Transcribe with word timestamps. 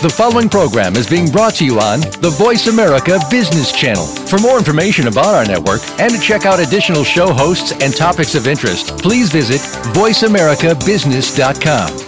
The 0.00 0.08
following 0.08 0.48
program 0.48 0.94
is 0.94 1.10
being 1.10 1.28
brought 1.28 1.56
to 1.56 1.64
you 1.64 1.80
on 1.80 1.98
the 2.22 2.32
Voice 2.38 2.68
America 2.68 3.18
Business 3.32 3.72
Channel. 3.72 4.06
For 4.06 4.38
more 4.38 4.56
information 4.56 5.08
about 5.08 5.34
our 5.34 5.44
network 5.44 5.80
and 5.98 6.12
to 6.12 6.20
check 6.20 6.46
out 6.46 6.60
additional 6.60 7.02
show 7.02 7.32
hosts 7.32 7.72
and 7.82 7.96
topics 7.96 8.36
of 8.36 8.46
interest, 8.46 8.96
please 8.98 9.32
visit 9.32 9.60
VoiceAmericaBusiness.com. 9.94 12.07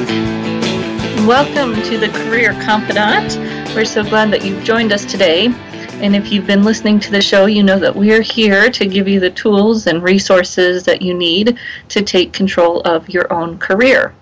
Welcome 1.27 1.75
to 1.83 1.99
the 1.99 2.09
Career 2.09 2.53
Confidante. 2.63 3.37
We're 3.75 3.85
so 3.85 4.03
glad 4.03 4.31
that 4.31 4.43
you've 4.43 4.63
joined 4.63 4.91
us 4.91 5.05
today. 5.05 5.53
And 6.01 6.15
if 6.15 6.31
you've 6.31 6.47
been 6.47 6.63
listening 6.63 6.99
to 6.99 7.11
the 7.11 7.21
show, 7.21 7.45
you 7.45 7.61
know 7.61 7.77
that 7.77 7.95
we're 7.95 8.23
here 8.23 8.71
to 8.71 8.85
give 8.87 9.07
you 9.07 9.19
the 9.19 9.29
tools 9.29 9.85
and 9.85 10.01
resources 10.01 10.83
that 10.85 11.03
you 11.03 11.13
need 11.13 11.59
to 11.89 12.01
take 12.01 12.33
control 12.33 12.81
of 12.81 13.07
your 13.07 13.31
own 13.31 13.59
career. 13.59 14.15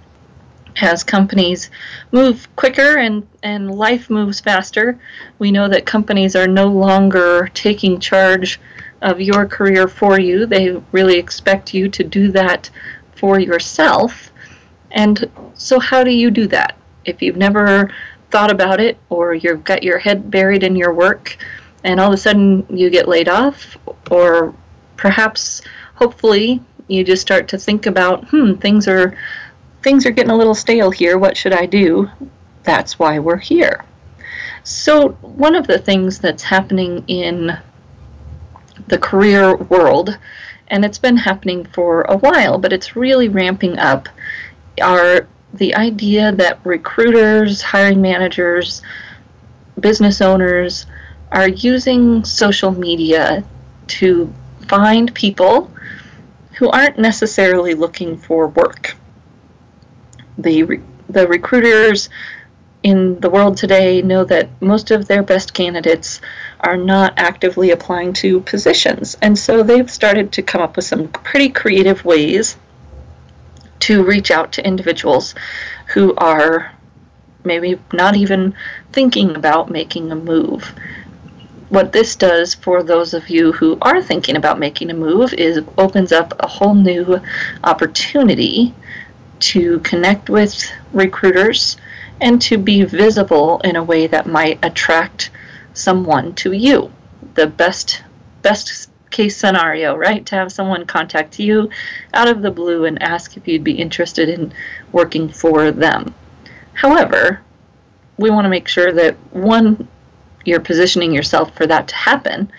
As 0.81 1.01
companies 1.05 1.71
move 2.11 2.53
quicker 2.57 2.97
and, 2.97 3.25
and 3.43 3.73
life 3.73 4.09
moves 4.09 4.41
faster, 4.41 4.99
we 5.39 5.51
know 5.51 5.69
that 5.69 5.85
companies 5.85 6.35
are 6.35 6.47
no 6.47 6.67
longer 6.67 7.49
taking 7.53 8.01
charge 8.01 8.59
of 9.01 9.21
your 9.21 9.45
career 9.45 9.87
for 9.87 10.19
you. 10.19 10.45
They 10.45 10.71
really 10.91 11.17
expect 11.17 11.73
you 11.73 11.87
to 11.87 12.03
do 12.03 12.29
that 12.33 12.69
for 13.15 13.39
yourself. 13.39 14.33
And 14.91 15.31
so, 15.53 15.79
how 15.79 16.03
do 16.03 16.11
you 16.11 16.29
do 16.29 16.45
that? 16.47 16.75
If 17.05 17.21
you've 17.21 17.37
never 17.37 17.91
thought 18.31 18.51
about 18.51 18.79
it 18.79 18.97
or 19.09 19.33
you've 19.33 19.63
got 19.63 19.83
your 19.83 19.97
head 19.97 20.29
buried 20.29 20.63
in 20.63 20.75
your 20.75 20.93
work 20.93 21.37
and 21.83 21.99
all 21.99 22.07
of 22.07 22.13
a 22.13 22.17
sudden 22.17 22.65
you 22.69 22.89
get 22.89 23.07
laid 23.07 23.27
off 23.27 23.77
or 24.11 24.53
perhaps 24.97 25.61
hopefully 25.95 26.61
you 26.87 27.03
just 27.03 27.21
start 27.21 27.47
to 27.47 27.57
think 27.57 27.85
about 27.85 28.27
hmm 28.29 28.53
things 28.55 28.87
are 28.87 29.17
things 29.81 30.05
are 30.05 30.11
getting 30.11 30.31
a 30.31 30.37
little 30.37 30.55
stale 30.55 30.91
here. 30.91 31.17
What 31.17 31.37
should 31.37 31.53
i 31.53 31.65
do? 31.65 32.09
That's 32.63 32.99
why 32.99 33.19
we're 33.19 33.37
here. 33.37 33.85
So 34.63 35.09
one 35.21 35.55
of 35.55 35.67
the 35.67 35.79
things 35.79 36.19
that's 36.19 36.43
happening 36.43 37.03
in 37.07 37.57
the 38.87 38.97
career 38.97 39.55
world 39.55 40.17
and 40.67 40.85
it's 40.85 40.99
been 40.99 41.17
happening 41.17 41.65
for 41.65 42.01
a 42.03 42.17
while 42.17 42.57
but 42.57 42.71
it's 42.71 42.95
really 42.95 43.27
ramping 43.27 43.77
up 43.77 44.07
are 44.81 45.27
the 45.53 45.75
idea 45.75 46.31
that 46.31 46.59
recruiters, 46.63 47.61
hiring 47.61 48.01
managers, 48.01 48.81
business 49.79 50.21
owners 50.21 50.85
are 51.31 51.49
using 51.49 52.23
social 52.23 52.71
media 52.71 53.43
to 53.87 54.33
find 54.67 55.13
people 55.13 55.71
who 56.53 56.69
aren't 56.69 56.99
necessarily 56.99 57.73
looking 57.73 58.17
for 58.17 58.47
work. 58.49 58.95
The, 60.37 60.79
the 61.09 61.27
recruiters 61.27 62.09
in 62.83 63.19
the 63.19 63.29
world 63.29 63.57
today 63.57 64.01
know 64.01 64.23
that 64.25 64.49
most 64.61 64.91
of 64.91 65.07
their 65.07 65.23
best 65.23 65.53
candidates 65.53 66.21
are 66.61 66.77
not 66.77 67.13
actively 67.17 67.71
applying 67.71 68.13
to 68.13 68.39
positions. 68.41 69.17
And 69.21 69.37
so 69.37 69.63
they've 69.63 69.89
started 69.89 70.31
to 70.33 70.41
come 70.41 70.61
up 70.61 70.75
with 70.75 70.85
some 70.85 71.07
pretty 71.09 71.49
creative 71.49 72.05
ways 72.05 72.57
to 73.79 74.03
reach 74.03 74.31
out 74.31 74.51
to 74.53 74.65
individuals 74.65 75.35
who 75.93 76.13
are 76.15 76.71
maybe 77.43 77.79
not 77.93 78.15
even 78.15 78.53
thinking 78.91 79.35
about 79.35 79.69
making 79.69 80.11
a 80.11 80.15
move. 80.15 80.73
What 81.69 81.91
this 81.91 82.15
does 82.15 82.55
for 82.55 82.81
those 82.83 83.13
of 83.13 83.29
you 83.29 83.51
who 83.53 83.77
are 83.81 84.01
thinking 84.01 84.35
about 84.35 84.59
making 84.59 84.89
a 84.89 84.93
move 84.93 85.33
is 85.33 85.59
opens 85.77 86.11
up 86.11 86.33
a 86.39 86.47
whole 86.47 86.73
new 86.73 87.21
opportunity 87.63 88.73
to 89.39 89.79
connect 89.79 90.29
with 90.29 90.71
recruiters 90.91 91.77
and 92.21 92.41
to 92.41 92.57
be 92.57 92.83
visible 92.83 93.61
in 93.61 93.75
a 93.75 93.83
way 93.83 94.07
that 94.07 94.27
might 94.27 94.59
attract 94.63 95.29
someone 95.73 96.33
to 96.35 96.51
you. 96.51 96.91
The 97.35 97.47
best 97.47 98.03
best 98.41 98.89
case 99.11 99.37
scenario, 99.37 99.95
right? 99.95 100.25
To 100.27 100.35
have 100.35 100.51
someone 100.51 100.85
contact 100.85 101.39
you 101.39 101.69
out 102.13 102.27
of 102.27 102.41
the 102.41 102.51
blue 102.51 102.85
and 102.85 103.01
ask 103.01 103.37
if 103.37 103.47
you'd 103.47 103.63
be 103.63 103.73
interested 103.73 104.29
in 104.29 104.53
working 104.91 105.29
for 105.29 105.71
them. 105.71 106.13
However, 106.73 107.41
we 108.17 108.29
want 108.29 108.45
to 108.45 108.49
make 108.49 108.67
sure 108.67 108.91
that 108.91 109.15
one, 109.31 109.87
you're 110.45 110.59
positioning 110.59 111.13
yourself 111.13 111.55
for 111.55 111.67
that 111.67 111.87
to 111.87 111.95
happen, 111.95 112.51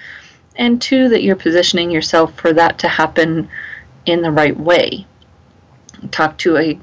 and 0.56 0.80
two, 0.80 1.08
that 1.08 1.22
you're 1.22 1.36
positioning 1.36 1.90
yourself 1.90 2.38
for 2.38 2.52
that 2.52 2.78
to 2.80 2.88
happen 2.88 3.48
in 4.06 4.22
the 4.22 4.30
right 4.30 4.58
way. 4.58 5.06
Talk 6.10 6.36
to 6.38 6.56
a 6.56 6.78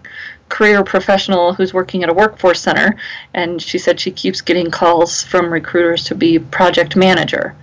career 0.50 0.84
professional 0.84 1.54
who's 1.54 1.74
working 1.74 2.04
at 2.04 2.10
a 2.10 2.14
workforce 2.14 2.62
center, 2.62 2.96
and 3.34 3.62
she 3.62 3.78
said 3.78 4.00
she 4.00 4.12
keeps 4.12 4.42
getting 4.42 4.72
calls 4.72 5.24
from 5.24 5.52
recruiters 5.52 6.04
to 6.06 6.16
be 6.16 6.40
project 6.40 6.96
manager 6.96 7.56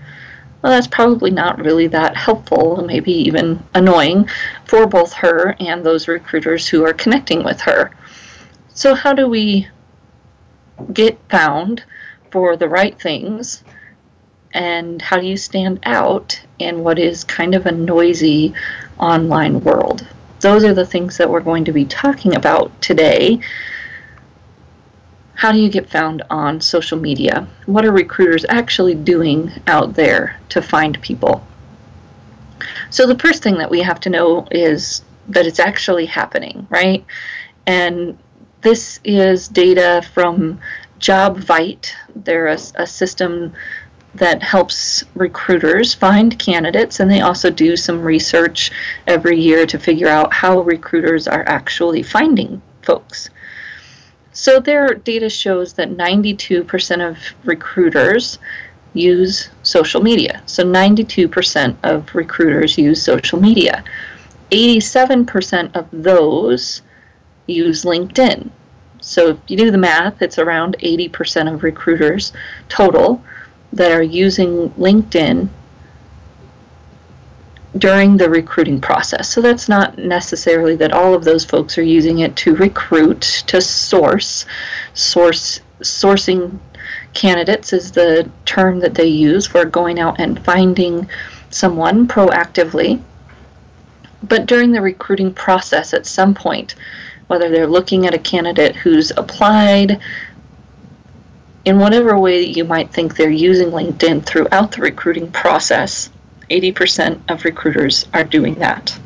well, 0.65 0.73
that's 0.73 0.87
probably 0.87 1.31
not 1.31 1.63
really 1.63 1.89
that 1.89 2.17
helpful, 2.17 2.83
maybe 2.87 3.13
even 3.13 3.63
annoying 3.75 4.27
for 4.65 4.87
both 4.87 5.13
her 5.13 5.55
and 5.61 5.85
those 5.85 6.09
recruiters 6.09 6.67
who 6.67 6.87
are 6.87 6.95
connecting 6.95 7.45
with 7.45 7.61
her. 7.61 7.91
So, 8.71 8.95
how 8.95 9.13
do 9.13 9.29
we 9.29 9.69
get 10.95 11.19
found 11.29 11.85
for 12.31 12.57
the 12.57 12.71
right 12.71 12.99
things? 12.99 13.63
And 14.55 15.03
how 15.03 15.21
do 15.21 15.27
you 15.27 15.37
stand 15.37 15.81
out 15.83 16.41
in 16.59 16.83
what 16.83 16.99
is 16.99 17.25
kind 17.25 17.55
of 17.55 17.67
a 17.67 17.73
noisy 17.73 18.55
online 18.99 19.61
world? 19.61 20.07
Those 20.41 20.65
are 20.65 20.73
the 20.73 20.87
things 20.87 21.19
that 21.19 21.29
we're 21.29 21.41
going 21.41 21.67
to 21.67 21.73
be 21.73 21.85
talking 21.85 22.37
about 22.37 22.81
today 22.81 23.39
how 25.34 25.53
do 25.53 25.59
you 25.59 25.69
get 25.69 25.91
found 25.91 26.22
on 26.31 26.61
social 26.61 26.99
media? 26.99 27.47
What 27.67 27.84
are 27.84 27.93
recruiters 27.93 28.45
actually 28.49 28.95
doing 28.95 29.50
out 29.67 29.95
there 29.95 30.39
to 30.50 30.62
find 30.62 31.00
people? 31.03 31.45
So, 32.91 33.06
the 33.06 33.19
first 33.19 33.43
thing 33.43 33.59
that 33.59 33.71
we 33.71 33.81
have 33.81 34.00
to 34.00 34.11
know 34.11 34.47
is 34.50 35.03
that 35.28 35.47
it's 35.47 35.59
actually 35.59 36.06
happening, 36.06 36.67
right? 36.71 37.05
And 37.67 38.19
this 38.61 39.00
is 39.05 39.49
data 39.49 40.03
from 40.12 40.61
JobVite. 41.00 41.93
They're 42.15 42.49
a, 42.49 42.59
a 42.77 42.87
system 42.87 43.53
that 44.15 44.43
helps 44.43 45.03
recruiters 45.15 45.93
find 45.93 46.39
candidates, 46.39 47.01
and 47.01 47.10
they 47.10 47.21
also 47.21 47.51
do 47.51 47.77
some 47.77 48.01
research 48.01 48.71
every 49.07 49.41
year 49.41 49.66
to 49.66 49.78
figure 49.78 50.09
out 50.09 50.33
how 50.33 50.60
recruiters 50.60 51.27
are 51.27 51.45
actually 51.48 52.03
finding 52.03 52.63
folks. 52.83 53.31
So 54.34 54.59
their 54.59 54.95
data 54.95 55.31
shows 55.31 55.75
that 55.75 55.91
92% 55.91 57.09
of 57.09 57.19
recruiters 57.45 58.41
use 58.92 59.48
social 59.63 60.03
media. 60.03 60.42
So 60.47 60.65
92% 60.65 61.77
of 61.84 62.13
recruiters 62.15 62.77
use 62.77 63.01
social 63.01 63.41
media. 63.41 63.84
87% 64.51 65.75
of 65.77 65.86
those 65.92 66.83
use 67.47 67.84
LinkedIn. 67.84 68.51
So 69.01 69.28
if 69.28 69.39
you 69.47 69.57
do 69.57 69.71
the 69.71 69.78
math, 69.78 70.21
it's 70.21 70.39
around 70.39 70.77
80% 70.81 71.53
of 71.53 71.63
recruiters 71.63 72.33
total 72.69 73.22
that 73.72 73.92
are 73.92 74.03
using 74.03 74.71
LinkedIn 74.71 75.48
during 77.78 78.16
the 78.16 78.30
recruiting 78.30 78.80
process. 78.80 79.28
So 79.28 79.41
that's 79.41 79.68
not 79.68 79.98
necessarily 79.98 80.76
that 80.76 80.92
all 80.92 81.15
of 81.15 81.24
those 81.24 81.44
folks 81.44 81.76
are 81.76 81.82
using 81.82 82.21
it 82.21 82.36
to 82.36 82.54
recruit, 82.54 83.42
to 83.48 83.60
source. 83.60 84.47
Source 84.94 85.60
sourcing 85.80 86.59
candidates 87.15 87.72
is 87.72 87.92
the 87.92 88.30
term 88.44 88.78
that 88.80 88.94
they 88.94 89.06
use 89.06 89.47
for 89.47 89.65
going 89.65 89.98
out 89.98 90.21
and 90.21 90.44
finding 90.44 91.09
someone 91.50 92.06
proactively, 92.06 93.03
but 94.22 94.47
during 94.47 94.72
the 94.72 94.80
recruiting 94.80 95.32
process 95.32 95.92
at 95.94 96.06
some 96.06 96.34
point, 96.34 96.74
whether 97.26 97.50
they're 97.50 97.66
looking 97.66 98.06
at 98.06 98.15
a 98.15 98.18
candidate 98.18 98.76
who's 98.76 99.10
applied, 99.16 100.00
in 101.65 101.78
whatever 101.78 102.18
way 102.18 102.44
that 102.44 102.56
you 102.56 102.65
might 102.65 102.92
think 102.92 103.16
they're 103.16 103.30
using 103.30 103.68
LinkedIn 103.68 104.24
throughout 104.24 104.72
the 104.72 104.82
recruiting 104.82 105.30
process, 105.32 106.10
80% 106.51 107.21
of 107.31 107.45
recruiters 107.45 108.07
are 108.13 108.25
doing 108.25 108.55
that. 108.57 108.99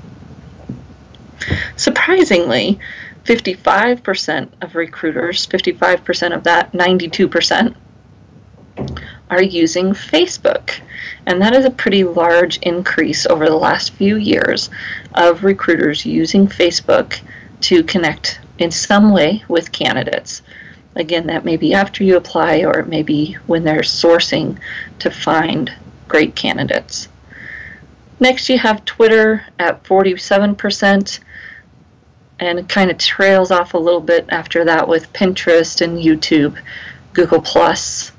Surprisingly, 1.76 2.78
55% 3.24 4.48
of 4.62 4.74
recruiters, 4.74 5.46
55% 5.46 6.34
of 6.34 6.44
that, 6.44 6.72
92%, 6.72 7.74
are 9.30 9.42
using 9.42 9.92
Facebook. 9.92 10.80
And 11.26 11.40
that 11.42 11.54
is 11.54 11.64
a 11.64 11.70
pretty 11.70 12.04
large 12.04 12.58
increase 12.58 13.26
over 13.26 13.46
the 13.46 13.56
last 13.56 13.92
few 13.92 14.16
years 14.16 14.70
of 15.14 15.44
recruiters 15.44 16.06
using 16.06 16.46
Facebook 16.46 17.20
to 17.62 17.82
connect 17.82 18.40
in 18.58 18.70
some 18.70 19.12
way 19.12 19.44
with 19.48 19.72
candidates. 19.72 20.42
Again, 20.96 21.26
that 21.26 21.44
may 21.44 21.56
be 21.56 21.74
after 21.74 22.02
you 22.02 22.16
apply 22.16 22.64
or 22.64 22.78
it 22.78 22.88
may 22.88 23.02
be 23.02 23.34
when 23.46 23.62
they're 23.62 23.82
sourcing 23.82 24.58
to 25.00 25.10
find 25.10 25.72
great 26.08 26.34
candidates. 26.34 27.08
Next, 28.20 28.48
you 28.48 28.58
have 28.58 28.84
Twitter 28.84 29.44
at 29.58 29.84
47%, 29.84 31.20
and 32.40 32.58
it 32.58 32.68
kind 32.68 32.90
of 32.90 32.98
trails 32.98 33.50
off 33.50 33.74
a 33.74 33.78
little 33.78 34.00
bit 34.00 34.26
after 34.30 34.64
that 34.64 34.88
with 34.88 35.12
Pinterest 35.12 35.80
and 35.80 35.98
YouTube, 35.98 36.60
Google 37.12 37.40
Plus, 37.40 38.12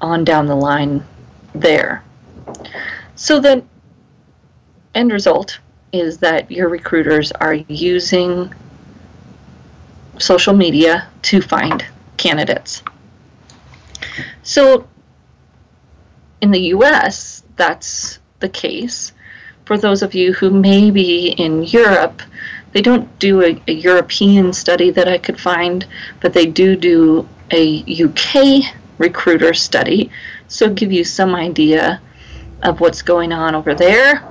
on 0.00 0.24
down 0.24 0.46
the 0.46 0.56
line 0.56 1.04
there. 1.54 2.02
So 3.14 3.38
the 3.38 3.64
end 4.94 5.12
result 5.12 5.60
is 5.92 6.18
that 6.18 6.50
your 6.50 6.68
recruiters 6.68 7.30
are 7.32 7.54
using 7.54 8.52
social 10.18 10.54
media 10.54 11.08
to 11.22 11.40
find 11.40 11.84
candidates. 12.16 12.82
So 14.42 14.88
in 16.40 16.50
the 16.50 16.60
US, 16.74 17.44
that's 17.56 18.18
the 18.42 18.50
case. 18.50 19.12
For 19.64 19.78
those 19.78 20.02
of 20.02 20.14
you 20.14 20.34
who 20.34 20.50
may 20.50 20.90
be 20.90 21.28
in 21.28 21.62
Europe, 21.62 22.20
they 22.72 22.82
don't 22.82 23.18
do 23.18 23.42
a, 23.42 23.62
a 23.66 23.72
European 23.72 24.52
study 24.52 24.90
that 24.90 25.08
I 25.08 25.16
could 25.16 25.40
find, 25.40 25.86
but 26.20 26.34
they 26.34 26.44
do 26.44 26.76
do 26.76 27.26
a 27.50 27.82
UK 28.04 28.74
recruiter 28.98 29.54
study. 29.54 30.10
So 30.48 30.68
give 30.68 30.92
you 30.92 31.04
some 31.04 31.34
idea 31.34 32.02
of 32.62 32.80
what's 32.80 33.00
going 33.00 33.32
on 33.32 33.54
over 33.54 33.74
there 33.74 34.22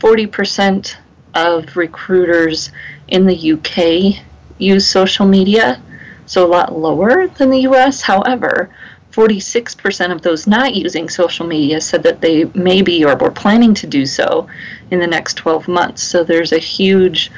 40% 0.00 0.96
of 1.34 1.76
recruiters 1.76 2.72
in 3.08 3.26
the 3.26 3.52
UK 3.52 4.24
use 4.58 4.86
social 4.86 5.26
media, 5.26 5.80
so 6.26 6.44
a 6.44 6.48
lot 6.48 6.76
lower 6.76 7.28
than 7.28 7.50
the 7.50 7.60
US. 7.60 8.00
However, 8.00 8.70
46% 9.12 10.12
of 10.12 10.22
those 10.22 10.46
not 10.46 10.74
using 10.74 11.08
social 11.08 11.46
media 11.46 11.80
said 11.80 12.02
that 12.04 12.20
they 12.20 12.44
may 12.54 12.80
be 12.80 13.04
or 13.04 13.16
were 13.16 13.30
planning 13.30 13.74
to 13.74 13.86
do 13.86 14.06
so 14.06 14.46
in 14.90 15.00
the 15.00 15.06
next 15.06 15.34
12 15.34 15.66
months. 15.66 16.02
So 16.02 16.22
there's 16.22 16.52
a 16.52 16.58
huge 16.58 17.30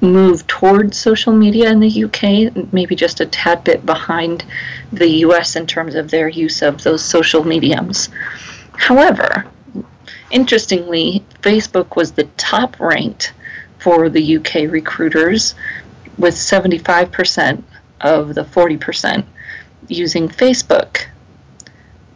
move 0.00 0.46
towards 0.46 0.98
social 0.98 1.32
media 1.32 1.70
in 1.70 1.80
the 1.80 2.04
UK, 2.04 2.72
maybe 2.72 2.94
just 2.94 3.20
a 3.20 3.26
tad 3.26 3.64
bit 3.64 3.84
behind 3.84 4.44
the 4.92 5.08
US 5.24 5.56
in 5.56 5.66
terms 5.66 5.94
of 5.94 6.10
their 6.10 6.28
use 6.28 6.62
of 6.62 6.82
those 6.82 7.04
social 7.04 7.44
mediums. 7.44 8.08
However, 8.72 9.46
Interestingly, 10.30 11.24
Facebook 11.42 11.94
was 11.96 12.12
the 12.12 12.24
top 12.36 12.78
ranked 12.80 13.32
for 13.78 14.08
the 14.08 14.36
UK 14.36 14.70
recruiters, 14.70 15.54
with 16.18 16.34
75% 16.34 17.62
of 18.00 18.34
the 18.34 18.42
40% 18.42 19.24
using 19.88 20.28
Facebook 20.28 21.06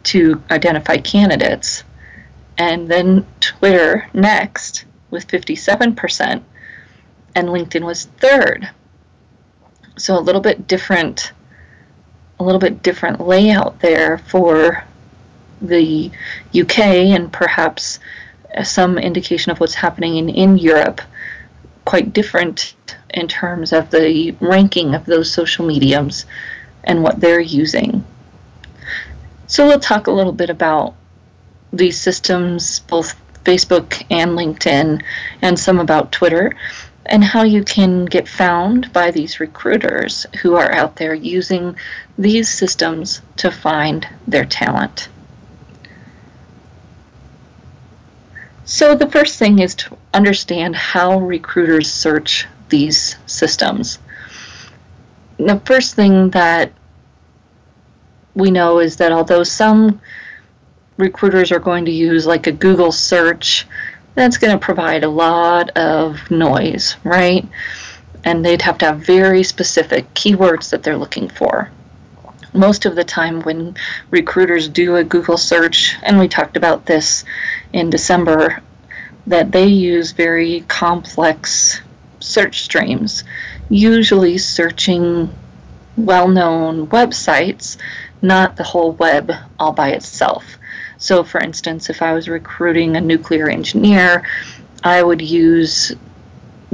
to 0.03 0.41
identify 0.51 0.97
candidates. 0.97 1.83
And 2.57 2.89
then 2.89 3.25
Twitter 3.39 4.07
next 4.13 4.85
with 5.09 5.27
57%, 5.27 6.43
and 7.35 7.47
LinkedIn 7.47 7.83
was 7.83 8.05
third. 8.05 8.69
So 9.97 10.17
a 10.17 10.21
little 10.21 10.41
bit 10.41 10.67
different 10.67 11.33
a 12.39 12.43
little 12.43 12.59
bit 12.59 12.81
different 12.81 13.21
layout 13.21 13.79
there 13.81 14.17
for 14.17 14.83
the 15.61 16.09
UK 16.59 16.79
and 16.79 17.31
perhaps 17.31 17.99
some 18.63 18.97
indication 18.97 19.51
of 19.51 19.59
what's 19.59 19.75
happening 19.75 20.17
in, 20.17 20.27
in 20.27 20.57
Europe, 20.57 21.01
quite 21.85 22.13
different 22.13 22.73
in 23.11 23.27
terms 23.27 23.71
of 23.71 23.91
the 23.91 24.35
ranking 24.41 24.95
of 24.95 25.05
those 25.05 25.31
social 25.31 25.65
mediums 25.67 26.25
and 26.83 27.03
what 27.03 27.19
they're 27.19 27.39
using. 27.39 28.03
So 29.47 29.67
we'll 29.67 29.79
talk 29.79 30.07
a 30.07 30.11
little 30.11 30.33
bit 30.33 30.49
about 30.49 30.95
these 31.73 31.99
systems, 31.99 32.79
both 32.79 33.15
Facebook 33.43 34.05
and 34.09 34.31
LinkedIn, 34.31 35.01
and 35.41 35.59
some 35.59 35.79
about 35.79 36.11
Twitter, 36.11 36.55
and 37.05 37.23
how 37.23 37.43
you 37.43 37.63
can 37.63 38.05
get 38.05 38.27
found 38.27 38.93
by 38.93 39.11
these 39.11 39.39
recruiters 39.39 40.25
who 40.41 40.55
are 40.55 40.71
out 40.71 40.95
there 40.95 41.13
using 41.13 41.75
these 42.17 42.47
systems 42.47 43.21
to 43.37 43.51
find 43.51 44.07
their 44.27 44.45
talent. 44.45 45.09
So, 48.63 48.95
the 48.95 49.09
first 49.09 49.37
thing 49.37 49.59
is 49.59 49.75
to 49.75 49.97
understand 50.13 50.75
how 50.75 51.19
recruiters 51.19 51.91
search 51.91 52.47
these 52.69 53.17
systems. 53.25 53.99
The 55.43 55.59
first 55.65 55.95
thing 55.95 56.29
that 56.31 56.71
we 58.35 58.51
know 58.51 58.79
is 58.79 58.97
that 58.97 59.11
although 59.11 59.43
some 59.43 59.99
recruiters 60.97 61.51
are 61.51 61.59
going 61.59 61.85
to 61.85 61.91
use 61.91 62.27
like 62.27 62.45
a 62.45 62.51
Google 62.51 62.91
search, 62.91 63.65
that's 64.13 64.37
going 64.37 64.53
to 64.53 64.63
provide 64.63 65.03
a 65.03 65.09
lot 65.09 65.69
of 65.71 66.29
noise, 66.29 66.95
right? 67.03 67.43
And 68.23 68.45
they'd 68.45 68.61
have 68.61 68.77
to 68.79 68.85
have 68.85 68.99
very 68.99 69.41
specific 69.41 70.13
keywords 70.13 70.69
that 70.69 70.83
they're 70.83 70.95
looking 70.97 71.27
for. 71.27 71.71
Most 72.53 72.85
of 72.85 72.95
the 72.95 73.03
time, 73.03 73.41
when 73.41 73.75
recruiters 74.11 74.67
do 74.67 74.97
a 74.97 75.03
Google 75.03 75.37
search, 75.37 75.95
and 76.03 76.19
we 76.19 76.27
talked 76.27 76.55
about 76.55 76.85
this 76.85 77.25
in 77.73 77.89
December 77.89 78.61
that 79.25 79.51
they 79.51 79.65
use 79.65 80.11
very 80.11 80.61
complex 80.67 81.81
search 82.19 82.61
streams, 82.61 83.23
usually 83.71 84.37
searching 84.37 85.33
well 85.97 86.27
known 86.27 86.87
websites, 86.87 87.77
not 88.21 88.57
the 88.57 88.63
whole 88.63 88.91
web 88.93 89.31
all 89.59 89.71
by 89.71 89.89
itself. 89.89 90.57
So, 90.97 91.23
for 91.23 91.39
instance, 91.41 91.89
if 91.89 92.01
I 92.01 92.13
was 92.13 92.29
recruiting 92.29 92.95
a 92.95 93.01
nuclear 93.01 93.49
engineer, 93.49 94.27
I 94.83 95.01
would 95.01 95.21
use 95.21 95.93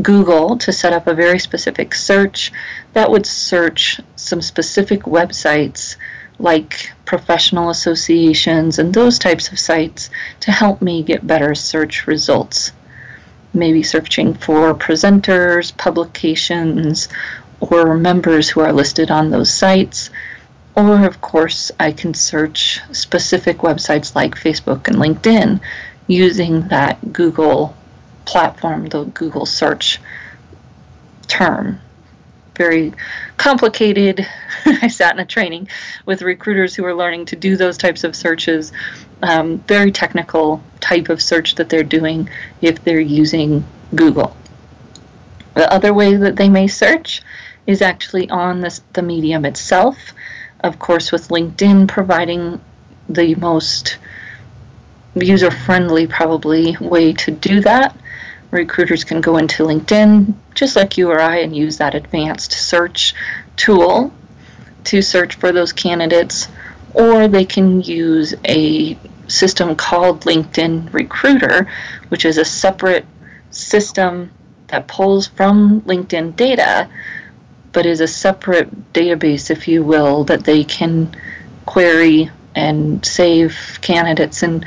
Google 0.01 0.57
to 0.57 0.73
set 0.73 0.91
up 0.91 1.07
a 1.07 1.13
very 1.13 1.39
specific 1.39 1.93
search 1.93 2.51
that 2.93 3.09
would 3.09 3.25
search 3.25 4.01
some 4.15 4.41
specific 4.41 5.03
websites 5.03 5.95
like 6.39 6.91
professional 7.05 7.69
associations 7.69 8.79
and 8.79 8.93
those 8.93 9.17
types 9.17 9.51
of 9.51 9.59
sites 9.59 10.09
to 10.39 10.51
help 10.51 10.81
me 10.81 11.03
get 11.03 11.25
better 11.25 11.55
search 11.55 12.05
results. 12.05 12.71
Maybe 13.57 13.83
searching 13.83 14.33
for 14.35 14.73
presenters, 14.73 15.75
publications, 15.77 17.09
or 17.59 17.97
members 17.97 18.49
who 18.49 18.61
are 18.61 18.71
listed 18.71 19.11
on 19.11 19.31
those 19.31 19.51
sites. 19.51 20.09
Or, 20.75 21.05
of 21.05 21.21
course, 21.21 21.71
I 21.79 21.91
can 21.91 22.13
search 22.13 22.79
specific 22.91 23.57
websites 23.59 24.15
like 24.15 24.35
Facebook 24.35 24.87
and 24.87 24.97
LinkedIn 24.97 25.59
using 26.05 26.67
that 26.67 27.11
Google 27.11 27.75
platform, 28.25 28.87
the 28.87 29.05
Google 29.05 29.45
search 29.45 29.99
term 31.27 31.79
very 32.57 32.91
complicated. 33.37 34.27
I 34.65 34.87
sat 34.87 35.13
in 35.13 35.19
a 35.19 35.25
training 35.25 35.69
with 36.05 36.21
recruiters 36.21 36.75
who 36.75 36.83
were 36.83 36.95
learning 36.95 37.25
to 37.25 37.35
do 37.35 37.55
those 37.55 37.77
types 37.77 38.03
of 38.03 38.15
searches. 38.15 38.73
Um, 39.23 39.59
very 39.59 39.91
technical 39.91 40.61
type 40.79 41.09
of 41.09 41.21
search 41.21 41.55
that 41.55 41.69
they're 41.69 41.83
doing 41.83 42.29
if 42.61 42.83
they're 42.83 42.99
using 42.99 43.65
Google. 43.95 44.35
The 45.55 45.71
other 45.73 45.93
way 45.93 46.15
that 46.15 46.35
they 46.35 46.49
may 46.49 46.67
search 46.67 47.21
is 47.65 47.81
actually 47.81 48.29
on 48.29 48.61
this, 48.61 48.81
the 48.93 49.01
medium 49.01 49.43
itself. 49.43 50.13
Of 50.61 50.77
course, 50.77 51.11
with 51.11 51.29
LinkedIn 51.29 51.87
providing 51.87 52.61
the 53.09 53.33
most 53.35 53.97
user 55.15 55.49
friendly, 55.49 56.05
probably, 56.05 56.77
way 56.79 57.13
to 57.13 57.31
do 57.31 57.61
that 57.61 57.95
recruiters 58.51 59.03
can 59.03 59.21
go 59.21 59.37
into 59.37 59.63
LinkedIn 59.63 60.33
just 60.55 60.75
like 60.75 60.97
you 60.97 61.09
or 61.09 61.19
I 61.19 61.37
and 61.37 61.55
use 61.55 61.77
that 61.77 61.95
advanced 61.95 62.51
search 62.51 63.13
tool 63.55 64.13
to 64.85 65.01
search 65.01 65.35
for 65.35 65.51
those 65.51 65.73
candidates, 65.73 66.47
or 66.97 67.27
they 67.27 67.45
can 67.45 67.81
use 67.81 68.33
a 68.45 68.97
system 69.27 69.75
called 69.75 70.21
LinkedIn 70.21 70.91
Recruiter, 70.91 71.67
which 72.09 72.25
is 72.25 72.37
a 72.37 72.45
separate 72.45 73.05
system 73.51 74.31
that 74.67 74.87
pulls 74.87 75.27
from 75.27 75.81
LinkedIn 75.81 76.35
data, 76.35 76.89
but 77.71 77.85
is 77.85 78.01
a 78.01 78.07
separate 78.07 78.93
database, 78.93 79.51
if 79.51 79.67
you 79.67 79.83
will, 79.83 80.23
that 80.23 80.43
they 80.43 80.63
can 80.63 81.15
query 81.67 82.31
and 82.55 83.05
save 83.05 83.77
candidates 83.81 84.41
and 84.41 84.65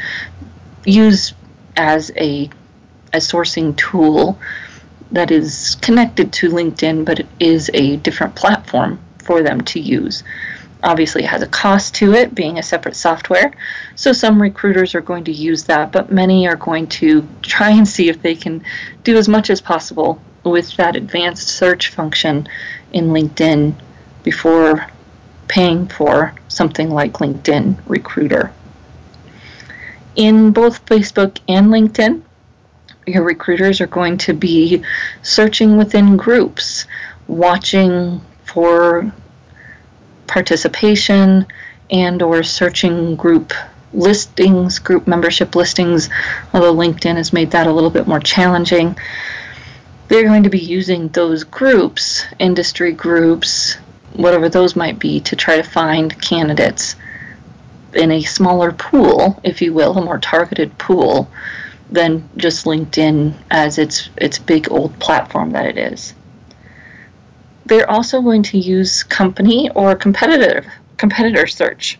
use 0.84 1.34
as 1.76 2.12
a, 2.16 2.48
a 3.12 3.18
sourcing 3.18 3.76
tool 3.76 4.38
that 5.10 5.32
is 5.32 5.76
connected 5.82 6.32
to 6.32 6.48
LinkedIn, 6.48 7.04
but 7.04 7.18
it 7.18 7.26
is 7.40 7.70
a 7.74 7.96
different 7.96 8.36
platform 8.36 9.00
for 9.18 9.42
them 9.42 9.60
to 9.62 9.80
use. 9.80 10.22
Obviously, 10.82 11.22
has 11.22 11.42
a 11.42 11.46
cost 11.46 11.94
to 11.96 12.14
it, 12.14 12.34
being 12.34 12.58
a 12.58 12.62
separate 12.62 12.96
software. 12.96 13.52
So, 13.96 14.12
some 14.12 14.40
recruiters 14.40 14.94
are 14.94 15.00
going 15.00 15.24
to 15.24 15.32
use 15.32 15.64
that, 15.64 15.92
but 15.92 16.10
many 16.10 16.48
are 16.48 16.56
going 16.56 16.86
to 16.88 17.26
try 17.42 17.70
and 17.70 17.86
see 17.86 18.08
if 18.08 18.22
they 18.22 18.34
can 18.34 18.64
do 19.04 19.16
as 19.16 19.28
much 19.28 19.50
as 19.50 19.60
possible 19.60 20.20
with 20.44 20.74
that 20.76 20.96
advanced 20.96 21.48
search 21.48 21.88
function 21.88 22.48
in 22.92 23.08
LinkedIn 23.08 23.74
before 24.22 24.86
paying 25.48 25.86
for 25.88 26.34
something 26.48 26.90
like 26.90 27.14
LinkedIn 27.14 27.76
Recruiter. 27.86 28.52
In 30.16 30.52
both 30.52 30.84
Facebook 30.86 31.38
and 31.48 31.68
LinkedIn, 31.68 32.22
your 33.06 33.22
recruiters 33.22 33.80
are 33.80 33.86
going 33.86 34.18
to 34.18 34.32
be 34.32 34.82
searching 35.22 35.76
within 35.76 36.16
groups, 36.16 36.86
watching 37.26 38.20
for 38.44 39.12
participation 40.30 41.44
and 41.90 42.22
or 42.22 42.42
searching 42.42 43.16
group 43.16 43.52
listings, 43.92 44.78
group 44.78 45.08
membership 45.08 45.56
listings, 45.56 46.08
although 46.54 46.74
LinkedIn 46.74 47.16
has 47.16 47.32
made 47.32 47.50
that 47.50 47.66
a 47.66 47.72
little 47.72 47.90
bit 47.90 48.06
more 48.06 48.20
challenging. 48.20 48.96
They're 50.06 50.22
going 50.22 50.44
to 50.44 50.50
be 50.50 50.60
using 50.60 51.08
those 51.08 51.42
groups, 51.42 52.24
industry 52.38 52.92
groups, 52.92 53.74
whatever 54.14 54.48
those 54.48 54.76
might 54.76 55.00
be, 55.00 55.20
to 55.20 55.34
try 55.34 55.56
to 55.56 55.62
find 55.64 56.20
candidates 56.22 56.94
in 57.94 58.12
a 58.12 58.22
smaller 58.22 58.70
pool, 58.70 59.40
if 59.42 59.60
you 59.60 59.72
will, 59.72 59.98
a 59.98 60.04
more 60.04 60.18
targeted 60.18 60.78
pool 60.78 61.28
than 61.90 62.28
just 62.36 62.66
LinkedIn 62.66 63.34
as 63.50 63.78
its 63.78 64.10
its 64.16 64.38
big 64.38 64.70
old 64.70 64.96
platform 65.00 65.50
that 65.50 65.66
it 65.66 65.76
is. 65.76 66.14
They're 67.66 67.90
also 67.90 68.20
going 68.20 68.42
to 68.44 68.58
use 68.58 69.02
company 69.02 69.70
or 69.74 69.94
competitive 69.94 70.66
competitor 70.96 71.46
search. 71.46 71.98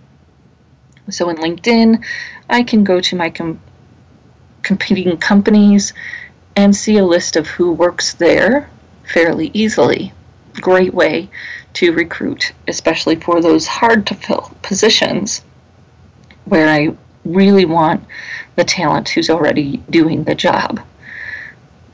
So 1.09 1.29
in 1.31 1.37
LinkedIn, 1.37 2.05
I 2.49 2.63
can 2.63 2.85
go 2.85 3.01
to 3.01 3.17
my 3.17 3.31
com- 3.31 3.61
competing 4.63 5.17
companies 5.17 5.93
and 6.57 6.75
see 6.75 6.99
a 6.99 7.05
list 7.05 7.37
of 7.37 7.47
who 7.47 7.73
works 7.73 8.15
there 8.15 8.69
fairly 9.05 9.51
easily. 9.55 10.13
Great 10.55 10.93
way 10.93 11.29
to 11.75 11.93
recruit, 11.93 12.53
especially 12.69 13.17
for 13.17 13.41
those 13.41 13.67
hard 13.67 14.07
to 14.07 14.15
fill 14.15 14.53
positions 14.63 15.43
where 16.45 16.69
I 16.69 16.97
really 17.25 17.65
want 17.65 18.05
the 18.57 18.65
talent 18.65 19.09
who's 19.09 19.31
already 19.31 19.79
doing 19.91 20.25
the 20.25 20.35
job. 20.35 20.81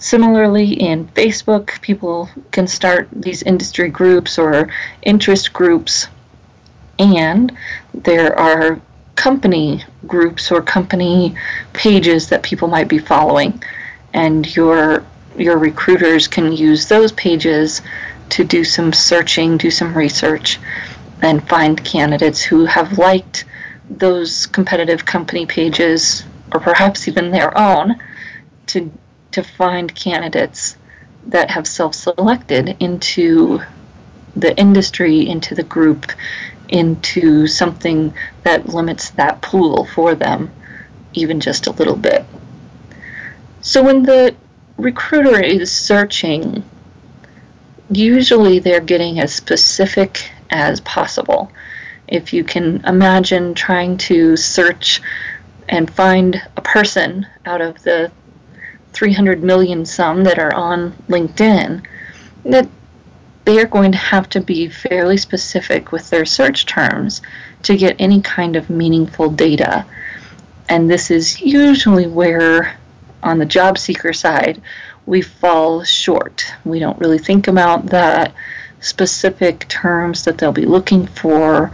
Similarly, 0.06 0.74
in 0.74 1.08
Facebook, 1.16 1.80
people 1.80 2.30
can 2.52 2.68
start 2.68 3.08
these 3.10 3.42
industry 3.42 3.88
groups 3.88 4.38
or 4.38 4.72
interest 5.02 5.52
groups, 5.52 6.06
and 7.00 7.50
there 7.92 8.38
are 8.38 8.80
company 9.16 9.82
groups 10.06 10.52
or 10.52 10.62
company 10.62 11.34
pages 11.72 12.28
that 12.28 12.44
people 12.44 12.68
might 12.68 12.86
be 12.86 13.00
following, 13.00 13.60
and 14.12 14.54
your 14.54 15.04
your 15.36 15.58
recruiters 15.58 16.28
can 16.28 16.52
use 16.52 16.86
those 16.86 17.10
pages 17.10 17.82
to 18.28 18.44
do 18.44 18.62
some 18.62 18.92
searching, 18.92 19.56
do 19.56 19.72
some 19.72 19.92
research, 19.92 20.60
and 21.20 21.48
find 21.48 21.84
candidates 21.84 22.40
who 22.42 22.64
have 22.64 22.96
liked 22.96 23.44
those 23.90 24.46
competitive 24.46 25.04
company 25.04 25.46
pages 25.46 26.22
or 26.52 26.60
perhaps 26.60 27.08
even 27.08 27.32
their 27.32 27.58
own 27.58 27.96
to 28.68 28.88
to 29.36 29.42
find 29.42 29.94
candidates 29.94 30.78
that 31.26 31.50
have 31.50 31.66
self-selected 31.66 32.74
into 32.80 33.60
the 34.34 34.56
industry 34.58 35.28
into 35.28 35.54
the 35.54 35.62
group 35.62 36.10
into 36.70 37.46
something 37.46 38.14
that 38.44 38.66
limits 38.70 39.10
that 39.10 39.42
pool 39.42 39.84
for 39.84 40.14
them 40.14 40.50
even 41.12 41.38
just 41.38 41.66
a 41.66 41.72
little 41.72 41.96
bit. 41.96 42.24
So 43.60 43.84
when 43.84 44.04
the 44.04 44.34
recruiter 44.78 45.38
is 45.38 45.70
searching 45.70 46.64
usually 47.90 48.58
they're 48.58 48.80
getting 48.80 49.20
as 49.20 49.34
specific 49.34 50.30
as 50.48 50.80
possible. 50.80 51.52
If 52.08 52.32
you 52.32 52.42
can 52.42 52.82
imagine 52.86 53.52
trying 53.52 53.98
to 53.98 54.34
search 54.38 55.02
and 55.68 55.92
find 55.92 56.40
a 56.56 56.62
person 56.62 57.26
out 57.44 57.60
of 57.60 57.82
the 57.82 58.10
300 58.96 59.44
million 59.44 59.84
some 59.84 60.24
that 60.24 60.38
are 60.38 60.54
on 60.54 60.92
LinkedIn, 61.08 61.84
that 62.46 62.66
they 63.44 63.60
are 63.60 63.66
going 63.66 63.92
to 63.92 63.98
have 63.98 64.26
to 64.30 64.40
be 64.40 64.68
fairly 64.68 65.18
specific 65.18 65.92
with 65.92 66.08
their 66.08 66.24
search 66.24 66.64
terms 66.64 67.20
to 67.62 67.76
get 67.76 67.94
any 67.98 68.22
kind 68.22 68.56
of 68.56 68.70
meaningful 68.70 69.28
data. 69.28 69.84
And 70.70 70.90
this 70.90 71.10
is 71.10 71.42
usually 71.42 72.06
where, 72.06 72.78
on 73.22 73.38
the 73.38 73.44
job 73.44 73.76
seeker 73.76 74.14
side, 74.14 74.62
we 75.04 75.20
fall 75.20 75.84
short. 75.84 76.46
We 76.64 76.78
don't 76.78 76.98
really 76.98 77.18
think 77.18 77.48
about 77.48 77.86
that 77.86 78.32
specific 78.80 79.68
terms 79.68 80.24
that 80.24 80.38
they'll 80.38 80.52
be 80.52 80.64
looking 80.64 81.06
for 81.06 81.70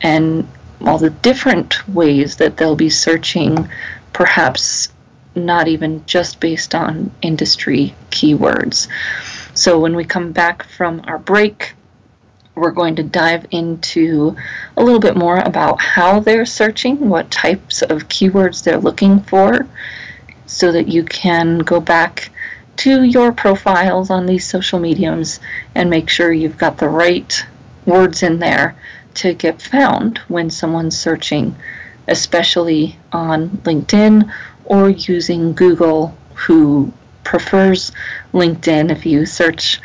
and 0.00 0.48
all 0.80 0.96
the 0.96 1.10
different 1.10 1.86
ways 1.88 2.36
that 2.36 2.56
they'll 2.56 2.74
be 2.74 2.90
searching, 2.90 3.68
perhaps 4.14 4.88
not 5.46 5.68
even 5.68 6.04
just 6.06 6.40
based 6.40 6.74
on 6.74 7.10
industry 7.22 7.94
keywords. 8.10 8.88
So 9.54 9.78
when 9.78 9.96
we 9.96 10.04
come 10.04 10.32
back 10.32 10.62
from 10.62 11.02
our 11.06 11.18
break, 11.18 11.74
we're 12.54 12.70
going 12.70 12.96
to 12.96 13.02
dive 13.02 13.46
into 13.50 14.36
a 14.76 14.82
little 14.82 15.00
bit 15.00 15.16
more 15.16 15.38
about 15.38 15.80
how 15.80 16.20
they're 16.20 16.46
searching, 16.46 17.08
what 17.08 17.30
types 17.30 17.82
of 17.82 18.08
keywords 18.08 18.62
they're 18.62 18.78
looking 18.78 19.20
for, 19.20 19.66
so 20.46 20.72
that 20.72 20.88
you 20.88 21.04
can 21.04 21.58
go 21.58 21.80
back 21.80 22.30
to 22.76 23.02
your 23.02 23.32
profiles 23.32 24.10
on 24.10 24.26
these 24.26 24.46
social 24.46 24.78
mediums 24.78 25.40
and 25.74 25.90
make 25.90 26.08
sure 26.08 26.32
you've 26.32 26.58
got 26.58 26.78
the 26.78 26.88
right 26.88 27.44
words 27.86 28.22
in 28.22 28.38
there 28.38 28.76
to 29.14 29.34
get 29.34 29.60
found 29.60 30.18
when 30.28 30.48
someone's 30.48 30.96
searching, 30.96 31.56
especially 32.06 32.96
on 33.12 33.48
LinkedIn 33.48 34.32
or 34.68 34.90
using 34.90 35.52
Google, 35.52 36.16
who 36.34 36.92
prefers 37.24 37.92
LinkedIn. 38.32 38.90
If 38.90 39.04
you 39.04 39.26
search 39.26 39.80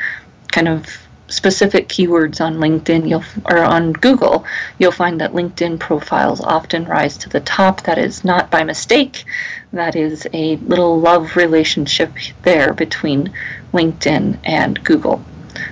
kind 0.51 0.67
of 0.67 0.85
specific 1.27 1.89
keywords 1.89 2.39
on 2.39 2.55
LinkedIn 2.55 3.09
you'll, 3.09 3.23
or 3.45 3.63
on 3.63 3.93
Google, 3.93 4.45
you'll 4.77 4.91
find 4.91 5.19
that 5.19 5.33
LinkedIn 5.33 5.79
profiles 5.79 6.41
often 6.41 6.85
rise 6.85 7.17
to 7.17 7.29
the 7.29 7.39
top. 7.39 7.81
That 7.83 7.97
is 7.97 8.23
not 8.23 8.51
by 8.51 8.63
mistake. 8.63 9.23
That 9.71 9.95
is 9.95 10.27
a 10.33 10.57
little 10.57 10.99
love 10.99 11.35
relationship 11.35 12.11
there 12.43 12.73
between 12.73 13.33
LinkedIn 13.73 14.37
and 14.43 14.83
Google. 14.83 15.23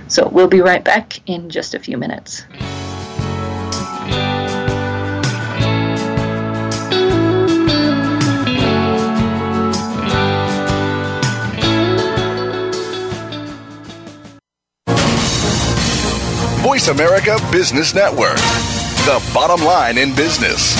So 0.08 0.28
we'll 0.28 0.48
be 0.48 0.60
right 0.60 0.82
back 0.82 1.20
in 1.28 1.48
just 1.48 1.74
a 1.74 1.78
few 1.78 1.96
minutes. 1.96 2.44
Voice 16.72 16.88
America 16.88 17.36
Business 17.50 17.94
Network, 17.94 18.36
the 19.04 19.22
bottom 19.34 19.62
line 19.62 19.98
in 19.98 20.14
business. 20.14 20.74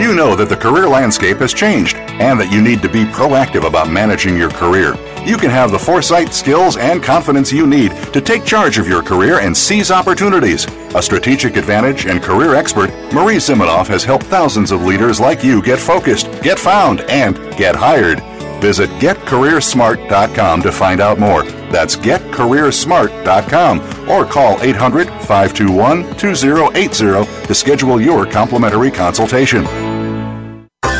You 0.00 0.14
know 0.14 0.36
that 0.36 0.48
the 0.48 0.56
career 0.56 0.88
landscape 0.88 1.38
has 1.38 1.52
changed 1.52 1.96
and 1.96 2.38
that 2.38 2.52
you 2.52 2.62
need 2.62 2.82
to 2.82 2.88
be 2.88 3.02
proactive 3.06 3.66
about 3.66 3.90
managing 3.90 4.36
your 4.36 4.50
career. 4.50 4.94
You 5.26 5.36
can 5.36 5.50
have 5.50 5.72
the 5.72 5.78
foresight, 5.78 6.32
skills, 6.32 6.76
and 6.76 7.02
confidence 7.02 7.52
you 7.52 7.66
need 7.66 7.90
to 8.12 8.20
take 8.20 8.44
charge 8.44 8.78
of 8.78 8.86
your 8.86 9.02
career 9.02 9.40
and 9.40 9.56
seize 9.56 9.90
opportunities. 9.90 10.66
A 10.94 11.02
strategic 11.02 11.56
advantage 11.56 12.06
and 12.06 12.22
career 12.22 12.54
expert, 12.54 12.90
Marie 13.12 13.38
Zimenoff 13.38 13.88
has 13.88 14.04
helped 14.04 14.26
thousands 14.26 14.70
of 14.70 14.84
leaders 14.84 15.18
like 15.18 15.42
you 15.42 15.60
get 15.60 15.80
focused, 15.80 16.30
get 16.42 16.60
found, 16.60 17.00
and 17.10 17.36
get 17.56 17.74
hired. 17.74 18.20
Visit 18.62 18.88
getcareersmart.com 19.00 20.62
to 20.62 20.70
find 20.70 21.00
out 21.00 21.18
more. 21.18 21.42
That's 21.72 21.96
getcareersmart.com 21.96 24.08
or 24.08 24.24
call 24.24 24.62
800 24.62 25.08
521 25.08 26.16
2080 26.16 27.46
to 27.46 27.54
schedule 27.54 28.00
your 28.00 28.24
complimentary 28.24 28.92
consultation. 28.92 29.64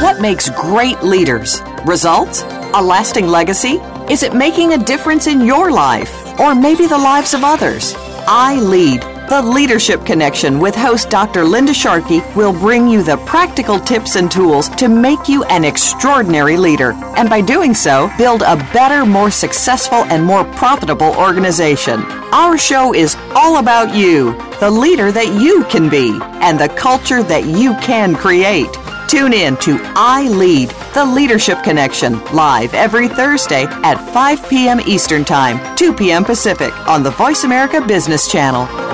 What 0.02 0.20
makes 0.20 0.50
great 0.50 1.04
leaders? 1.04 1.62
Results? 1.86 2.42
A 2.74 2.82
lasting 2.82 3.28
legacy? 3.28 3.78
Is 4.10 4.24
it 4.24 4.34
making 4.34 4.72
a 4.72 4.78
difference 4.78 5.28
in 5.28 5.42
your 5.42 5.70
life 5.70 6.36
or 6.40 6.56
maybe 6.56 6.88
the 6.88 6.98
lives 6.98 7.32
of 7.32 7.44
others? 7.44 7.94
I 8.26 8.56
Lead 8.56 9.04
the 9.28 9.40
Leadership 9.42 10.04
Connection 10.04 10.58
with 10.58 10.74
host 10.74 11.10
Dr. 11.10 11.44
Linda 11.44 11.72
Sharkey 11.72 12.20
will 12.36 12.52
bring 12.52 12.88
you 12.88 13.02
the 13.02 13.16
practical 13.18 13.78
tips 13.78 14.16
and 14.16 14.30
tools 14.30 14.68
to 14.70 14.88
make 14.88 15.28
you 15.28 15.44
an 15.44 15.64
extraordinary 15.64 16.56
leader. 16.56 16.92
And 17.16 17.30
by 17.30 17.40
doing 17.40 17.74
so, 17.74 18.10
build 18.18 18.42
a 18.42 18.56
better, 18.72 19.06
more 19.06 19.30
successful, 19.30 20.04
and 20.04 20.24
more 20.24 20.44
profitable 20.44 21.14
organization. 21.16 22.02
Our 22.32 22.58
show 22.58 22.94
is 22.94 23.16
all 23.34 23.58
about 23.58 23.94
you, 23.94 24.32
the 24.60 24.70
leader 24.70 25.12
that 25.12 25.40
you 25.40 25.64
can 25.64 25.88
be, 25.88 26.18
and 26.40 26.58
the 26.58 26.68
culture 26.68 27.22
that 27.22 27.44
you 27.44 27.74
can 27.76 28.14
create. 28.14 28.70
Tune 29.08 29.32
in 29.32 29.56
to 29.58 29.78
I 29.94 30.28
Lead, 30.28 30.70
the 30.94 31.04
Leadership 31.04 31.62
Connection, 31.62 32.22
live 32.32 32.72
every 32.74 33.08
Thursday 33.08 33.64
at 33.64 33.96
5 34.12 34.48
p.m. 34.48 34.80
Eastern 34.80 35.24
Time, 35.24 35.76
2 35.76 35.92
p.m. 35.92 36.24
Pacific 36.24 36.72
on 36.88 37.02
the 37.02 37.10
Voice 37.10 37.44
America 37.44 37.80
Business 37.80 38.30
Channel. 38.30 38.91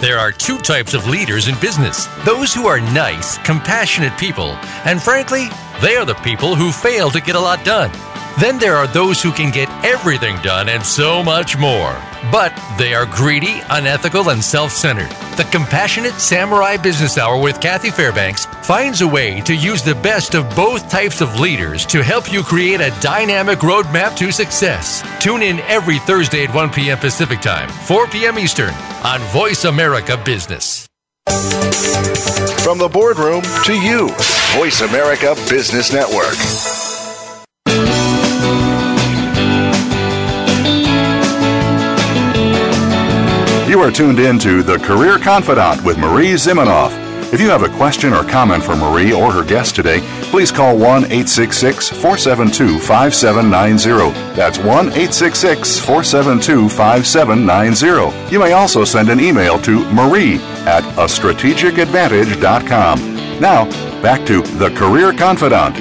There 0.00 0.18
are 0.18 0.30
two 0.30 0.58
types 0.58 0.94
of 0.94 1.08
leaders 1.08 1.48
in 1.48 1.58
business 1.58 2.06
those 2.24 2.54
who 2.54 2.68
are 2.68 2.80
nice, 2.80 3.36
compassionate 3.38 4.16
people, 4.16 4.50
and 4.84 5.02
frankly, 5.02 5.48
they 5.82 5.96
are 5.96 6.04
the 6.04 6.14
people 6.14 6.54
who 6.54 6.70
fail 6.70 7.10
to 7.10 7.20
get 7.20 7.34
a 7.34 7.40
lot 7.40 7.64
done. 7.64 7.90
Then 8.38 8.58
there 8.58 8.76
are 8.76 8.86
those 8.86 9.20
who 9.20 9.32
can 9.32 9.50
get 9.50 9.68
everything 9.84 10.36
done 10.42 10.68
and 10.68 10.84
so 10.84 11.24
much 11.24 11.58
more. 11.58 12.00
But 12.30 12.52
they 12.78 12.94
are 12.94 13.06
greedy, 13.06 13.60
unethical, 13.70 14.30
and 14.30 14.42
self 14.42 14.72
centered. 14.72 15.10
The 15.36 15.48
Compassionate 15.52 16.14
Samurai 16.14 16.76
Business 16.76 17.16
Hour 17.16 17.40
with 17.40 17.60
Kathy 17.60 17.90
Fairbanks 17.90 18.46
finds 18.66 19.00
a 19.00 19.08
way 19.08 19.40
to 19.42 19.54
use 19.54 19.82
the 19.82 19.94
best 19.94 20.34
of 20.34 20.48
both 20.56 20.90
types 20.90 21.20
of 21.20 21.38
leaders 21.38 21.86
to 21.86 22.02
help 22.02 22.32
you 22.32 22.42
create 22.42 22.80
a 22.80 22.94
dynamic 23.00 23.60
roadmap 23.60 24.16
to 24.16 24.32
success. 24.32 25.02
Tune 25.22 25.42
in 25.42 25.60
every 25.60 25.98
Thursday 26.00 26.44
at 26.44 26.54
1 26.54 26.70
p.m. 26.70 26.98
Pacific 26.98 27.40
Time, 27.40 27.68
4 27.68 28.08
p.m. 28.08 28.38
Eastern 28.38 28.74
on 29.04 29.20
Voice 29.32 29.64
America 29.64 30.20
Business. 30.24 30.88
From 32.62 32.78
the 32.78 32.88
boardroom 32.92 33.42
to 33.64 33.72
you, 33.72 34.08
Voice 34.56 34.80
America 34.80 35.34
Business 35.48 35.92
Network. 35.92 36.77
You 43.78 43.84
are 43.84 43.92
tuned 43.92 44.18
in 44.18 44.40
to 44.40 44.64
The 44.64 44.78
Career 44.78 45.18
Confidante 45.18 45.84
with 45.84 45.98
Marie 45.98 46.32
Zimenoff. 46.32 46.90
If 47.32 47.40
you 47.40 47.48
have 47.50 47.62
a 47.62 47.68
question 47.76 48.12
or 48.12 48.24
comment 48.24 48.64
for 48.64 48.74
Marie 48.74 49.12
or 49.12 49.30
her 49.30 49.44
guest 49.44 49.76
today, 49.76 50.00
please 50.32 50.50
call 50.50 50.76
1 50.76 51.04
866 51.04 51.90
472 51.90 52.80
5790. 52.80 54.34
That's 54.34 54.58
1 54.58 54.66
866 54.66 55.78
472 55.78 56.68
5790. 56.68 58.32
You 58.32 58.40
may 58.40 58.50
also 58.50 58.84
send 58.84 59.10
an 59.10 59.20
email 59.20 59.60
to 59.60 59.88
marie 59.92 60.38
at 60.66 60.82
a 60.98 61.06
strategicadvantage.com. 61.06 62.98
Now, 63.38 63.66
back 64.02 64.26
to 64.26 64.42
The 64.42 64.70
Career 64.70 65.12
Confidante. 65.12 65.78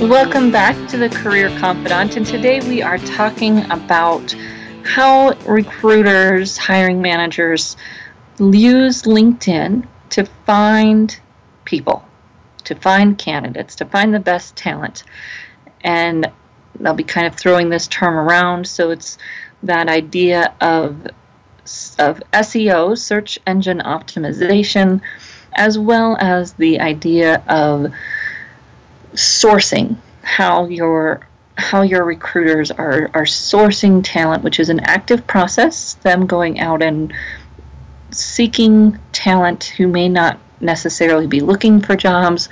Welcome 0.00 0.50
back 0.50 0.74
to 0.88 0.96
The 0.96 1.10
Career 1.10 1.56
Confidante, 1.60 2.16
and 2.16 2.26
today 2.26 2.58
we 2.68 2.82
are 2.82 2.98
talking 2.98 3.70
about 3.70 4.34
how 4.84 5.32
recruiters, 5.46 6.56
hiring 6.58 7.00
managers 7.00 7.76
use 8.38 9.02
LinkedIn 9.02 9.86
to 10.10 10.24
find 10.46 11.18
people, 11.64 12.06
to 12.64 12.74
find 12.74 13.16
candidates, 13.16 13.74
to 13.76 13.84
find 13.86 14.14
the 14.14 14.20
best 14.20 14.56
talent. 14.56 15.04
And 15.82 16.30
they'll 16.78 16.94
be 16.94 17.04
kind 17.04 17.26
of 17.26 17.34
throwing 17.34 17.70
this 17.70 17.86
term 17.88 18.14
around. 18.14 18.66
So 18.66 18.90
it's 18.90 19.18
that 19.62 19.88
idea 19.88 20.54
of, 20.60 21.06
of 21.98 22.22
SEO, 22.32 22.98
search 22.98 23.38
engine 23.46 23.80
optimization, 23.80 25.00
as 25.54 25.78
well 25.78 26.16
as 26.20 26.52
the 26.54 26.80
idea 26.80 27.42
of 27.48 27.92
sourcing, 29.14 29.96
how 30.22 30.66
your 30.66 31.26
how 31.56 31.82
your 31.82 32.04
recruiters 32.04 32.70
are, 32.70 33.10
are 33.14 33.24
sourcing 33.24 34.02
talent, 34.02 34.42
which 34.42 34.58
is 34.58 34.68
an 34.68 34.80
active 34.80 35.26
process, 35.26 35.94
them 35.94 36.26
going 36.26 36.58
out 36.60 36.82
and 36.82 37.12
seeking 38.10 38.98
talent 39.12 39.64
who 39.76 39.88
may 39.88 40.08
not 40.08 40.38
necessarily 40.60 41.26
be 41.26 41.40
looking 41.40 41.80
for 41.80 41.96
jobs 41.96 42.48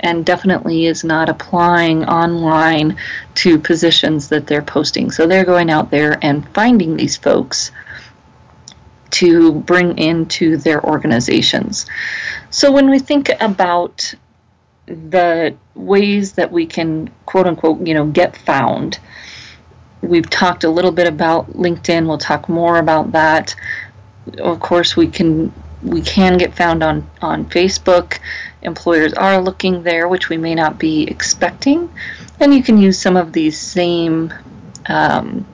and 0.00 0.26
definitely 0.26 0.86
is 0.86 1.02
not 1.02 1.28
applying 1.28 2.04
online 2.04 2.96
to 3.34 3.58
positions 3.58 4.28
that 4.28 4.46
they're 4.46 4.62
posting. 4.62 5.10
So 5.10 5.26
they're 5.26 5.44
going 5.44 5.70
out 5.70 5.90
there 5.90 6.18
and 6.22 6.46
finding 6.50 6.96
these 6.96 7.16
folks 7.16 7.72
to 9.12 9.52
bring 9.60 9.96
into 9.96 10.56
their 10.56 10.84
organizations. 10.84 11.86
So 12.50 12.70
when 12.70 12.90
we 12.90 12.98
think 12.98 13.30
about 13.40 14.14
the 14.86 15.56
ways 15.74 16.32
that 16.32 16.52
we 16.52 16.66
can 16.66 17.10
quote 17.26 17.46
unquote 17.46 17.86
you 17.86 17.94
know 17.94 18.06
get 18.06 18.36
found. 18.36 18.98
We've 20.02 20.28
talked 20.28 20.64
a 20.64 20.70
little 20.70 20.92
bit 20.92 21.06
about 21.06 21.52
linkedin. 21.52 22.06
We'll 22.06 22.18
talk 22.18 22.48
more 22.48 22.78
about 22.78 23.12
that. 23.12 23.54
Of 24.38 24.60
course 24.60 24.96
we 24.96 25.08
can 25.08 25.52
we 25.82 26.02
can 26.02 26.38
get 26.38 26.54
found 26.54 26.82
on 26.82 27.08
on 27.22 27.46
facebook. 27.46 28.18
Employers 28.62 29.12
are 29.14 29.40
looking 29.40 29.82
there 29.82 30.08
which 30.08 30.28
we 30.28 30.36
may 30.36 30.54
not 30.54 30.78
be 30.78 31.04
expecting. 31.04 31.90
And 32.40 32.52
you 32.52 32.62
can 32.62 32.78
use 32.78 32.98
some 32.98 33.16
of 33.16 33.32
these 33.32 33.58
same 33.58 34.32
um, 34.86 35.46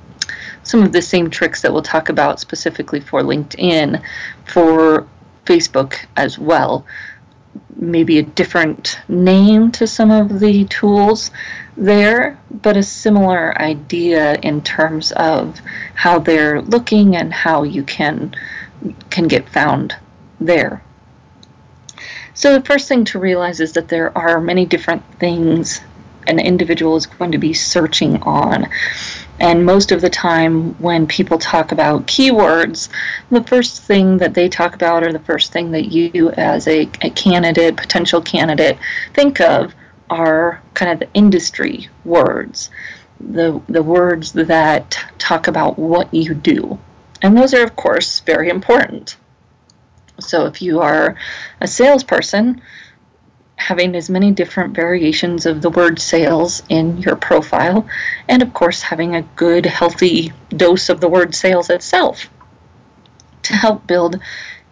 some 0.62 0.82
of 0.82 0.92
the 0.92 1.02
same 1.02 1.30
tricks 1.30 1.62
that 1.62 1.72
we'll 1.72 1.82
talk 1.82 2.08
about 2.08 2.40
specifically 2.40 3.00
for 3.00 3.22
linkedin 3.22 4.02
for 4.44 5.06
facebook 5.46 6.04
as 6.16 6.38
well 6.38 6.84
maybe 7.76 8.18
a 8.18 8.22
different 8.22 8.98
name 9.08 9.70
to 9.72 9.86
some 9.86 10.10
of 10.10 10.40
the 10.40 10.64
tools 10.66 11.30
there, 11.76 12.38
but 12.50 12.76
a 12.76 12.82
similar 12.82 13.56
idea 13.60 14.34
in 14.42 14.60
terms 14.62 15.12
of 15.12 15.60
how 15.94 16.18
they're 16.18 16.62
looking 16.62 17.16
and 17.16 17.32
how 17.32 17.62
you 17.62 17.82
can 17.82 18.34
can 19.10 19.28
get 19.28 19.48
found 19.48 19.94
there. 20.40 20.82
So 22.34 22.54
the 22.54 22.64
first 22.64 22.88
thing 22.88 23.04
to 23.06 23.18
realize 23.18 23.60
is 23.60 23.72
that 23.72 23.88
there 23.88 24.16
are 24.16 24.40
many 24.40 24.64
different 24.64 25.02
things 25.18 25.80
an 26.26 26.38
individual 26.38 26.96
is 26.96 27.06
going 27.06 27.32
to 27.32 27.38
be 27.38 27.52
searching 27.52 28.22
on. 28.22 28.68
And 29.40 29.64
most 29.64 29.90
of 29.90 30.02
the 30.02 30.10
time, 30.10 30.74
when 30.80 31.06
people 31.06 31.38
talk 31.38 31.72
about 31.72 32.06
keywords, 32.06 32.90
the 33.30 33.42
first 33.44 33.82
thing 33.82 34.18
that 34.18 34.34
they 34.34 34.50
talk 34.50 34.74
about, 34.74 35.02
or 35.02 35.12
the 35.12 35.18
first 35.18 35.50
thing 35.50 35.70
that 35.70 35.86
you, 35.86 36.30
as 36.32 36.68
a, 36.68 36.82
a 37.00 37.10
candidate, 37.10 37.76
potential 37.78 38.20
candidate, 38.20 38.78
think 39.14 39.40
of 39.40 39.74
are 40.10 40.62
kind 40.74 40.92
of 40.92 40.98
the 40.98 41.14
industry 41.14 41.88
words, 42.04 42.70
the, 43.18 43.60
the 43.68 43.82
words 43.82 44.32
that 44.32 44.98
talk 45.18 45.48
about 45.48 45.78
what 45.78 46.12
you 46.12 46.34
do. 46.34 46.78
And 47.22 47.36
those 47.36 47.54
are, 47.54 47.62
of 47.62 47.76
course, 47.76 48.20
very 48.20 48.50
important. 48.50 49.16
So 50.18 50.44
if 50.44 50.60
you 50.60 50.80
are 50.80 51.16
a 51.60 51.66
salesperson, 51.66 52.60
having 53.60 53.94
as 53.94 54.08
many 54.08 54.32
different 54.32 54.74
variations 54.74 55.44
of 55.44 55.60
the 55.60 55.68
word 55.68 55.98
sales 55.98 56.62
in 56.70 56.96
your 56.98 57.14
profile, 57.14 57.86
and 58.26 58.40
of 58.40 58.54
course, 58.54 58.80
having 58.80 59.14
a 59.14 59.22
good, 59.36 59.66
healthy 59.66 60.32
dose 60.48 60.88
of 60.88 61.00
the 61.00 61.08
word 61.08 61.34
sales 61.34 61.68
itself 61.68 62.30
to 63.42 63.52
help 63.54 63.86
build 63.86 64.18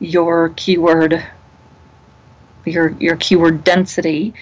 your 0.00 0.50
keyword 0.50 1.22
your 2.64 2.90
your 3.00 3.16
keyword 3.16 3.64
density 3.64 4.32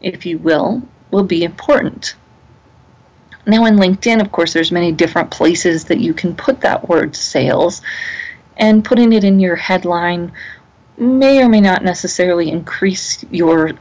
if 0.00 0.24
you 0.26 0.38
will 0.38 0.82
will 1.10 1.24
be 1.24 1.42
important. 1.42 2.14
Now 3.46 3.64
in 3.66 3.76
linkedin 3.76 4.20
of 4.20 4.30
course 4.30 4.52
there's 4.52 4.72
many 4.72 4.92
different 4.92 5.30
places 5.30 5.84
that 5.84 6.00
you 6.00 6.14
can 6.14 6.34
put 6.34 6.60
that 6.60 6.88
word 6.88 7.16
sales 7.16 7.82
and 8.56 8.84
putting 8.84 9.12
it 9.12 9.24
in 9.24 9.40
your 9.40 9.56
headline 9.56 10.32
may 10.96 11.42
or 11.42 11.48
may 11.48 11.60
not 11.60 11.84
necessarily 11.84 12.50
increase 12.50 13.24
your 13.30 13.72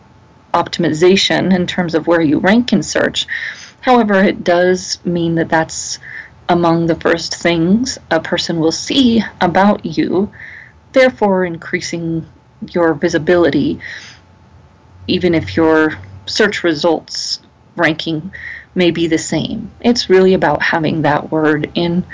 optimization 0.54 1.54
in 1.54 1.68
terms 1.68 1.96
of 1.96 2.08
where 2.08 2.22
you 2.22 2.40
rank 2.40 2.74
in 2.74 2.84
search. 2.84 3.28
However, 3.82 4.16
it 4.16 4.44
does 4.44 5.04
mean 5.06 5.36
that 5.36 5.50
that's 5.50 6.00
among 6.50 6.88
the 6.88 6.96
first 6.96 7.36
things 7.36 7.98
a 8.12 8.20
person 8.20 8.60
will 8.60 8.72
see 8.72 9.24
about 9.40 9.86
you, 9.86 10.32
therefore 10.92 11.46
increasing 11.46 12.26
your 12.72 12.94
visibility, 12.94 13.80
even 15.08 15.34
if 15.34 15.56
you're 15.56 15.98
search 16.26 16.64
results 16.64 17.42
ranking 17.76 18.32
may 18.76 18.92
be 18.92 19.08
the 19.08 19.18
same. 19.18 19.72
It's 19.82 20.10
really 20.10 20.34
about 20.34 20.62
having 20.62 21.02
that 21.02 21.32
word 21.32 21.72
in 21.76 22.06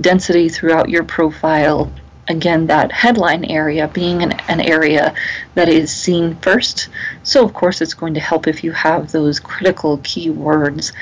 density 0.00 0.48
throughout 0.48 0.88
your 0.88 1.04
profile. 1.04 1.92
Again, 2.28 2.66
that 2.66 2.90
headline 2.90 3.44
area 3.44 3.88
being 3.88 4.22
an, 4.22 4.32
an 4.48 4.60
area 4.60 5.14
that 5.54 5.68
is 5.68 5.92
seen 5.92 6.36
first. 6.36 6.88
So, 7.22 7.44
of 7.44 7.52
course, 7.52 7.80
it's 7.82 7.94
going 7.94 8.14
to 8.14 8.20
help 8.20 8.46
if 8.46 8.64
you 8.64 8.72
have 8.72 9.12
those 9.12 9.38
critical 9.38 9.98
keywords 9.98 10.92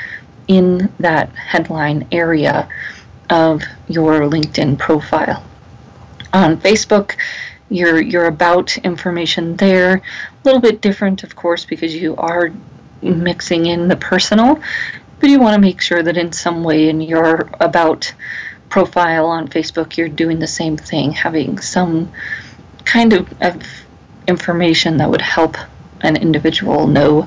in 0.49 0.93
that 0.99 1.31
headline 1.35 2.07
area 2.11 2.69
of 3.31 3.63
your 3.89 4.21
LinkedIn 4.23 4.79
profile. 4.79 5.45
On 6.33 6.57
Facebook, 6.57 7.17
your 7.73 8.01
your 8.01 8.27
about 8.27 8.77
information 8.79 9.57
there 9.57 9.95
a 9.95 10.03
little 10.45 10.61
bit 10.61 10.81
different 10.81 11.23
of 11.23 11.35
course 11.35 11.65
because 11.65 11.95
you 11.95 12.15
are 12.17 12.53
mixing 13.01 13.67
in 13.67 13.89
the 13.89 13.97
personal 13.97 14.61
but 15.21 15.31
you 15.31 15.41
want 15.41 15.55
to 15.55 15.61
make 15.61 15.81
sure 15.81 16.03
that 16.03 16.17
in 16.17 16.33
some 16.33 16.63
way 16.63 16.89
in 16.89 17.01
your 17.01 17.49
about 17.61 18.13
profile 18.75 19.27
on 19.27 19.49
Facebook 19.57 19.97
you're 19.97 20.09
doing 20.23 20.39
the 20.39 20.55
same 20.61 20.77
thing 20.77 21.13
having 21.13 21.59
some 21.61 22.11
kind 22.85 23.13
of, 23.13 23.23
of 23.43 23.63
information 24.27 24.97
that 24.97 25.11
would 25.11 25.21
help 25.21 25.57
an 26.01 26.17
individual 26.17 26.87
know 26.87 27.23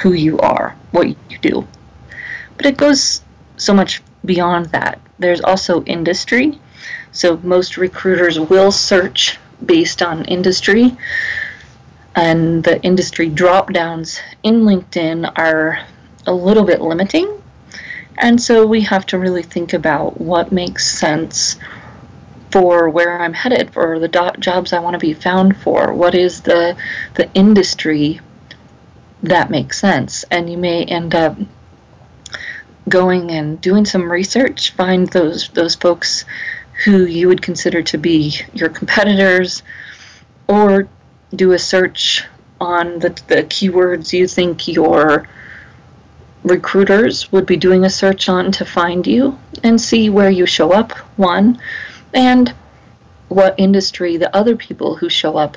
who 0.00 0.12
you 0.12 0.38
are 0.38 0.74
what 0.90 1.06
you 1.06 1.38
do 1.40 1.66
but 2.56 2.66
it 2.66 2.76
goes 2.76 3.22
so 3.56 3.72
much 3.72 4.02
beyond 4.24 4.66
that 4.66 4.98
there's 5.18 5.42
also 5.42 5.84
industry 5.84 6.58
so 7.12 7.38
most 7.42 7.78
recruiters 7.78 8.38
will 8.38 8.70
search 8.70 9.38
based 9.64 10.02
on 10.02 10.24
industry. 10.26 10.96
And 12.14 12.62
the 12.64 12.80
industry 12.82 13.28
drop 13.28 13.72
downs 13.72 14.20
in 14.42 14.62
LinkedIn 14.62 15.32
are 15.36 15.80
a 16.26 16.32
little 16.32 16.64
bit 16.64 16.80
limiting. 16.80 17.42
And 18.18 18.40
so 18.40 18.66
we 18.66 18.80
have 18.82 19.06
to 19.06 19.18
really 19.18 19.42
think 19.42 19.72
about 19.72 20.20
what 20.20 20.52
makes 20.52 20.90
sense 20.98 21.56
for 22.50 22.88
where 22.88 23.20
I'm 23.20 23.34
headed, 23.34 23.72
for 23.72 23.98
the 23.98 24.08
do- 24.08 24.30
jobs 24.38 24.72
I 24.72 24.78
want 24.78 24.94
to 24.94 24.98
be 24.98 25.12
found 25.12 25.56
for. 25.58 25.92
What 25.92 26.14
is 26.14 26.42
the 26.42 26.76
the 27.14 27.30
industry 27.34 28.20
that 29.22 29.50
makes 29.50 29.78
sense? 29.78 30.24
And 30.30 30.50
you 30.50 30.56
may 30.56 30.84
end 30.84 31.14
up 31.14 31.36
going 32.88 33.30
and 33.30 33.60
doing 33.60 33.84
some 33.84 34.10
research, 34.10 34.72
find 34.72 35.08
those 35.08 35.48
those 35.50 35.74
folks 35.74 36.24
who 36.84 37.04
you 37.04 37.28
would 37.28 37.42
consider 37.42 37.82
to 37.82 37.98
be 37.98 38.38
your 38.54 38.68
competitors, 38.68 39.62
or 40.48 40.88
do 41.34 41.52
a 41.52 41.58
search 41.58 42.24
on 42.60 42.98
the, 43.00 43.10
the 43.28 43.42
keywords 43.44 44.12
you 44.12 44.26
think 44.26 44.68
your 44.68 45.28
recruiters 46.46 47.32
would 47.32 47.44
be 47.44 47.56
doing 47.56 47.84
a 47.84 47.90
search 47.90 48.28
on 48.28 48.52
to 48.52 48.64
find 48.64 49.04
you 49.04 49.36
and 49.64 49.80
see 49.80 50.08
where 50.08 50.30
you 50.30 50.46
show 50.46 50.70
up, 50.70 50.92
one, 51.18 51.60
and 52.14 52.54
what 53.28 53.58
industry 53.58 54.16
the 54.16 54.34
other 54.34 54.54
people 54.54 54.94
who 54.94 55.08
show 55.08 55.36
up 55.36 55.56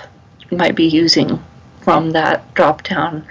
might 0.52 0.75
be 0.75 0.88
using 0.88 1.41
from 1.82 2.10
that 2.10 2.52
drop 2.56 2.82
down 2.82 3.23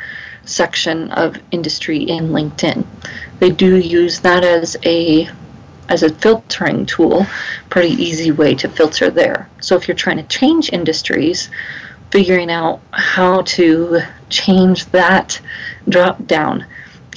section 0.45 1.11
of 1.11 1.37
industry 1.51 1.99
in 1.99 2.29
LinkedIn. 2.29 2.87
They 3.41 3.51
do 3.51 3.77
use 3.77 4.21
that 4.21 4.45
as 4.45 4.77
a 4.85 5.29
as 5.89 6.03
a 6.03 6.15
filtering 6.15 6.85
tool, 6.87 7.27
pretty 7.71 7.95
easy 7.95 8.31
way 8.31 8.55
to 8.55 8.69
filter 8.69 9.11
there. 9.11 9.49
So 9.61 9.75
if 9.75 9.89
you're 9.89 9.97
trying 9.97 10.19
to 10.19 10.39
change 10.39 10.71
industries, 10.71 11.49
figuring 12.11 12.51
out 12.51 12.81
how 12.93 13.41
to 13.43 14.01
change 14.29 14.85
that 14.87 15.41
drop 15.89 16.25
down 16.27 16.67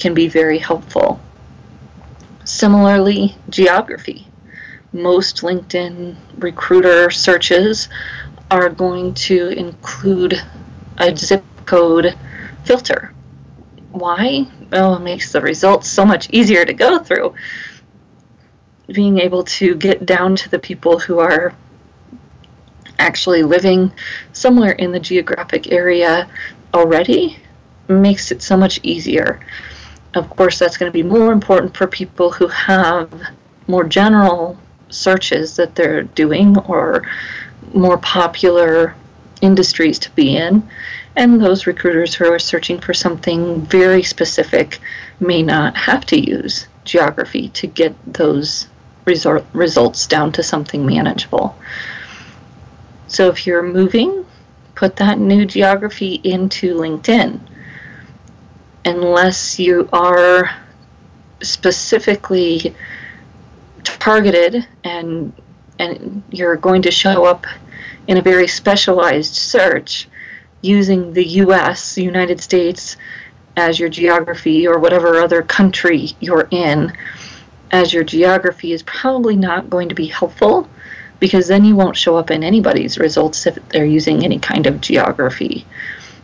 can 0.02 0.14
be 0.14 0.26
very 0.26 0.58
helpful. 0.58 1.20
Similarly, 2.44 3.36
geography. 3.48 4.26
Most 4.92 5.42
LinkedIn 5.42 6.16
recruiter 6.38 7.08
searches 7.08 7.88
are 8.50 8.68
going 8.68 9.14
to 9.14 9.50
include 9.50 10.42
a 10.98 11.16
zip 11.16 11.44
code 11.66 12.18
filter. 12.64 13.14
Why? 13.92 14.48
Oh, 14.72 14.96
it 14.96 15.02
makes 15.02 15.30
the 15.30 15.40
results 15.40 15.88
so 15.88 16.04
much 16.04 16.28
easier 16.30 16.64
to 16.64 16.74
go 16.74 16.98
through 16.98 17.34
being 18.92 19.20
able 19.20 19.44
to 19.44 19.76
get 19.76 20.04
down 20.04 20.34
to 20.34 20.50
the 20.50 20.58
people 20.58 20.98
who 20.98 21.20
are 21.20 21.54
actually 22.98 23.44
living 23.44 23.92
somewhere 24.32 24.72
in 24.72 24.90
the 24.90 25.00
geographic 25.00 25.70
area 25.70 26.28
already 26.74 27.38
makes 27.86 28.32
it 28.32 28.42
so 28.42 28.56
much 28.56 28.80
easier. 28.82 29.38
Of 30.14 30.28
course, 30.30 30.58
that's 30.58 30.76
going 30.76 30.90
to 30.90 30.92
be 30.92 31.02
more 31.02 31.32
important 31.32 31.76
for 31.76 31.86
people 31.86 32.30
who 32.30 32.46
have 32.48 33.10
more 33.66 33.84
general 33.84 34.58
searches 34.90 35.56
that 35.56 35.74
they're 35.74 36.02
doing 36.02 36.58
or 36.58 37.02
more 37.72 37.96
popular 37.98 38.94
industries 39.40 39.98
to 40.00 40.10
be 40.12 40.36
in. 40.36 40.68
And 41.16 41.40
those 41.40 41.66
recruiters 41.66 42.14
who 42.14 42.30
are 42.30 42.38
searching 42.38 42.78
for 42.78 42.94
something 42.94 43.62
very 43.62 44.02
specific 44.02 44.80
may 45.20 45.42
not 45.42 45.76
have 45.76 46.04
to 46.06 46.18
use 46.18 46.66
geography 46.84 47.48
to 47.50 47.66
get 47.66 47.94
those 48.06 48.68
resort, 49.04 49.44
results 49.52 50.06
down 50.06 50.32
to 50.32 50.42
something 50.42 50.86
manageable. 50.86 51.56
So 53.08 53.28
if 53.28 53.46
you're 53.46 53.62
moving, 53.62 54.24
put 54.74 54.96
that 54.96 55.18
new 55.18 55.44
geography 55.44 56.20
into 56.24 56.74
LinkedIn. 56.74 57.40
Unless 58.84 59.58
you 59.58 59.88
are 59.92 60.50
specifically 61.42 62.74
targeted 63.84 64.66
and 64.84 65.32
and 65.78 66.22
you're 66.30 66.56
going 66.56 66.82
to 66.82 66.90
show 66.90 67.24
up 67.24 67.46
in 68.06 68.16
a 68.18 68.22
very 68.22 68.46
specialized 68.46 69.34
search 69.34 70.08
using 70.60 71.12
the 71.12 71.26
US, 71.42 71.98
United 71.98 72.40
States, 72.40 72.96
as 73.56 73.78
your 73.78 73.88
geography 73.88 74.66
or 74.66 74.78
whatever 74.78 75.20
other 75.20 75.42
country 75.42 76.12
you're 76.20 76.48
in, 76.50 76.92
as 77.70 77.92
your 77.92 78.04
geography 78.04 78.72
is 78.72 78.82
probably 78.84 79.36
not 79.36 79.68
going 79.68 79.88
to 79.88 79.94
be 79.94 80.06
helpful 80.06 80.68
because 81.20 81.48
then 81.48 81.64
you 81.64 81.76
won't 81.76 81.96
show 81.96 82.16
up 82.16 82.30
in 82.30 82.42
anybody's 82.42 82.98
results 82.98 83.46
if 83.46 83.56
they're 83.68 83.84
using 83.84 84.24
any 84.24 84.38
kind 84.38 84.66
of 84.66 84.80
geography. 84.80 85.64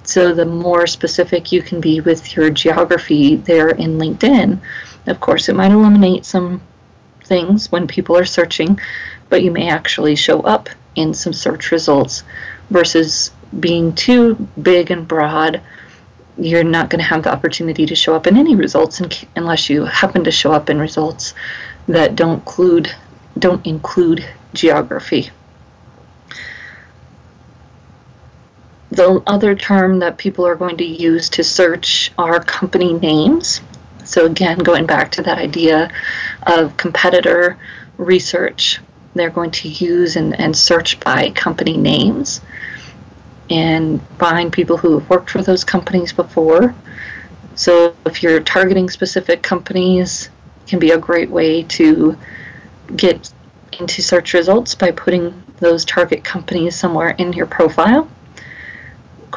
So 0.08 0.32
the 0.32 0.46
more 0.46 0.86
specific 0.86 1.52
you 1.52 1.60
can 1.60 1.82
be 1.82 2.00
with 2.00 2.34
your 2.34 2.48
geography 2.48 3.36
there 3.36 3.68
in 3.68 3.98
LinkedIn, 3.98 4.58
of 5.06 5.20
course, 5.20 5.50
it 5.50 5.54
might 5.54 5.70
eliminate 5.70 6.24
some 6.24 6.62
things 7.24 7.70
when 7.70 7.86
people 7.86 8.16
are 8.16 8.24
searching, 8.24 8.80
but 9.28 9.42
you 9.42 9.50
may 9.50 9.68
actually 9.68 10.16
show 10.16 10.40
up 10.40 10.70
in 10.94 11.12
some 11.12 11.34
search 11.34 11.70
results 11.70 12.24
versus 12.70 13.32
being 13.60 13.94
too 13.94 14.48
big 14.62 14.90
and 14.90 15.06
broad 15.06 15.60
you're 16.38 16.64
not 16.64 16.88
going 16.88 17.00
to 17.00 17.04
have 17.04 17.24
the 17.24 17.32
opportunity 17.32 17.84
to 17.84 17.94
show 17.94 18.14
up 18.14 18.26
in 18.26 18.38
any 18.38 18.54
results 18.54 19.02
in, 19.02 19.10
unless 19.36 19.68
you 19.68 19.84
happen 19.84 20.24
to 20.24 20.30
show 20.30 20.52
up 20.52 20.70
in 20.70 20.78
results 20.78 21.34
that 21.86 22.16
don't 22.16 22.38
include 22.38 22.90
don't 23.38 23.66
include 23.66 24.24
geography. 24.54 25.30
The 28.90 29.22
other 29.26 29.54
term 29.54 29.98
that 29.98 30.16
people 30.16 30.46
are 30.46 30.54
going 30.54 30.76
to 30.78 30.84
use 30.84 31.28
to 31.30 31.44
search 31.44 32.12
are 32.16 32.42
company 32.42 32.94
names. 32.94 33.60
So 34.04 34.24
again, 34.24 34.58
going 34.58 34.86
back 34.86 35.10
to 35.12 35.22
that 35.22 35.38
idea 35.38 35.90
of 36.46 36.76
competitor 36.78 37.58
research, 37.98 38.80
they're 39.14 39.30
going 39.30 39.50
to 39.50 39.68
use 39.68 40.16
and, 40.16 40.38
and 40.40 40.56
search 40.56 40.98
by 41.00 41.30
company 41.30 41.76
names 41.76 42.40
and 43.50 44.00
find 44.18 44.52
people 44.52 44.76
who 44.76 44.98
have 44.98 45.08
worked 45.10 45.30
for 45.30 45.42
those 45.42 45.64
companies 45.64 46.12
before. 46.12 46.74
So 47.54 47.94
if 48.06 48.22
you're 48.22 48.40
targeting 48.40 48.88
specific 48.88 49.42
companies, 49.42 50.30
can 50.68 50.78
be 50.78 50.90
a 50.90 50.98
great 50.98 51.30
way 51.30 51.62
to 51.64 52.16
get 52.94 53.32
into 53.80 54.02
search 54.02 54.34
results 54.34 54.74
by 54.74 54.90
putting 54.92 55.42
those 55.58 55.84
target 55.84 56.22
companies 56.22 56.76
somewhere 56.76 57.10
in 57.10 57.32
your 57.32 57.46
profile. 57.46 58.08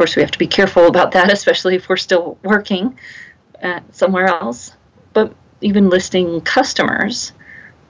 Course, 0.01 0.15
we 0.15 0.23
have 0.23 0.31
to 0.31 0.39
be 0.39 0.47
careful 0.47 0.87
about 0.87 1.11
that, 1.11 1.31
especially 1.37 1.75
if 1.75 1.87
we're 1.87 1.95
still 1.95 2.39
working 2.41 2.97
uh, 3.61 3.81
somewhere 3.91 4.25
else. 4.25 4.75
But 5.13 5.35
even 5.61 5.91
listing 5.91 6.41
customers 6.41 7.33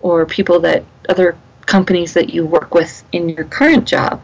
or 0.01 0.25
people 0.25 0.59
that 0.59 0.83
other 1.07 1.37
companies 1.67 2.13
that 2.15 2.29
you 2.29 2.45
work 2.45 2.73
with 2.73 3.05
in 3.13 3.29
your 3.29 3.45
current 3.45 3.87
job 3.87 4.21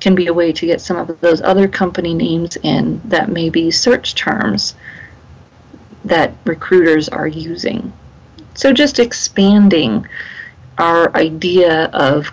can 0.00 0.16
be 0.16 0.26
a 0.26 0.34
way 0.34 0.52
to 0.52 0.66
get 0.66 0.80
some 0.80 0.96
of 0.96 1.20
those 1.20 1.40
other 1.42 1.68
company 1.68 2.12
names 2.12 2.56
in 2.56 3.00
that 3.04 3.28
may 3.30 3.50
be 3.50 3.70
search 3.70 4.16
terms 4.16 4.74
that 6.04 6.34
recruiters 6.44 7.08
are 7.08 7.28
using. 7.28 7.92
So 8.54 8.72
just 8.72 8.98
expanding 8.98 10.08
our 10.76 11.14
idea 11.14 11.84
of 11.92 12.32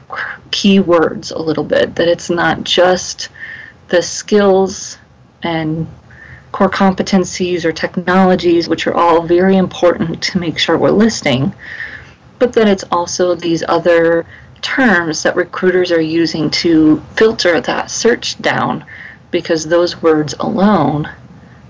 keywords 0.50 1.32
a 1.32 1.38
little 1.38 1.64
bit, 1.64 1.94
that 1.94 2.08
it's 2.08 2.32
not 2.32 2.64
just 2.64 3.30
the 3.90 4.02
skills 4.02 4.98
and 5.44 5.88
core 6.52 6.70
competencies 6.70 7.66
or 7.66 7.72
technologies, 7.72 8.68
which 8.68 8.88
are 8.88 8.94
all 8.94 9.22
very 9.22 9.58
important 9.58 10.22
to 10.24 10.40
make 10.40 10.58
sure 10.58 10.78
we're 10.78 10.90
listing, 10.90 11.54
but 12.40 12.54
then 12.54 12.68
it's 12.68 12.86
also 12.92 13.36
these 13.36 13.64
other 13.68 14.26
terms 14.62 15.24
that 15.24 15.36
recruiters 15.36 15.92
are 15.92 16.02
using 16.02 16.50
to 16.50 17.02
filter 17.16 17.62
that 17.62 17.92
search 17.92 18.42
down 18.42 18.84
because 19.32 19.66
those 19.66 20.02
words 20.02 20.34
alone 20.40 21.10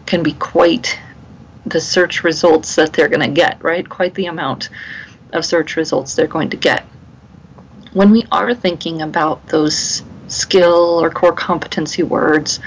can 0.06 0.24
be 0.24 0.34
quite 0.34 1.00
the 1.66 1.82
search 1.82 2.24
results 2.24 2.76
that 2.76 2.94
they're 2.94 3.10
going 3.10 3.20
to 3.20 3.28
get, 3.28 3.62
right? 3.64 3.88
Quite 3.88 4.16
the 4.16 4.26
amount 4.28 4.70
of 5.34 5.46
search 5.46 5.76
results 5.76 6.16
they're 6.16 6.28
going 6.28 6.50
to 6.50 6.58
get. 6.58 6.84
When 7.94 8.12
we 8.12 8.26
are 8.32 8.56
thinking 8.56 9.02
about 9.02 9.46
those 9.48 10.04
skill 10.30 11.04
or 11.04 11.10
core 11.10 11.34
competency 11.34 12.04
words, 12.04 12.60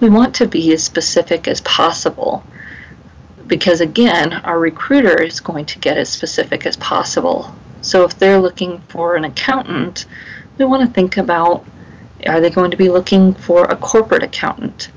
we 0.00 0.08
want 0.08 0.34
to 0.36 0.46
be 0.46 0.72
as 0.72 0.82
specific 0.82 1.48
as 1.48 1.60
possible 1.62 2.44
because 3.46 3.80
again, 3.80 4.32
our 4.32 4.58
recruiter 4.58 5.22
is 5.22 5.40
going 5.40 5.66
to 5.66 5.78
get 5.78 5.98
as 5.98 6.08
specific 6.08 6.66
as 6.66 6.76
possible. 6.76 7.54
So 7.82 8.04
if 8.04 8.18
they're 8.18 8.40
looking 8.40 8.80
for 8.88 9.16
an 9.16 9.24
accountant, 9.24 10.06
we 10.58 10.64
want 10.64 10.86
to 10.86 10.92
think 10.92 11.16
about 11.16 11.64
are 12.26 12.40
they 12.40 12.50
going 12.50 12.70
to 12.70 12.76
be 12.76 12.88
looking 12.88 13.34
for 13.34 13.64
a 13.66 13.76
corporate 13.76 14.22
accountant 14.22 14.90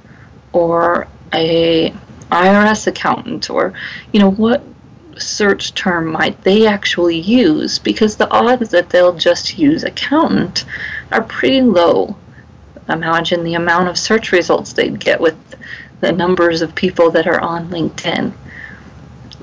or 0.53 1.07
a 1.33 1.93
IRS 2.31 2.87
accountant 2.87 3.49
or 3.49 3.73
you 4.13 4.19
know 4.19 4.31
what 4.31 4.63
search 5.17 5.73
term 5.73 6.07
might 6.07 6.41
they 6.43 6.67
actually 6.67 7.19
use 7.19 7.79
because 7.79 8.15
the 8.15 8.29
odds 8.29 8.69
that 8.69 8.89
they'll 8.89 9.15
just 9.15 9.57
use 9.57 9.83
accountant 9.83 10.63
are 11.11 11.23
pretty 11.23 11.61
low. 11.61 12.15
Imagine 12.89 13.43
the 13.43 13.55
amount 13.55 13.89
of 13.89 13.97
search 13.97 14.31
results 14.31 14.73
they'd 14.73 14.99
get 14.99 15.19
with 15.19 15.37
the 15.99 16.11
numbers 16.11 16.61
of 16.61 16.75
people 16.75 17.11
that 17.11 17.27
are 17.27 17.39
on 17.41 17.69
LinkedIn. 17.69 18.33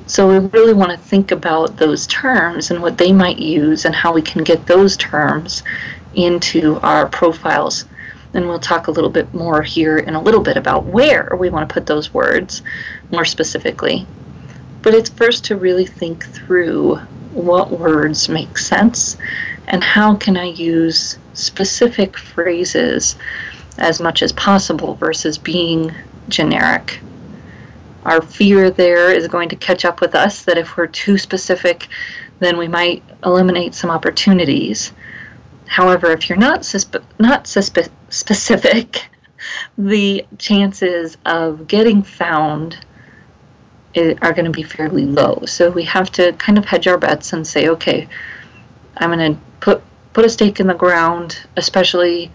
So 0.06 0.28
we 0.28 0.46
really 0.48 0.74
want 0.74 0.90
to 0.90 0.98
think 0.98 1.30
about 1.30 1.76
those 1.76 2.06
terms 2.06 2.70
and 2.70 2.82
what 2.82 2.98
they 2.98 3.12
might 3.12 3.38
use 3.38 3.84
and 3.84 3.94
how 3.94 4.12
we 4.12 4.22
can 4.22 4.44
get 4.44 4.66
those 4.66 4.96
terms 4.96 5.62
into 6.14 6.78
our 6.80 7.06
profiles. 7.08 7.86
And 8.34 8.46
we'll 8.46 8.58
talk 8.58 8.86
a 8.86 8.90
little 8.90 9.10
bit 9.10 9.32
more 9.32 9.62
here 9.62 9.98
in 9.98 10.14
a 10.14 10.22
little 10.22 10.42
bit 10.42 10.56
about 10.56 10.84
where 10.84 11.30
we 11.38 11.50
want 11.50 11.68
to 11.68 11.72
put 11.72 11.86
those 11.86 12.12
words 12.12 12.62
more 13.10 13.24
specifically. 13.24 14.06
But 14.82 14.94
it's 14.94 15.08
first 15.08 15.44
to 15.46 15.56
really 15.56 15.86
think 15.86 16.26
through 16.26 16.96
what 17.32 17.70
words 17.70 18.28
make 18.28 18.58
sense 18.58 19.16
and 19.68 19.82
how 19.82 20.14
can 20.14 20.36
I 20.36 20.46
use 20.46 21.18
specific 21.34 22.16
phrases 22.16 23.16
as 23.78 24.00
much 24.00 24.22
as 24.22 24.32
possible 24.32 24.94
versus 24.94 25.38
being 25.38 25.92
generic. 26.28 27.00
Our 28.04 28.20
fear 28.20 28.70
there 28.70 29.10
is 29.12 29.28
going 29.28 29.48
to 29.48 29.56
catch 29.56 29.84
up 29.84 30.00
with 30.00 30.14
us 30.14 30.44
that 30.44 30.58
if 30.58 30.76
we're 30.76 30.86
too 30.86 31.18
specific, 31.18 31.88
then 32.38 32.58
we 32.58 32.68
might 32.68 33.02
eliminate 33.24 33.74
some 33.74 33.90
opportunities. 33.90 34.92
However, 35.66 36.10
if 36.10 36.28
you're 36.28 36.38
not 36.38 36.60
suspe- 36.60 37.02
not 37.18 37.44
suspe- 37.44 37.88
specific, 38.10 39.08
the 39.78 40.26
chances 40.38 41.16
of 41.24 41.66
getting 41.66 42.02
found 42.02 42.84
are 43.96 44.32
going 44.32 44.44
to 44.44 44.50
be 44.50 44.62
fairly 44.62 45.06
low. 45.06 45.40
So 45.46 45.70
we 45.70 45.84
have 45.84 46.10
to 46.12 46.32
kind 46.34 46.58
of 46.58 46.64
hedge 46.64 46.88
our 46.88 46.98
bets 46.98 47.32
and 47.32 47.46
say, 47.46 47.68
okay, 47.68 48.08
I'm 48.96 49.10
going 49.10 49.34
to 49.34 49.40
put 49.64 49.82
put 50.12 50.26
a 50.26 50.28
stake 50.28 50.60
in 50.60 50.66
the 50.66 50.74
ground, 50.74 51.40
especially 51.56 52.30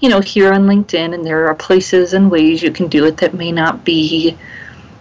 you 0.00 0.08
know 0.08 0.20
here 0.20 0.52
on 0.52 0.66
LinkedIn, 0.66 1.14
and 1.14 1.24
there 1.24 1.46
are 1.46 1.54
places 1.54 2.12
and 2.12 2.30
ways 2.30 2.62
you 2.62 2.72
can 2.72 2.88
do 2.88 3.06
it 3.06 3.16
that 3.18 3.32
may 3.32 3.52
not 3.52 3.84
be 3.84 4.36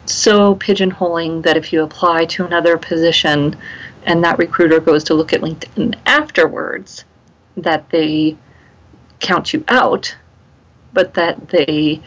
so 0.05 0.55
pigeonholing 0.55 1.41
that 1.43 1.57
if 1.57 1.73
you 1.73 1.81
apply 1.81 2.25
to 2.25 2.45
another 2.45 2.77
position 2.77 3.57
and 4.05 4.23
that 4.23 4.37
recruiter 4.37 4.79
goes 4.79 5.03
to 5.05 5.15
look 5.15 5.33
at 5.33 5.41
LinkedIn 5.41 5.95
afterwards, 6.05 7.05
that 7.57 7.89
they 7.89 8.37
count 9.19 9.51
you 9.53 9.63
out, 9.69 10.15
but 10.93 11.15
that 11.15 11.49
they 11.49 11.99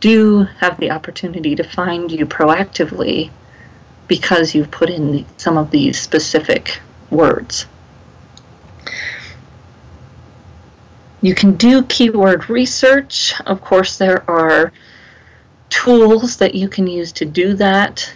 do 0.00 0.42
have 0.60 0.78
the 0.78 0.90
opportunity 0.90 1.54
to 1.54 1.62
find 1.64 2.10
you 2.10 2.26
proactively 2.26 3.30
because 4.08 4.54
you've 4.54 4.70
put 4.70 4.90
in 4.90 5.24
some 5.38 5.56
of 5.56 5.70
these 5.70 5.98
specific 5.98 6.80
words. 7.10 7.66
You 11.22 11.36
can 11.36 11.54
do 11.54 11.84
keyword 11.84 12.50
research. 12.50 13.32
Of 13.46 13.60
course, 13.60 13.96
there 13.96 14.28
are 14.28 14.72
tools 15.70 16.36
that 16.36 16.54
you 16.54 16.68
can 16.68 16.86
use 16.86 17.12
to 17.12 17.24
do 17.24 17.54
that, 17.54 18.12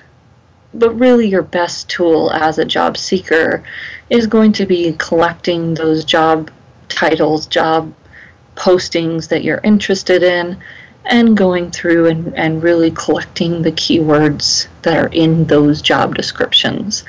but 0.74 0.98
really, 0.98 1.28
your 1.28 1.42
best 1.42 1.88
tool 1.88 2.30
as 2.32 2.58
a 2.58 2.64
job 2.64 2.98
seeker 2.98 3.62
is 4.10 4.26
going 4.26 4.52
to 4.52 4.66
be 4.66 4.94
collecting 4.98 5.74
those 5.74 6.04
job 6.04 6.50
titles, 6.88 7.46
job 7.46 7.94
postings 8.56 9.28
that 9.28 9.44
you're 9.44 9.60
interested 9.62 10.22
in, 10.22 10.58
and 11.04 11.36
going 11.36 11.70
through 11.70 12.06
and, 12.06 12.34
and 12.36 12.62
really 12.62 12.90
collecting 12.90 13.62
the 13.62 13.72
keywords 13.72 14.66
that 14.82 14.96
are 14.96 15.08
in 15.12 15.44
those 15.44 15.80
job 15.80 16.16
descriptions. 16.16 17.04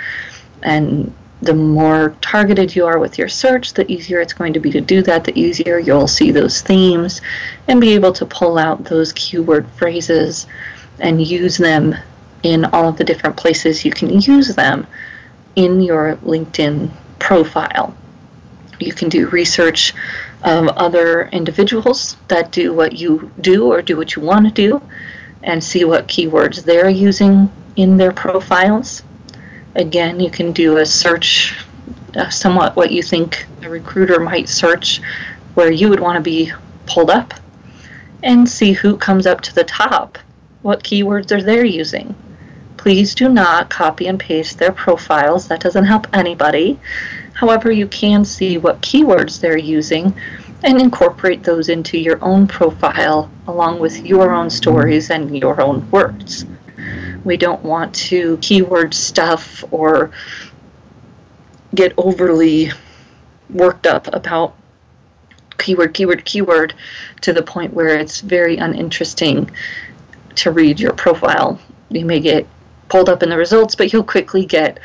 And 0.62 1.13
the 1.41 1.54
more 1.54 2.15
targeted 2.21 2.76
you 2.76 2.86
are 2.86 3.00
with 3.00 3.17
your 3.17 3.28
search, 3.28 3.73
the 3.73 3.89
easier 3.91 4.19
it's 4.19 4.34
going 4.34 4.54
to 4.54 4.60
be 4.60 4.71
to 4.71 4.82
do 4.82 5.02
that, 5.04 5.23
the 5.23 5.39
easier 5.39 5.78
you'll 5.78 6.08
see 6.08 6.32
those 6.32 6.62
themes 6.62 7.21
and 7.67 7.80
be 7.80 7.93
able 7.93 8.13
to 8.13 8.26
pull 8.26 8.58
out 8.58 8.84
those 8.86 9.13
keyword 9.13 9.67
phrases 9.71 10.47
and 11.00 11.26
use 11.26 11.58
them 11.58 11.95
in 12.43 12.65
all 12.65 12.89
of 12.89 12.97
the 12.97 13.04
different 13.04 13.38
places 13.38 13.86
you 13.86 13.91
can 13.91 14.21
use 14.21 14.56
them 14.56 14.88
in 15.56 15.82
your 15.82 16.15
LinkedIn 16.17 16.89
profile. 17.19 17.95
You 18.80 18.93
can 18.93 19.10
do 19.10 19.28
research 19.30 19.93
of 20.43 20.67
other 20.69 21.28
individuals 21.30 22.15
that 22.28 22.52
do 22.52 22.73
what 22.73 22.93
you 22.93 23.32
do 23.41 23.71
or 23.71 23.82
do 23.82 23.97
what 23.97 24.15
you 24.15 24.21
want 24.21 24.45
to 24.45 24.52
do 24.52 24.82
and 25.43 25.63
see 25.63 25.84
what 25.84 26.08
keywords 26.08 26.63
they're 26.63 26.89
using 26.89 27.52
in 27.76 27.97
their 27.97 28.12
profiles. 28.12 29.04
Again, 29.77 30.19
you 30.19 30.31
can 30.31 30.53
do 30.53 30.77
a 30.77 30.85
search, 30.87 31.55
uh, 32.15 32.29
somewhat 32.29 32.75
what 32.75 32.91
you 32.91 33.03
think 33.03 33.45
a 33.61 33.69
recruiter 33.69 34.19
might 34.19 34.49
search, 34.49 35.01
where 35.53 35.71
you 35.71 35.87
would 35.89 35.99
want 35.99 36.15
to 36.15 36.21
be 36.21 36.51
pulled 36.87 37.11
up 37.11 37.35
and 38.23 38.49
see 38.49 38.71
who 38.71 38.97
comes 38.97 39.27
up 39.27 39.41
to 39.41 39.53
the 39.53 39.63
top. 39.63 40.17
What 40.63 40.83
keywords 40.83 41.31
are 41.31 41.43
they 41.43 41.67
using? 41.67 42.15
Please 42.77 43.13
do 43.13 43.29
not 43.29 43.69
copy 43.69 44.07
and 44.07 44.19
paste 44.19 44.57
their 44.57 44.71
profiles. 44.71 45.47
That 45.47 45.61
doesn't 45.61 45.85
help 45.85 46.07
anybody. 46.11 46.79
However, 47.33 47.71
you 47.71 47.87
can 47.87 48.25
see 48.25 48.57
what 48.57 48.81
keywords 48.81 49.39
they're 49.39 49.59
using 49.59 50.11
and 50.63 50.81
incorporate 50.81 51.43
those 51.43 51.69
into 51.69 51.99
your 51.99 52.17
own 52.23 52.47
profile 52.47 53.29
along 53.45 53.77
with 53.77 54.03
your 54.03 54.33
own 54.33 54.49
stories 54.49 55.11
and 55.11 55.37
your 55.37 55.61
own 55.61 55.87
words. 55.91 56.47
We 57.27 57.35
don't 57.35 57.61
want 57.61 57.93
to 57.95 58.37
keyword 58.37 58.93
stuff 58.93 59.61
or 59.69 60.11
get 61.75 61.93
overly 61.97 62.71
worked 63.49 63.85
up 63.85 64.07
about 64.13 64.55
keyword, 65.57 65.93
keyword, 65.93 66.23
keyword 66.23 66.73
to 67.19 67.33
the 67.33 67.43
point 67.43 67.73
where 67.73 67.97
it's 67.99 68.21
very 68.21 68.55
uninteresting 68.55 69.51
to 70.35 70.51
read 70.51 70.79
your 70.79 70.93
profile. 70.93 71.59
You 71.89 72.05
may 72.05 72.21
get 72.21 72.47
pulled 72.87 73.09
up 73.09 73.21
in 73.21 73.29
the 73.29 73.35
results, 73.35 73.75
but 73.75 73.91
you'll 73.91 74.05
quickly 74.05 74.45
get 74.45 74.79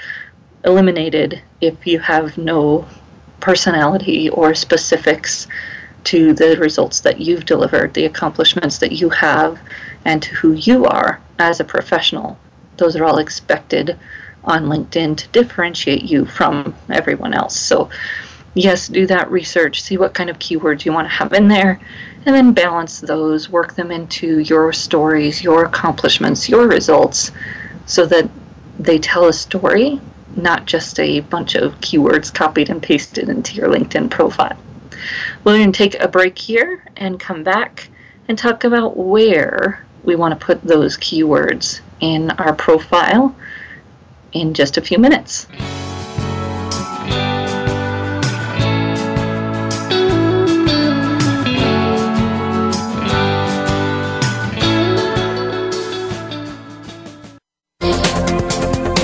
eliminated 0.65 1.41
if 1.61 1.87
you 1.87 2.01
have 2.01 2.37
no 2.37 2.89
personality 3.39 4.31
or 4.31 4.53
specifics 4.53 5.47
to 6.03 6.33
the 6.33 6.57
results 6.57 6.99
that 7.03 7.21
you've 7.21 7.47
delivered, 7.47 7.95
the 7.95 8.07
accomplishments 8.07 8.79
that 8.79 8.91
you 8.91 9.11
have, 9.11 9.61
and 10.05 10.21
to 10.25 10.35
who 10.35 10.55
you 10.55 10.85
are 10.87 11.21
as 11.43 11.61
a 11.61 11.65
professional. 11.65 12.39
Those 12.77 12.97
are 12.97 13.05
all 13.05 13.19
expected 13.19 13.99
on 14.45 14.67
LinkedIn 14.67 15.17
to 15.17 15.29
differentiate 15.29 16.03
you 16.03 16.25
from 16.25 16.75
everyone 16.89 17.35
else. 17.35 17.57
So, 17.59 17.91
yes, 18.55 18.89
do 18.89 19.07
that 19.07 19.31
research, 19.31 19.83
see 19.83 19.97
what 19.99 20.15
kind 20.15 20.31
of 20.31 20.39
keywords 20.39 20.85
you 20.85 20.93
want 20.93 21.07
to 21.07 21.15
have 21.15 21.33
in 21.33 21.49
there, 21.49 21.81
and 22.25 22.35
then 22.35 22.53
balance 22.53 23.01
those, 23.01 23.49
work 23.49 23.75
them 23.75 23.91
into 23.91 24.39
your 24.41 24.73
stories, 24.73 25.43
your 25.43 25.65
accomplishments, 25.65 26.49
your 26.49 26.67
results, 26.69 27.33
so 27.87 28.07
that 28.07 28.29
they 28.79 28.99
tell 28.99 29.27
a 29.27 29.33
story 29.33 30.01
not 30.37 30.65
just 30.65 30.99
a 30.99 31.21
bunch 31.21 31.55
of 31.55 31.79
keywords 31.81 32.33
copied 32.33 32.71
and 32.71 32.83
pasted 32.83 33.29
into 33.29 33.55
your 33.55 33.69
LinkedIn 33.69 34.11
profile. 34.11 34.57
We're 35.45 35.59
going 35.59 35.73
to 35.73 35.77
take 35.77 36.01
a 36.01 36.09
break 36.09 36.39
here 36.39 36.85
and 36.97 37.21
come 37.21 37.43
back 37.43 37.89
and 38.29 38.39
talk 38.39 38.65
about 38.65 38.97
where 38.97 39.85
we 40.05 40.17
want 40.17 40.39
to 40.39 40.45
put 40.45 40.63
those 40.63 40.97
keywords 40.97 41.81
in 42.01 42.31
our 42.33 42.55
profile 42.55 43.35
in 44.33 44.55
just 44.55 44.77
a 44.77 44.81
few 44.81 44.99
minutes. 44.99 45.47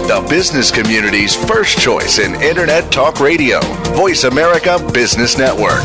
The 0.09 0.27
business 0.29 0.71
community's 0.71 1.37
first 1.37 1.79
choice 1.79 2.19
in 2.19 2.35
Internet 2.43 2.91
Talk 2.91 3.21
Radio, 3.21 3.61
Voice 3.95 4.25
America 4.25 4.79
Business 4.93 5.37
Network. 5.37 5.85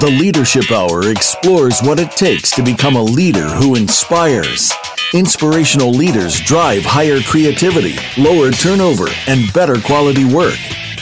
The 0.00 0.06
Leadership 0.06 0.72
Hour 0.72 1.10
explores 1.10 1.82
what 1.82 2.00
it 2.00 2.12
takes 2.12 2.50
to 2.52 2.62
become 2.62 2.96
a 2.96 3.02
leader 3.02 3.46
who 3.46 3.74
inspires. 3.74 4.72
Inspirational 5.12 5.90
leaders 5.90 6.40
drive 6.40 6.84
higher 6.84 7.20
creativity, 7.20 7.96
lower 8.16 8.50
turnover, 8.50 9.08
and 9.26 9.52
better 9.52 9.78
quality 9.78 10.24
work. 10.24 10.56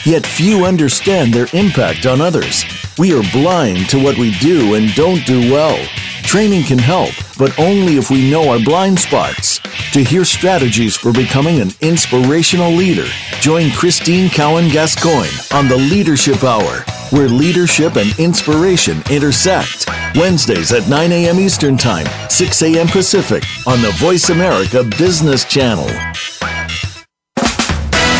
Yet 0.05 0.25
few 0.25 0.65
understand 0.65 1.33
their 1.33 1.47
impact 1.53 2.05
on 2.07 2.19
others. 2.19 2.65
We 2.97 3.17
are 3.17 3.23
blind 3.31 3.87
to 3.91 4.03
what 4.03 4.17
we 4.17 4.37
do 4.39 4.75
and 4.75 4.93
don't 4.95 5.25
do 5.25 5.49
well. 5.49 5.81
Training 6.23 6.63
can 6.63 6.77
help, 6.77 7.11
but 7.37 7.57
only 7.57 7.95
if 7.95 8.09
we 8.09 8.29
know 8.29 8.49
our 8.49 8.59
blind 8.59 8.99
spots. 8.99 9.61
To 9.93 10.03
hear 10.03 10.25
strategies 10.25 10.97
for 10.97 11.13
becoming 11.13 11.61
an 11.61 11.71
inspirational 11.79 12.73
leader, 12.73 13.07
join 13.39 13.71
Christine 13.71 14.29
Cowan 14.29 14.67
Gascoigne 14.67 15.31
on 15.53 15.69
the 15.69 15.77
Leadership 15.77 16.43
Hour, 16.43 16.83
where 17.11 17.29
leadership 17.29 17.95
and 17.95 18.17
inspiration 18.19 19.01
intersect. 19.09 19.87
Wednesdays 20.15 20.71
at 20.71 20.87
9 20.87 21.11
a.m. 21.11 21.39
Eastern 21.39 21.77
Time, 21.77 22.07
6 22.29 22.61
a.m. 22.63 22.87
Pacific 22.87 23.43
on 23.67 23.81
the 23.81 23.91
Voice 23.97 24.29
America 24.29 24.83
Business 24.97 25.45
Channel. 25.45 25.89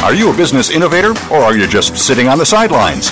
Are 0.03 0.13
you 0.13 0.33
a 0.33 0.37
business 0.37 0.69
innovator 0.69 1.11
or 1.31 1.41
are 1.41 1.55
you 1.55 1.67
just 1.67 1.97
sitting 1.97 2.27
on 2.27 2.37
the 2.37 2.45
sidelines? 2.45 3.11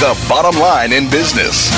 the 0.00 0.26
bottom 0.28 0.60
line 0.60 0.92
in 0.92 1.10
business. 1.10 1.72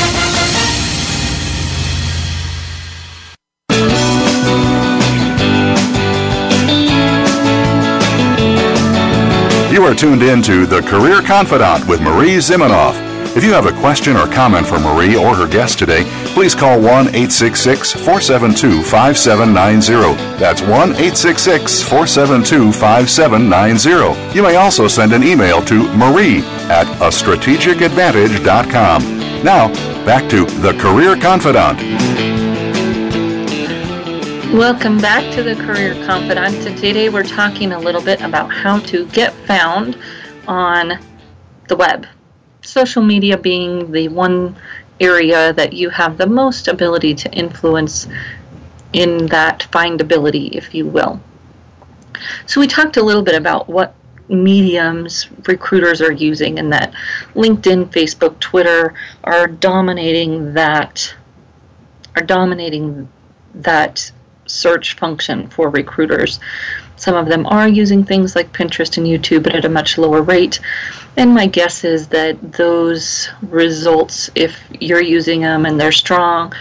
You 9.72 9.84
are 9.86 9.94
tuned 9.94 10.22
in 10.22 10.42
to 10.42 10.66
The 10.66 10.82
Career 10.82 11.22
Confidante 11.22 11.88
with 11.88 12.02
Marie 12.02 12.36
Zimenoff. 12.36 13.09
If 13.32 13.44
you 13.44 13.52
have 13.52 13.66
a 13.66 13.72
question 13.78 14.16
or 14.16 14.26
comment 14.26 14.66
for 14.66 14.80
Marie 14.80 15.16
or 15.16 15.36
her 15.36 15.46
guest 15.46 15.78
today, 15.78 16.02
please 16.34 16.52
call 16.52 16.80
1 16.80 17.14
866 17.14 17.92
472 17.92 18.82
5790. 18.82 20.16
That's 20.36 20.62
1 20.62 20.72
866 20.72 21.80
472 21.80 22.72
5790. 22.72 24.36
You 24.36 24.42
may 24.42 24.56
also 24.56 24.88
send 24.88 25.12
an 25.12 25.22
email 25.22 25.62
to 25.66 25.84
marie 25.96 26.40
at 26.68 26.88
a 27.00 27.08
strategicadvantage.com. 27.08 29.44
Now, 29.44 29.68
back 30.04 30.28
to 30.30 30.44
The 30.44 30.72
Career 30.72 31.14
Confidante. 31.14 31.84
Welcome 34.52 34.98
back 34.98 35.32
to 35.34 35.44
the 35.44 35.54
Career 35.54 35.94
Confidante. 36.04 36.76
Today 36.76 37.08
we're 37.08 37.22
talking 37.22 37.70
a 37.70 37.78
little 37.78 38.02
bit 38.02 38.22
about 38.22 38.52
how 38.52 38.80
to 38.80 39.06
get 39.10 39.32
found 39.46 39.96
on 40.48 40.98
the 41.68 41.76
web. 41.76 42.08
Social 42.70 43.02
media 43.02 43.36
being 43.36 43.90
the 43.90 44.08
one 44.08 44.56
area 45.00 45.52
that 45.54 45.72
you 45.72 45.90
have 45.90 46.18
the 46.18 46.26
most 46.26 46.68
ability 46.68 47.14
to 47.14 47.32
influence 47.32 48.06
in 48.92 49.26
that 49.26 49.66
findability, 49.72 50.52
if 50.52 50.74
you 50.74 50.86
will. 50.86 51.20
So 52.46 52.60
we 52.60 52.66
talked 52.66 52.96
a 52.96 53.02
little 53.02 53.22
bit 53.22 53.34
about 53.34 53.68
what 53.68 53.94
mediums 54.28 55.28
recruiters 55.48 56.00
are 56.00 56.12
using 56.12 56.58
and 56.58 56.72
that 56.72 56.92
LinkedIn, 57.34 57.86
Facebook, 57.86 58.38
Twitter 58.38 58.94
are 59.24 59.46
dominating 59.48 60.54
that 60.54 61.14
are 62.14 62.22
dominating 62.22 63.08
that 63.54 64.12
search 64.46 64.96
function 64.96 65.48
for 65.48 65.70
recruiters. 65.70 66.38
Some 67.00 67.14
of 67.14 67.28
them 67.28 67.46
are 67.46 67.66
using 67.66 68.04
things 68.04 68.36
like 68.36 68.52
Pinterest 68.52 68.98
and 68.98 69.06
YouTube, 69.06 69.42
but 69.42 69.54
at 69.54 69.64
a 69.64 69.70
much 69.70 69.96
lower 69.96 70.20
rate. 70.20 70.60
And 71.16 71.32
my 71.32 71.46
guess 71.46 71.82
is 71.82 72.08
that 72.08 72.52
those 72.52 73.30
results, 73.40 74.28
if 74.34 74.60
you're 74.80 75.00
using 75.00 75.40
them 75.40 75.64
and 75.64 75.80
they're 75.80 75.92
strong, 75.92 76.52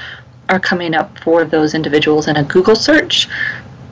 are 0.48 0.60
coming 0.60 0.96
up 0.96 1.20
for 1.20 1.44
those 1.44 1.76
individuals 1.76 2.30
in 2.30 2.38
a 2.38 2.44
Google 2.46 2.78
search 2.78 3.28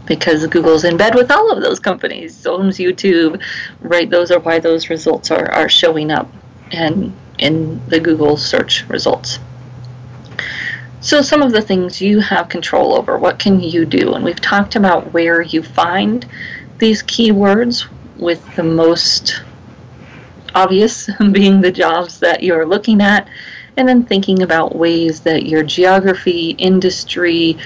because 0.05 0.47
Google's 0.47 0.85
in 0.85 0.95
bed 0.95 1.15
with 1.15 1.31
all 1.31 1.51
of 1.51 1.61
those 1.61 1.81
companies. 1.81 2.47
Owns 2.47 2.77
YouTube, 2.77 3.43
right? 3.81 4.09
Those 4.09 4.31
are 4.31 4.39
why 4.39 4.59
those 4.59 4.89
results 4.89 5.31
are, 5.31 5.51
are 5.51 5.67
showing 5.67 6.11
up 6.11 6.31
and 6.71 7.13
in 7.39 7.85
the 7.89 7.99
Google 7.99 8.37
search 8.37 8.87
results. 8.87 9.39
So, 11.07 11.21
some 11.21 11.41
of 11.41 11.53
the 11.53 11.61
things 11.61 12.01
you 12.01 12.19
have 12.19 12.49
control 12.49 12.93
over, 12.93 13.17
what 13.17 13.39
can 13.39 13.61
you 13.61 13.85
do? 13.85 14.15
And 14.15 14.25
we've 14.25 14.41
talked 14.41 14.75
about 14.75 15.13
where 15.13 15.41
you 15.41 15.63
find 15.63 16.25
these 16.79 17.01
keywords, 17.01 17.87
with 18.17 18.45
the 18.57 18.63
most 18.63 19.41
obvious 20.53 21.09
being 21.31 21.61
the 21.61 21.71
jobs 21.71 22.19
that 22.19 22.43
you're 22.43 22.65
looking 22.65 22.99
at, 22.99 23.29
and 23.77 23.87
then 23.87 24.03
thinking 24.03 24.43
about 24.43 24.75
ways 24.75 25.21
that 25.21 25.45
your 25.45 25.63
geography, 25.63 26.49
industry, 26.57 27.57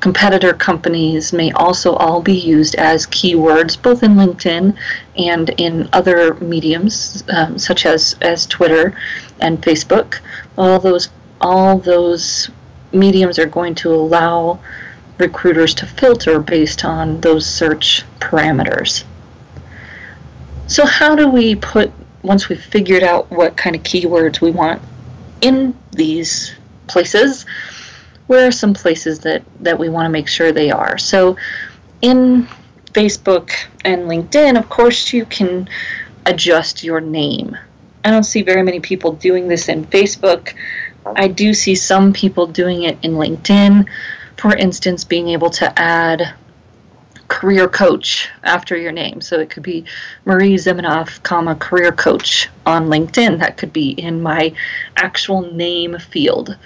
competitor 0.00 0.54
companies 0.54 1.34
may 1.34 1.52
also 1.52 1.92
all 1.96 2.22
be 2.22 2.32
used 2.32 2.76
as 2.76 3.06
keywords, 3.08 3.76
both 3.82 4.02
in 4.02 4.14
LinkedIn 4.14 4.74
and 5.18 5.50
in 5.58 5.86
other 5.92 6.32
mediums 6.36 7.24
um, 7.28 7.58
such 7.58 7.84
as, 7.84 8.16
as 8.22 8.46
Twitter 8.46 8.96
and 9.38 9.60
Facebook. 9.60 10.20
All 10.56 10.80
those 10.80 11.10
all 11.42 11.78
those 11.78 12.50
mediums 12.92 13.38
are 13.38 13.46
going 13.46 13.74
to 13.76 13.92
allow 13.92 14.58
recruiters 15.18 15.74
to 15.74 15.86
filter 15.86 16.40
based 16.40 16.84
on 16.84 17.20
those 17.20 17.46
search 17.46 18.04
parameters. 18.18 19.04
So, 20.66 20.86
how 20.86 21.14
do 21.14 21.28
we 21.28 21.56
put, 21.56 21.92
once 22.22 22.48
we've 22.48 22.62
figured 22.62 23.02
out 23.02 23.30
what 23.30 23.56
kind 23.56 23.76
of 23.76 23.82
keywords 23.82 24.40
we 24.40 24.50
want 24.50 24.80
in 25.40 25.76
these 25.92 26.54
places, 26.86 27.44
where 28.26 28.46
are 28.46 28.52
some 28.52 28.74
places 28.74 29.20
that, 29.20 29.42
that 29.60 29.78
we 29.78 29.88
want 29.88 30.06
to 30.06 30.10
make 30.10 30.28
sure 30.28 30.52
they 30.52 30.70
are? 30.70 30.96
So, 30.96 31.36
in 32.02 32.48
Facebook 32.92 33.52
and 33.84 34.02
LinkedIn, 34.02 34.58
of 34.58 34.68
course, 34.68 35.12
you 35.12 35.24
can 35.26 35.68
adjust 36.26 36.82
your 36.84 37.00
name. 37.00 37.56
I 38.04 38.10
don't 38.10 38.24
see 38.24 38.42
very 38.42 38.62
many 38.62 38.80
people 38.80 39.12
doing 39.12 39.48
this 39.48 39.68
in 39.68 39.84
Facebook. 39.86 40.54
I 41.16 41.28
do 41.28 41.54
see 41.54 41.74
some 41.74 42.12
people 42.12 42.46
doing 42.46 42.82
it 42.84 42.98
in 43.02 43.12
LinkedIn. 43.12 43.86
For 44.36 44.56
instance, 44.56 45.04
being 45.04 45.28
able 45.28 45.50
to 45.50 45.78
add 45.78 46.34
career 47.28 47.68
coach 47.68 48.28
after 48.42 48.76
your 48.76 48.90
name. 48.90 49.20
So 49.20 49.38
it 49.38 49.50
could 49.50 49.62
be 49.62 49.84
Marie 50.24 50.56
Zimenoff, 50.56 51.22
comma 51.22 51.54
career 51.54 51.92
coach 51.92 52.48
on 52.66 52.88
LinkedIn. 52.88 53.38
That 53.38 53.56
could 53.56 53.72
be 53.72 53.90
in 53.90 54.20
my 54.20 54.52
actual 54.96 55.42
name 55.52 55.98
field. 55.98 56.56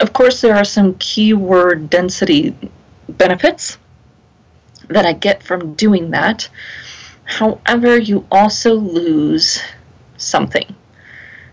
Of 0.00 0.12
course, 0.12 0.40
there 0.40 0.54
are 0.54 0.64
some 0.64 0.94
keyword 0.94 1.90
density 1.90 2.54
benefits 3.08 3.78
that 4.88 5.04
I 5.04 5.12
get 5.12 5.42
from 5.42 5.74
doing 5.74 6.10
that. 6.10 6.48
However, 7.24 7.98
you 7.98 8.24
also 8.30 8.74
lose 8.74 9.60
something. 10.16 10.74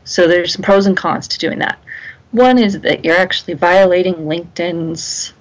So 0.06 0.28
there's 0.28 0.54
some 0.54 0.62
pros 0.62 0.86
and 0.86 0.96
cons 0.96 1.28
to 1.28 1.40
doing 1.40 1.60
that. 1.60 1.78
One 2.32 2.58
is 2.58 2.80
that 2.82 3.04
you're 3.04 3.18
actually 3.18 3.56
violating 3.56 4.16
LinkedIn's 4.16 5.34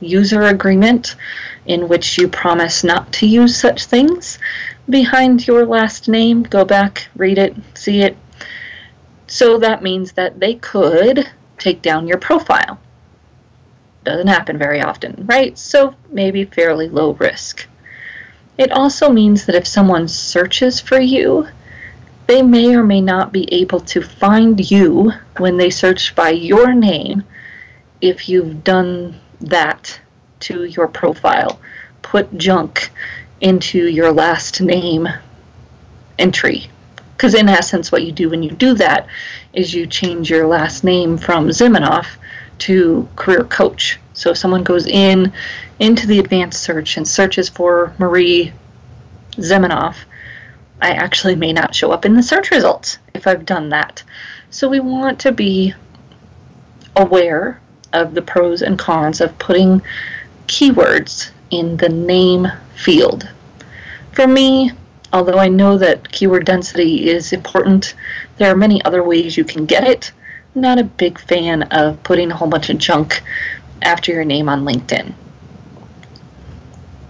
user 0.00 0.42
agreement 0.42 1.16
in 1.66 1.88
which 1.88 2.18
you 2.18 2.28
promise 2.28 2.84
not 2.84 3.12
to 3.14 3.26
use 3.26 3.56
such 3.56 3.86
things 3.86 4.38
behind 4.88 5.46
your 5.46 5.66
last 5.66 6.08
name. 6.08 6.42
Go 6.42 6.64
back, 6.64 7.08
read 7.16 7.38
it, 7.38 7.56
see 7.74 8.02
it. 8.02 8.16
So 9.26 9.58
that 9.58 9.82
means 9.82 10.12
that 10.12 10.38
they 10.38 10.54
could 10.54 11.28
take 11.58 11.82
down 11.82 12.06
your 12.06 12.18
profile. 12.18 12.78
Doesn't 14.04 14.28
happen 14.28 14.56
very 14.58 14.80
often, 14.80 15.24
right? 15.26 15.58
So 15.58 15.94
maybe 16.10 16.44
fairly 16.44 16.88
low 16.88 17.12
risk. 17.14 17.66
It 18.56 18.70
also 18.70 19.10
means 19.10 19.46
that 19.46 19.56
if 19.56 19.66
someone 19.66 20.06
searches 20.06 20.78
for 20.80 21.00
you, 21.00 21.48
they 22.26 22.42
may 22.42 22.74
or 22.74 22.82
may 22.82 23.00
not 23.00 23.32
be 23.32 23.52
able 23.52 23.80
to 23.80 24.02
find 24.02 24.70
you 24.70 25.12
when 25.38 25.56
they 25.56 25.70
search 25.70 26.14
by 26.14 26.30
your 26.30 26.74
name 26.74 27.24
if 28.00 28.28
you've 28.28 28.64
done 28.64 29.18
that 29.40 29.98
to 30.40 30.64
your 30.64 30.88
profile. 30.88 31.60
Put 32.02 32.36
junk 32.36 32.90
into 33.40 33.86
your 33.88 34.12
last 34.12 34.60
name 34.60 35.08
entry. 36.18 36.68
Because 37.16 37.34
in 37.34 37.48
essence, 37.48 37.90
what 37.90 38.04
you 38.04 38.12
do 38.12 38.28
when 38.28 38.42
you 38.42 38.50
do 38.50 38.74
that 38.74 39.06
is 39.52 39.72
you 39.72 39.86
change 39.86 40.28
your 40.28 40.46
last 40.46 40.84
name 40.84 41.16
from 41.16 41.48
Zimenoff 41.48 42.06
to 42.58 43.08
career 43.16 43.44
coach. 43.44 43.98
So 44.12 44.30
if 44.30 44.38
someone 44.38 44.64
goes 44.64 44.86
in 44.86 45.32
into 45.78 46.06
the 46.06 46.18
advanced 46.18 46.62
search 46.62 46.96
and 46.96 47.06
searches 47.06 47.48
for 47.48 47.94
Marie 47.98 48.52
Zimenoff, 49.36 49.96
I 50.80 50.90
actually 50.90 51.36
may 51.36 51.52
not 51.52 51.74
show 51.74 51.90
up 51.90 52.04
in 52.04 52.14
the 52.14 52.22
search 52.22 52.50
results 52.50 52.98
if 53.14 53.26
I've 53.26 53.46
done 53.46 53.70
that. 53.70 54.02
So 54.50 54.68
we 54.68 54.80
want 54.80 55.18
to 55.20 55.32
be 55.32 55.74
aware 56.96 57.60
of 57.92 58.14
the 58.14 58.22
pros 58.22 58.62
and 58.62 58.78
cons 58.78 59.20
of 59.20 59.38
putting 59.38 59.82
keywords 60.46 61.30
in 61.50 61.76
the 61.76 61.88
name 61.88 62.48
field. 62.74 63.28
For 64.12 64.26
me, 64.26 64.72
although 65.12 65.38
I 65.38 65.48
know 65.48 65.78
that 65.78 66.10
keyword 66.10 66.46
density 66.46 67.08
is 67.08 67.32
important, 67.32 67.94
there 68.36 68.52
are 68.52 68.56
many 68.56 68.84
other 68.84 69.02
ways 69.02 69.36
you 69.36 69.44
can 69.44 69.66
get 69.66 69.84
it. 69.84 70.12
I'm 70.54 70.62
not 70.62 70.78
a 70.78 70.84
big 70.84 71.18
fan 71.18 71.64
of 71.64 72.02
putting 72.02 72.30
a 72.30 72.36
whole 72.36 72.48
bunch 72.48 72.70
of 72.70 72.78
junk 72.78 73.22
after 73.82 74.12
your 74.12 74.24
name 74.24 74.48
on 74.48 74.64
LinkedIn. 74.64 75.14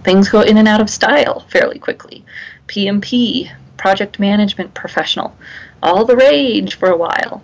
Things 0.03 0.29
go 0.29 0.41
in 0.41 0.57
and 0.57 0.67
out 0.67 0.81
of 0.81 0.89
style 0.89 1.41
fairly 1.49 1.79
quickly. 1.79 2.23
PMP, 2.67 3.51
project 3.77 4.19
management 4.19 4.73
professional, 4.73 5.35
all 5.81 6.05
the 6.05 6.15
rage 6.15 6.75
for 6.75 6.89
a 6.89 6.97
while. 6.97 7.41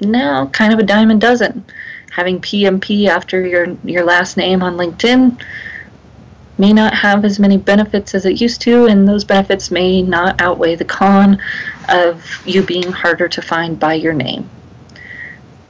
Now, 0.00 0.46
kind 0.46 0.72
of 0.72 0.78
a 0.78 0.82
dime 0.82 1.10
a 1.10 1.14
dozen. 1.14 1.64
Having 2.12 2.40
PMP 2.40 3.08
after 3.08 3.46
your 3.46 3.76
your 3.84 4.04
last 4.04 4.36
name 4.36 4.62
on 4.62 4.76
LinkedIn 4.76 5.40
may 6.58 6.72
not 6.72 6.94
have 6.94 7.24
as 7.24 7.38
many 7.38 7.56
benefits 7.56 8.14
as 8.14 8.24
it 8.24 8.40
used 8.40 8.60
to, 8.62 8.86
and 8.86 9.06
those 9.06 9.24
benefits 9.24 9.70
may 9.70 10.02
not 10.02 10.40
outweigh 10.40 10.74
the 10.74 10.84
con 10.84 11.40
of 11.88 12.42
you 12.46 12.62
being 12.62 12.90
harder 12.90 13.28
to 13.28 13.42
find 13.42 13.78
by 13.78 13.94
your 13.94 14.14
name. 14.14 14.48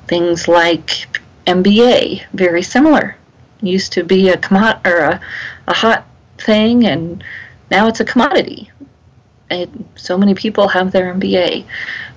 Things 0.06 0.46
like 0.46 1.08
MBA, 1.46 2.24
very 2.32 2.62
similar. 2.62 3.16
Used 3.60 3.92
to 3.94 4.04
be 4.04 4.28
a 4.28 4.36
commod 4.36 4.86
or 4.86 4.98
a, 4.98 5.20
a 5.66 5.74
hot 5.74 6.06
thing, 6.38 6.86
and 6.86 7.24
now 7.70 7.88
it's 7.88 8.00
a 8.00 8.04
commodity. 8.04 8.70
And 9.50 9.88
so 9.94 10.18
many 10.18 10.34
people 10.34 10.68
have 10.68 10.90
their 10.92 11.14
MBA. 11.14 11.64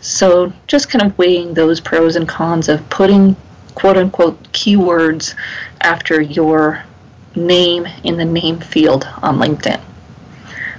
So 0.02 0.52
just 0.68 0.90
kind 0.90 1.06
of 1.06 1.18
weighing 1.18 1.54
those 1.54 1.80
pros 1.80 2.16
and 2.16 2.28
cons 2.28 2.70
of 2.70 2.88
putting 2.90 3.36
quote 3.76 3.98
unquote 3.98 4.42
keywords 4.52 5.36
after 5.82 6.22
your 6.22 6.84
name 7.36 7.88
in 8.04 8.18
the 8.18 8.26
name 8.26 8.60
field 8.60 9.08
on 9.22 9.38
LinkedIn. 9.38 9.80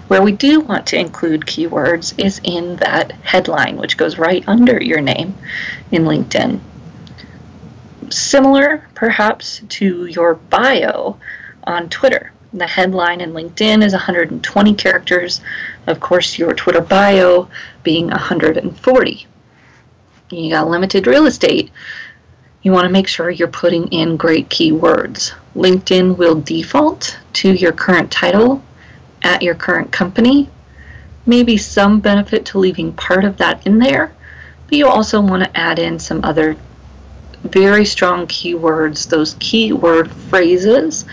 Where 0.08 0.22
we 0.22 0.32
do 0.32 0.60
want 0.60 0.86
to 0.88 0.98
include 0.98 1.42
keywords 1.42 2.18
is 2.18 2.40
in 2.42 2.76
that 2.76 3.12
headline, 3.12 3.76
which 3.76 3.96
goes 3.96 4.18
right 4.18 4.42
under 4.48 4.82
your 4.82 5.00
name 5.00 5.38
in 5.92 6.02
LinkedIn. 6.02 6.58
Similar, 8.10 8.88
perhaps, 8.94 9.62
to 9.68 10.06
your 10.06 10.34
bio 10.34 11.16
on 11.62 11.88
Twitter. 11.90 12.32
The 12.52 12.66
headline 12.66 13.20
in 13.20 13.32
LinkedIn 13.32 13.84
is 13.84 13.92
120 13.92 14.74
characters. 14.74 15.40
Of 15.86 16.00
course, 16.00 16.38
your 16.38 16.54
Twitter 16.54 16.80
bio 16.80 17.48
being 17.82 18.08
140. 18.08 19.26
You 20.30 20.50
got 20.50 20.68
limited 20.68 21.06
real 21.06 21.26
estate. 21.26 21.70
You 22.62 22.72
want 22.72 22.84
to 22.84 22.92
make 22.92 23.08
sure 23.08 23.30
you're 23.30 23.48
putting 23.48 23.88
in 23.88 24.16
great 24.16 24.48
keywords. 24.48 25.32
LinkedIn 25.56 26.16
will 26.16 26.40
default 26.40 27.18
to 27.34 27.52
your 27.52 27.72
current 27.72 28.10
title 28.10 28.62
at 29.22 29.42
your 29.42 29.54
current 29.54 29.90
company. 29.90 30.48
Maybe 31.26 31.56
some 31.56 32.00
benefit 32.00 32.44
to 32.46 32.58
leaving 32.58 32.92
part 32.92 33.24
of 33.24 33.36
that 33.38 33.66
in 33.66 33.78
there, 33.78 34.12
but 34.66 34.78
you 34.78 34.86
also 34.86 35.20
want 35.20 35.44
to 35.44 35.56
add 35.58 35.78
in 35.78 35.98
some 35.98 36.22
other 36.24 36.56
very 37.42 37.84
strong 37.84 38.26
keywords, 38.26 39.08
those 39.08 39.36
keyword 39.40 40.10
phrases 40.10 41.06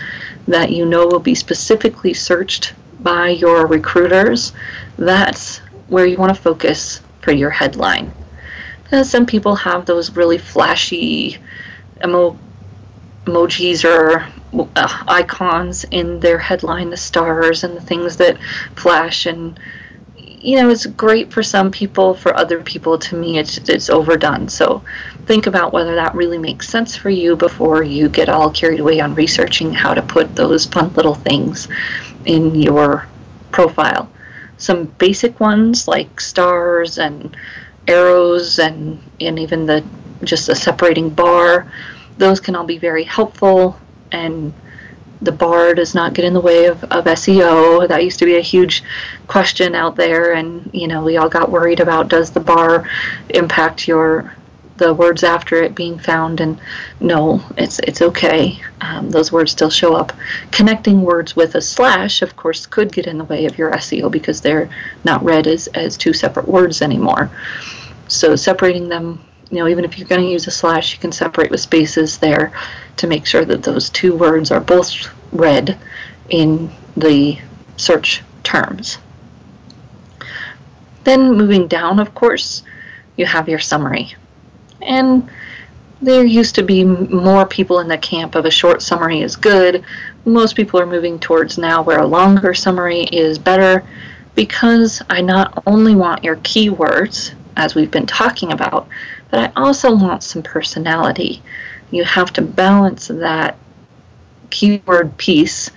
that 0.46 0.70
you 0.70 0.84
know 0.84 1.06
will 1.06 1.18
be 1.18 1.34
specifically 1.34 2.14
searched 2.14 2.74
by 3.00 3.28
your 3.28 3.66
recruiters. 3.66 4.52
That's 4.96 5.58
where 5.88 6.06
you 6.06 6.16
want 6.16 6.34
to 6.34 6.40
focus 6.40 7.00
for 7.20 7.32
your 7.32 7.50
headline. 7.50 8.12
some 9.02 9.26
people 9.26 9.54
have 9.54 9.86
those 9.86 10.16
really 10.16 10.38
flashy 10.38 11.38
emo- 12.02 12.38
emojis 13.24 13.84
or 13.84 14.26
uh, 14.76 15.04
icons 15.08 15.84
in 15.90 16.20
their 16.20 16.38
headline, 16.38 16.90
the 16.90 16.96
stars 16.96 17.64
and 17.64 17.76
the 17.76 17.80
things 17.80 18.16
that 18.16 18.38
flash 18.76 19.26
and 19.26 19.58
you 20.40 20.56
know 20.56 20.70
it's 20.70 20.86
great 20.86 21.32
for 21.32 21.42
some 21.42 21.70
people 21.70 22.14
for 22.14 22.36
other 22.36 22.62
people 22.62 22.98
to 22.98 23.16
me 23.16 23.38
it's 23.38 23.58
it's 23.68 23.90
overdone. 23.90 24.48
So 24.48 24.82
think 25.26 25.46
about 25.46 25.72
whether 25.72 25.94
that 25.94 26.14
really 26.14 26.38
makes 26.38 26.68
sense 26.68 26.96
for 26.96 27.10
you 27.10 27.36
before 27.36 27.82
you 27.82 28.08
get 28.08 28.28
all 28.28 28.50
carried 28.50 28.80
away 28.80 29.00
on 29.00 29.14
researching 29.14 29.72
how 29.72 29.94
to 29.94 30.02
put 30.02 30.34
those 30.34 30.66
fun 30.66 30.92
little 30.94 31.14
things 31.14 31.68
in 32.24 32.54
your 32.54 33.06
profile. 33.52 34.10
Some 34.58 34.84
basic 34.84 35.40
ones 35.40 35.88
like 35.88 36.20
stars 36.20 36.98
and 36.98 37.36
arrows 37.86 38.58
and 38.58 39.02
and 39.20 39.38
even 39.38 39.66
the 39.66 39.84
just 40.24 40.48
a 40.48 40.54
separating 40.54 41.08
bar 41.10 41.70
those 42.18 42.40
can 42.40 42.56
all 42.56 42.66
be 42.66 42.78
very 42.78 43.04
helpful 43.04 43.78
and 44.12 44.52
the 45.20 45.32
bar 45.32 45.74
does 45.74 45.94
not 45.94 46.14
get 46.14 46.24
in 46.24 46.32
the 46.32 46.40
way 46.40 46.66
of, 46.66 46.82
of 46.84 47.04
SEO. 47.04 47.88
That 47.88 48.04
used 48.04 48.18
to 48.20 48.24
be 48.24 48.36
a 48.36 48.40
huge 48.40 48.84
question 49.26 49.74
out 49.74 49.96
there, 49.96 50.32
and 50.32 50.70
you 50.72 50.86
know 50.86 51.02
we 51.02 51.16
all 51.16 51.28
got 51.28 51.50
worried 51.50 51.80
about 51.80 52.08
does 52.08 52.30
the 52.30 52.40
bar 52.40 52.88
impact 53.30 53.88
your 53.88 54.34
the 54.76 54.94
words 54.94 55.24
after 55.24 55.56
it 55.56 55.74
being 55.74 55.98
found? 55.98 56.40
And 56.40 56.60
no 57.00 57.42
it's 57.56 57.78
it's 57.80 58.02
okay. 58.02 58.60
Um, 58.80 59.10
those 59.10 59.32
words 59.32 59.52
still 59.52 59.70
show 59.70 59.94
up. 59.94 60.12
Connecting 60.52 61.02
words 61.02 61.34
with 61.34 61.54
a 61.54 61.60
slash 61.60 62.22
of 62.22 62.36
course 62.36 62.66
could 62.66 62.92
get 62.92 63.06
in 63.06 63.18
the 63.18 63.24
way 63.24 63.44
of 63.44 63.58
your 63.58 63.72
seo 63.72 64.10
because 64.10 64.40
they're 64.40 64.70
not 65.04 65.24
read 65.24 65.46
as, 65.46 65.66
as 65.68 65.96
two 65.96 66.12
separate 66.12 66.48
words 66.48 66.80
anymore. 66.80 67.30
So 68.06 68.36
separating 68.36 68.88
them 68.88 69.22
you 69.50 69.58
know, 69.58 69.68
even 69.68 69.84
if 69.84 69.98
you're 69.98 70.08
going 70.08 70.20
to 70.20 70.30
use 70.30 70.46
a 70.46 70.50
slash, 70.50 70.92
you 70.92 70.98
can 70.98 71.12
separate 71.12 71.50
with 71.50 71.60
spaces 71.60 72.18
there 72.18 72.52
to 72.96 73.06
make 73.06 73.26
sure 73.26 73.44
that 73.44 73.62
those 73.62 73.88
two 73.90 74.14
words 74.14 74.50
are 74.50 74.60
both 74.60 75.08
read 75.32 75.78
in 76.28 76.70
the 76.96 77.38
search 77.76 78.22
terms. 78.42 78.98
Then 81.04 81.32
moving 81.32 81.68
down, 81.68 81.98
of 82.00 82.14
course, 82.14 82.62
you 83.16 83.24
have 83.24 83.48
your 83.48 83.58
summary. 83.58 84.14
And 84.82 85.30
there 86.02 86.24
used 86.24 86.54
to 86.56 86.62
be 86.62 86.84
more 86.84 87.46
people 87.46 87.80
in 87.80 87.88
the 87.88 87.98
camp 87.98 88.34
of 88.34 88.44
a 88.44 88.50
short 88.50 88.82
summary 88.82 89.22
is 89.22 89.34
good. 89.34 89.84
Most 90.24 90.54
people 90.54 90.78
are 90.78 90.86
moving 90.86 91.18
towards 91.18 91.58
now 91.58 91.82
where 91.82 92.00
a 92.00 92.06
longer 92.06 92.54
summary 92.54 93.02
is 93.04 93.38
better 93.38 93.82
because 94.34 95.02
I 95.10 95.20
not 95.20 95.62
only 95.66 95.96
want 95.96 96.22
your 96.22 96.36
keywords, 96.36 97.34
as 97.56 97.74
we've 97.74 97.90
been 97.90 98.06
talking 98.06 98.52
about, 98.52 98.86
but 99.30 99.40
I 99.40 99.60
also 99.60 99.94
want 99.94 100.22
some 100.22 100.42
personality. 100.42 101.42
You 101.90 102.04
have 102.04 102.32
to 102.34 102.42
balance 102.42 103.08
that 103.08 103.56
keyword 104.50 105.16
piece 105.18 105.70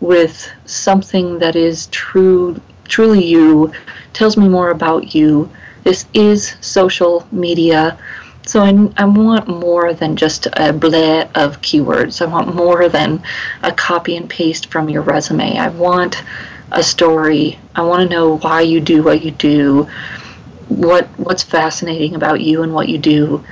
with 0.00 0.50
something 0.64 1.38
that 1.38 1.56
is 1.56 1.86
true, 1.88 2.60
truly 2.84 3.24
you, 3.24 3.72
tells 4.12 4.36
me 4.36 4.48
more 4.48 4.70
about 4.70 5.14
you. 5.14 5.50
This 5.84 6.06
is 6.14 6.56
social 6.60 7.26
media. 7.30 7.98
So 8.46 8.60
I, 8.60 8.90
I 8.96 9.04
want 9.04 9.48
more 9.48 9.92
than 9.92 10.16
just 10.16 10.46
a 10.46 10.72
bleh 10.72 11.28
of 11.34 11.60
keywords. 11.62 12.22
I 12.22 12.26
want 12.26 12.54
more 12.54 12.88
than 12.88 13.22
a 13.62 13.72
copy 13.72 14.16
and 14.16 14.28
paste 14.28 14.70
from 14.70 14.88
your 14.88 15.02
resume. 15.02 15.58
I 15.58 15.68
want 15.68 16.22
a 16.72 16.82
story. 16.82 17.58
I 17.74 17.82
want 17.82 18.02
to 18.02 18.14
know 18.14 18.38
why 18.38 18.60
you 18.62 18.80
do 18.80 19.02
what 19.02 19.22
you 19.22 19.30
do 19.32 19.88
what 20.68 21.06
what's 21.18 21.42
fascinating 21.42 22.14
about 22.14 22.40
you 22.40 22.62
and 22.62 22.72
what 22.74 22.88
you 22.88 22.98
do 22.98 23.44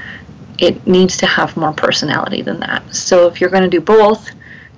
it 0.59 0.87
needs 0.87 1.17
to 1.17 1.27
have 1.27 1.57
more 1.57 1.73
personality 1.73 2.43
than 2.43 2.61
that 2.61 2.83
so 2.95 3.27
if 3.27 3.41
you're 3.41 3.51
going 3.51 3.62
to 3.62 3.69
do 3.69 3.81
both 3.81 4.31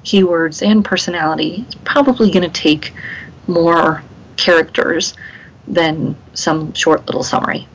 keywords 0.06 0.66
and 0.66 0.84
personality, 0.84 1.64
it's 1.66 1.74
probably 1.84 2.30
going 2.30 2.50
to 2.50 2.60
take 2.60 2.94
more 3.48 4.02
characters 4.36 5.14
than 5.66 6.16
some 6.32 6.72
short 6.72 7.04
little 7.06 7.24
summary. 7.24 7.66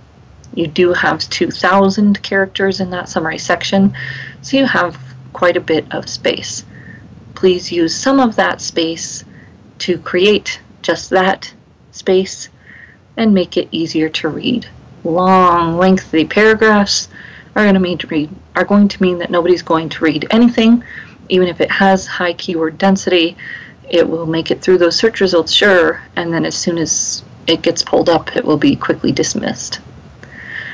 You 0.55 0.67
do 0.67 0.93
have 0.93 1.19
2,000 1.29 2.23
characters 2.23 2.79
in 2.79 2.89
that 2.89 3.09
summary 3.09 3.37
section, 3.37 3.93
so 4.41 4.57
you 4.57 4.65
have 4.65 4.97
quite 5.33 5.57
a 5.57 5.61
bit 5.61 5.85
of 5.93 6.09
space. 6.09 6.65
Please 7.35 7.71
use 7.71 7.93
some 7.93 8.19
of 8.19 8.35
that 8.37 8.61
space 8.61 9.23
to 9.79 9.97
create 9.97 10.61
just 10.81 11.09
that 11.09 11.53
space 11.91 12.49
and 13.21 13.33
make 13.33 13.55
it 13.55 13.67
easier 13.71 14.09
to 14.09 14.29
read. 14.29 14.67
Long, 15.03 15.77
lengthy 15.77 16.25
paragraphs 16.25 17.07
are 17.55 17.63
going 17.63 17.75
to 17.75 17.79
mean 17.79 17.97
to 17.99 18.07
read 18.07 18.29
are 18.55 18.65
going 18.65 18.87
to 18.87 19.01
mean 19.01 19.19
that 19.19 19.29
nobody's 19.29 19.61
going 19.61 19.89
to 19.89 20.03
read 20.03 20.27
anything, 20.31 20.83
even 21.29 21.47
if 21.47 21.61
it 21.61 21.69
has 21.69 22.07
high 22.07 22.33
keyword 22.33 22.77
density. 22.77 23.37
It 23.89 24.07
will 24.07 24.25
make 24.25 24.51
it 24.51 24.61
through 24.61 24.79
those 24.79 24.95
search 24.95 25.21
results, 25.21 25.51
sure, 25.51 26.01
and 26.15 26.33
then 26.33 26.45
as 26.45 26.55
soon 26.55 26.77
as 26.77 27.23
it 27.45 27.61
gets 27.61 27.83
pulled 27.83 28.09
up, 28.09 28.35
it 28.35 28.43
will 28.43 28.57
be 28.57 28.75
quickly 28.75 29.11
dismissed. 29.11 29.81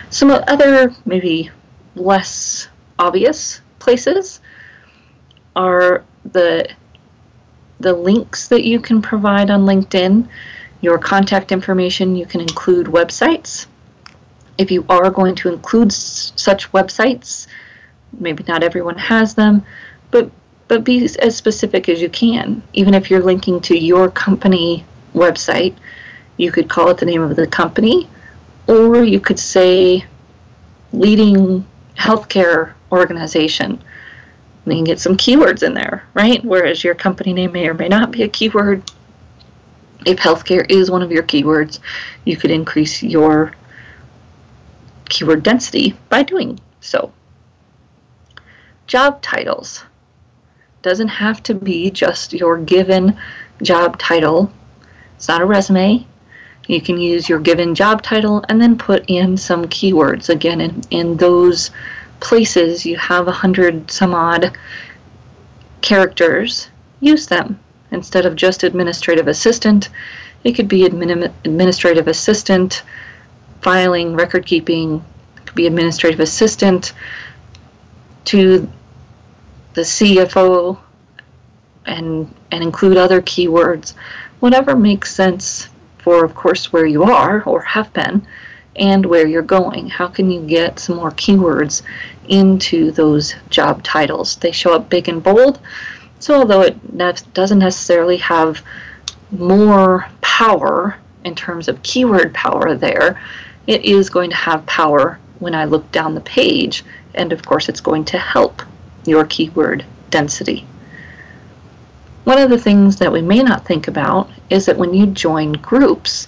Some 0.09 0.31
other 0.31 0.93
maybe 1.05 1.51
less 1.95 2.69
obvious 2.97 3.61
places 3.79 4.39
are 5.55 6.05
the 6.31 6.69
the 7.79 7.93
links 7.93 8.47
that 8.47 8.63
you 8.63 8.79
can 8.79 9.01
provide 9.01 9.49
on 9.49 9.65
LinkedIn, 9.65 10.27
your 10.81 10.97
contact 10.97 11.51
information, 11.51 12.15
you 12.15 12.25
can 12.25 12.41
include 12.41 12.87
websites. 12.87 13.67
If 14.57 14.71
you 14.71 14.85
are 14.89 15.09
going 15.09 15.35
to 15.35 15.49
include 15.51 15.91
s- 15.91 16.33
such 16.35 16.71
websites, 16.71 17.47
maybe 18.19 18.43
not 18.47 18.63
everyone 18.63 18.97
has 18.97 19.35
them, 19.35 19.63
but 20.11 20.29
but 20.67 20.83
be 20.83 21.05
as 21.19 21.35
specific 21.35 21.87
as 21.87 22.01
you 22.01 22.09
can. 22.09 22.61
Even 22.73 22.93
if 22.93 23.09
you're 23.09 23.23
linking 23.23 23.61
to 23.61 23.77
your 23.77 24.11
company 24.11 24.83
website, 25.13 25.73
you 26.35 26.51
could 26.51 26.69
call 26.69 26.89
it 26.89 26.97
the 26.97 27.05
name 27.05 27.21
of 27.21 27.37
the 27.37 27.47
company, 27.47 28.09
or 28.67 29.01
you 29.03 29.19
could 29.19 29.39
say 29.39 30.05
leading 30.91 31.65
healthcare 31.97 32.73
organization. 32.91 33.81
And 34.65 34.73
you 34.73 34.79
can 34.79 34.83
get 34.83 34.99
some 34.99 35.15
keywords 35.15 35.63
in 35.63 35.73
there, 35.73 36.03
right? 36.13 36.43
Whereas 36.43 36.83
your 36.83 36.95
company 36.95 37.31
name 37.31 37.53
may 37.53 37.67
or 37.67 37.73
may 37.73 37.87
not 37.87 38.11
be 38.11 38.23
a 38.23 38.27
keyword. 38.27 38.83
If 40.05 40.17
healthcare 40.17 40.69
is 40.69 40.91
one 40.91 41.01
of 41.01 41.11
your 41.11 41.23
keywords, 41.23 41.79
you 42.25 42.37
could 42.37 42.51
increase 42.51 43.01
your 43.01 43.53
keyword 45.09 45.43
density 45.43 45.97
by 46.09 46.23
doing 46.23 46.59
so. 46.81 47.11
Job 48.85 49.21
titles. 49.21 49.83
Doesn't 50.81 51.07
have 51.07 51.43
to 51.43 51.53
be 51.53 51.91
just 51.91 52.33
your 52.33 52.57
given 52.57 53.17
job 53.61 53.97
title. 53.97 54.51
It's 55.15 55.27
not 55.27 55.41
a 55.41 55.45
resume. 55.45 56.05
You 56.67 56.81
can 56.81 56.99
use 56.99 57.27
your 57.27 57.39
given 57.39 57.75
job 57.75 58.01
title 58.01 58.43
and 58.49 58.61
then 58.61 58.77
put 58.77 59.05
in 59.07 59.37
some 59.37 59.65
keywords. 59.65 60.29
Again, 60.29 60.61
in, 60.61 60.81
in 60.91 61.17
those 61.17 61.71
places 62.19 62.85
you 62.85 62.97
have 62.97 63.27
a 63.27 63.31
hundred 63.31 63.89
some 63.89 64.13
odd 64.13 64.57
characters, 65.81 66.69
use 66.99 67.27
them. 67.27 67.59
Instead 67.91 68.25
of 68.25 68.35
just 68.35 68.63
administrative 68.63 69.27
assistant, 69.27 69.89
it 70.43 70.53
could 70.53 70.67
be 70.67 70.81
admin, 70.81 71.31
administrative 71.45 72.07
assistant, 72.07 72.83
filing, 73.61 74.15
record 74.15 74.45
keeping, 74.45 75.03
could 75.45 75.55
be 75.55 75.67
administrative 75.67 76.19
assistant 76.19 76.93
to 78.25 78.69
the 79.73 79.81
CFO 79.81 80.77
and 81.85 82.33
and 82.51 82.63
include 82.63 82.97
other 82.97 83.21
keywords. 83.21 83.93
Whatever 84.39 84.75
makes 84.75 85.15
sense 85.15 85.69
for 85.97 86.25
of 86.25 86.35
course 86.35 86.71
where 86.73 86.85
you 86.85 87.03
are 87.03 87.43
or 87.43 87.61
have 87.61 87.91
been 87.93 88.25
and 88.75 89.05
where 89.05 89.27
you're 89.27 89.41
going. 89.41 89.89
How 89.89 90.07
can 90.07 90.29
you 90.29 90.41
get 90.41 90.79
some 90.79 90.97
more 90.97 91.11
keywords 91.11 91.81
into 92.27 92.91
those 92.91 93.35
job 93.49 93.83
titles? 93.83 94.35
They 94.35 94.51
show 94.51 94.73
up 94.73 94.89
big 94.89 95.09
and 95.09 95.23
bold. 95.23 95.59
So 96.19 96.35
although 96.35 96.61
it 96.61 97.33
doesn't 97.33 97.59
necessarily 97.59 98.17
have 98.17 98.61
more 99.31 100.07
power 100.21 100.97
in 101.23 101.35
terms 101.35 101.67
of 101.67 101.83
keyword 101.83 102.33
power 102.33 102.75
there, 102.75 103.21
it 103.67 103.83
is 103.83 104.09
going 104.09 104.29
to 104.29 104.35
have 104.35 104.65
power 104.65 105.19
when 105.39 105.53
I 105.53 105.65
look 105.65 105.91
down 105.91 106.15
the 106.15 106.21
page. 106.21 106.83
And 107.13 107.33
of 107.33 107.45
course, 107.45 107.69
it's 107.69 107.81
going 107.81 108.05
to 108.05 108.17
help 108.17 108.61
your 109.05 109.25
keyword 109.25 109.85
density. 110.09 110.65
One 112.23 112.39
of 112.39 112.49
the 112.49 112.57
things 112.57 112.97
that 112.97 113.11
we 113.11 113.21
may 113.21 113.41
not 113.41 113.65
think 113.65 113.87
about 113.87 114.29
is 114.49 114.65
that 114.65 114.77
when 114.77 114.93
you 114.93 115.05
join 115.07 115.53
groups, 115.53 116.27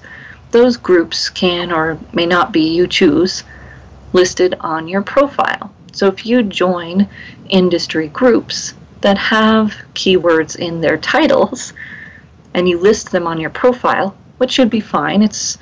those 0.51 0.77
groups 0.77 1.29
can 1.29 1.71
or 1.71 1.99
may 2.13 2.25
not 2.25 2.51
be, 2.51 2.73
you 2.73 2.87
choose, 2.87 3.43
listed 4.13 4.55
on 4.61 4.87
your 4.87 5.01
profile. 5.01 5.73
So 5.91 6.07
if 6.07 6.25
you 6.25 6.43
join 6.43 7.09
industry 7.49 8.07
groups 8.07 8.73
that 9.01 9.17
have 9.17 9.73
keywords 9.93 10.55
in 10.55 10.81
their 10.81 10.97
titles 10.97 11.73
and 12.53 12.67
you 12.67 12.79
list 12.79 13.11
them 13.11 13.27
on 13.27 13.39
your 13.39 13.49
profile, 13.49 14.15
which 14.37 14.51
should 14.51 14.69
be 14.69 14.79
fine, 14.79 15.21
it's 15.21 15.57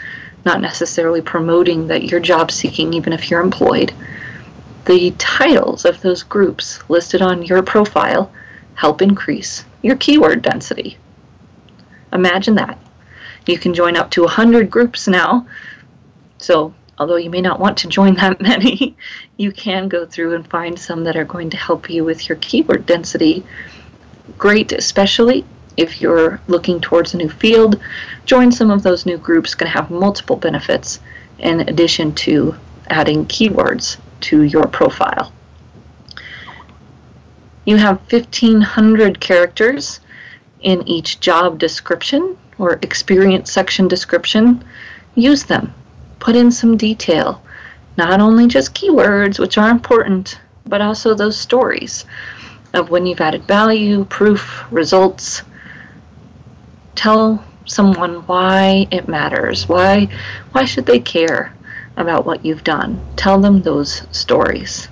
not 0.45 0.61
necessarily 0.61 1.21
promoting 1.21 1.87
that 1.87 2.03
you're 2.03 2.19
job 2.19 2.51
seeking 2.51 2.93
even 2.93 3.13
if 3.13 3.29
you're 3.29 3.41
employed. 3.41 3.93
The 4.85 5.11
titles 5.17 5.83
of 5.83 6.01
those 6.01 6.23
groups 6.23 6.79
listed 6.89 7.21
on 7.21 7.43
your 7.43 7.61
profile 7.61 8.31
help 8.75 9.01
increase 9.01 9.65
your 9.81 9.97
keyword 9.97 10.41
density. 10.41 10.97
Imagine 12.13 12.55
that. 12.55 12.79
You 13.45 13.57
can 13.57 13.73
join 13.73 13.97
up 13.97 14.09
to 14.11 14.21
100 14.21 14.69
groups 14.69 15.07
now. 15.07 15.47
So, 16.37 16.73
although 16.97 17.15
you 17.15 17.29
may 17.29 17.41
not 17.41 17.59
want 17.59 17.77
to 17.79 17.87
join 17.87 18.15
that 18.15 18.41
many, 18.49 18.95
you 19.37 19.51
can 19.51 19.87
go 19.87 20.05
through 20.05 20.35
and 20.35 20.49
find 20.49 20.77
some 20.77 21.03
that 21.03 21.15
are 21.15 21.25
going 21.25 21.49
to 21.49 21.57
help 21.57 21.89
you 21.89 22.03
with 22.03 22.27
your 22.27 22.37
keyword 22.37 22.85
density. 22.85 23.45
Great, 24.37 24.71
especially 24.71 25.45
if 25.77 26.01
you're 26.01 26.41
looking 26.47 26.81
towards 26.81 27.13
a 27.13 27.17
new 27.17 27.29
field. 27.29 27.79
Join 28.25 28.51
some 28.51 28.71
of 28.71 28.83
those 28.83 29.05
new 29.05 29.17
groups, 29.17 29.55
going 29.55 29.71
to 29.71 29.77
have 29.77 29.91
multiple 29.91 30.35
benefits 30.35 30.99
in 31.39 31.61
addition 31.61 32.13
to 32.15 32.55
adding 32.89 33.25
keywords 33.25 33.97
to 34.21 34.43
your 34.43 34.67
profile. 34.67 35.31
You 37.65 37.77
have 37.77 37.99
1,500 38.11 39.19
characters 39.19 39.99
in 40.61 40.87
each 40.87 41.19
job 41.19 41.59
description 41.59 42.37
or 42.57 42.79
experience 42.81 43.51
section 43.51 43.87
description, 43.87 44.63
use 45.15 45.43
them. 45.43 45.73
Put 46.19 46.35
in 46.35 46.51
some 46.51 46.77
detail. 46.77 47.41
Not 47.97 48.19
only 48.19 48.47
just 48.47 48.75
keywords, 48.75 49.39
which 49.39 49.57
are 49.57 49.69
important, 49.69 50.39
but 50.65 50.81
also 50.81 51.13
those 51.13 51.37
stories 51.37 52.05
of 52.73 52.89
when 52.89 53.05
you've 53.05 53.21
added 53.21 53.43
value, 53.45 54.05
proof, 54.05 54.65
results. 54.71 55.43
Tell 56.95 57.43
someone 57.65 58.25
why 58.27 58.87
it 58.91 59.07
matters. 59.07 59.67
Why 59.67 60.09
why 60.51 60.65
should 60.65 60.85
they 60.85 60.99
care 60.99 61.53
about 61.95 62.25
what 62.25 62.45
you've 62.45 62.63
done? 62.63 63.01
Tell 63.15 63.39
them 63.39 63.61
those 63.61 64.03
stories. 64.11 64.87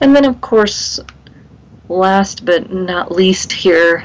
And 0.00 0.14
then 0.14 0.24
of 0.24 0.40
course, 0.40 1.00
last 1.88 2.44
but 2.44 2.72
not 2.72 3.12
least 3.12 3.52
here 3.52 4.04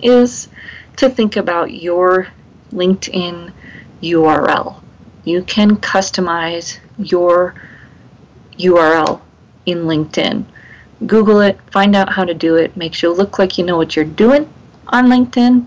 is 0.00 0.48
to 0.96 1.08
think 1.08 1.36
about 1.36 1.72
your 1.72 2.28
LinkedIn 2.72 3.52
URL. 4.02 4.80
You 5.26 5.42
can 5.42 5.76
customize 5.78 6.78
your 6.98 7.56
URL 8.58 9.20
in 9.66 9.78
LinkedIn. 9.78 10.44
Google 11.04 11.40
it, 11.40 11.58
find 11.72 11.96
out 11.96 12.12
how 12.12 12.24
to 12.24 12.32
do 12.32 12.54
it, 12.54 12.76
makes 12.76 13.02
you 13.02 13.12
look 13.12 13.36
like 13.36 13.58
you 13.58 13.64
know 13.64 13.76
what 13.76 13.96
you're 13.96 14.04
doing 14.04 14.48
on 14.86 15.06
LinkedIn, 15.06 15.66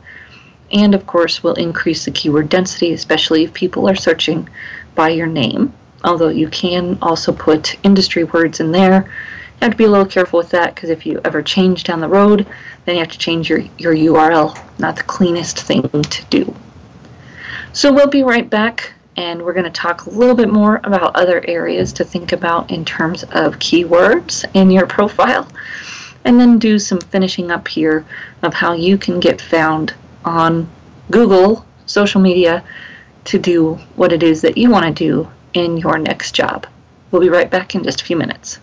and 0.72 0.96
of 0.96 1.06
course 1.06 1.44
will 1.44 1.56
increase 1.56 2.06
the 2.06 2.12
keyword 2.12 2.48
density, 2.48 2.94
especially 2.94 3.44
if 3.44 3.54
people 3.54 3.90
are 3.90 3.96
searching 3.96 4.48
by 4.96 5.10
your 5.10 5.28
name. 5.28 5.74
Although 6.06 6.30
you 6.30 6.48
can 6.48 6.98
also 7.02 7.34
put 7.34 7.76
industry 7.84 8.24
words 8.24 8.62
in 8.62 8.72
there. 8.72 9.02
You 9.02 9.66
have 9.66 9.72
to 9.72 9.78
be 9.78 9.84
a 9.84 9.90
little 9.90 10.06
careful 10.06 10.38
with 10.38 10.52
that 10.52 10.74
because 10.74 10.90
if 10.90 11.06
you 11.06 11.20
ever 11.26 11.42
change 11.42 11.84
down 11.84 12.00
the 12.00 12.08
road, 12.08 12.48
then 12.86 12.96
you 12.96 13.02
have 13.02 13.12
to 13.12 13.18
change 13.18 13.50
your, 13.50 13.60
your 13.78 13.94
URL. 13.94 14.58
Not 14.80 14.96
the 14.96 15.04
cleanest 15.04 15.60
thing 15.60 15.84
to 15.84 16.26
do. 16.30 16.56
So 17.74 17.92
we'll 17.92 18.08
be 18.08 18.24
right 18.24 18.50
back 18.50 18.94
and 19.20 19.44
we're 19.44 19.54
going 19.54 19.66
to 19.66 19.70
talk 19.70 20.06
a 20.06 20.10
little 20.10 20.34
bit 20.34 20.50
more 20.50 20.78
about 20.86 21.14
other 21.14 21.44
areas 21.46 21.92
to 21.92 22.06
think 22.06 22.32
about 22.32 22.72
in 22.72 22.86
terms 22.86 23.24
of 23.24 23.60
keywords 23.60 24.46
in 24.54 24.72
your 24.72 24.88
profile 24.98 25.46
and 26.24 26.40
then 26.40 26.58
do 26.58 26.80
some 26.80 27.02
finishing 27.02 27.52
up 27.52 27.68
here 27.68 28.06
of 28.44 28.54
how 28.54 28.72
you 28.72 28.98
can 28.98 29.20
get 29.20 29.42
found 29.42 29.94
on 30.24 30.70
Google, 31.12 31.66
social 31.86 32.22
media, 32.22 32.64
to 33.26 33.38
do 33.38 33.74
what 33.98 34.14
it 34.14 34.24
is 34.24 34.42
that 34.42 34.58
you 34.58 34.72
want 34.72 34.86
to 34.86 34.92
do 34.94 35.30
in 35.54 35.76
your 35.76 35.98
next 35.98 36.32
job. 36.32 36.66
We'll 37.12 37.22
be 37.22 37.30
right 37.30 37.50
back 37.50 37.76
in 37.76 37.84
just 37.84 38.02
a 38.02 38.06
few 38.06 38.16
minutes. 38.16 38.60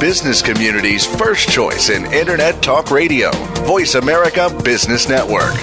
Business 0.00 0.42
community's 0.42 1.06
first 1.06 1.48
choice 1.48 1.88
in 1.88 2.04
Internet 2.12 2.62
Talk 2.62 2.90
Radio, 2.90 3.30
Voice 3.64 3.94
America 3.94 4.50
Business 4.62 5.08
Network. 5.08 5.54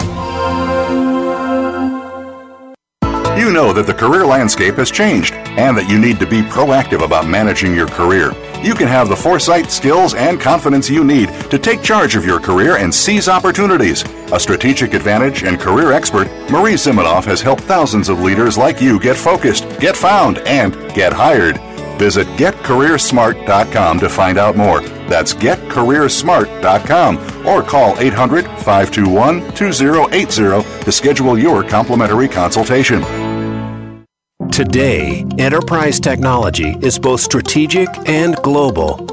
You 3.37 3.51
know 3.51 3.73
that 3.73 3.85
the 3.85 3.93
career 3.93 4.25
landscape 4.25 4.75
has 4.75 4.89
changed 4.89 5.33
and 5.33 5.77
that 5.77 5.89
you 5.89 5.99
need 5.99 6.19
to 6.19 6.25
be 6.25 6.41
proactive 6.41 7.03
about 7.03 7.27
managing 7.27 7.75
your 7.75 7.87
career. 7.87 8.31
You 8.63 8.73
can 8.73 8.87
have 8.87 9.09
the 9.09 9.15
foresight, 9.15 9.69
skills, 9.69 10.13
and 10.15 10.39
confidence 10.39 10.89
you 10.89 11.03
need 11.03 11.29
to 11.51 11.59
take 11.59 11.83
charge 11.83 12.15
of 12.15 12.25
your 12.25 12.39
career 12.39 12.77
and 12.77 12.93
seize 12.93 13.27
opportunities. 13.27 14.03
A 14.31 14.39
strategic 14.39 14.93
advantage 14.93 15.43
and 15.43 15.59
career 15.59 15.91
expert, 15.91 16.27
Marie 16.49 16.73
Zimenoff 16.73 17.25
has 17.25 17.41
helped 17.41 17.63
thousands 17.63 18.09
of 18.09 18.21
leaders 18.21 18.57
like 18.57 18.81
you 18.81 18.99
get 18.99 19.17
focused, 19.17 19.67
get 19.79 19.95
found, 19.95 20.39
and 20.39 20.73
get 20.93 21.13
hired. 21.13 21.59
Visit 21.97 22.27
getcareersmart.com 22.37 23.99
to 23.99 24.09
find 24.09 24.37
out 24.37 24.55
more. 24.55 24.81
That's 25.07 25.33
getcareersmart.com 25.33 27.47
or 27.47 27.63
call 27.63 27.99
800 27.99 28.45
521 28.45 29.53
2080 29.53 30.83
to 30.83 30.91
schedule 30.91 31.37
your 31.37 31.63
complimentary 31.63 32.27
consultation. 32.27 33.03
Today, 34.51 35.25
enterprise 35.39 35.99
technology 35.99 36.75
is 36.81 36.99
both 36.99 37.21
strategic 37.21 37.89
and 38.07 38.35
global. 38.37 39.12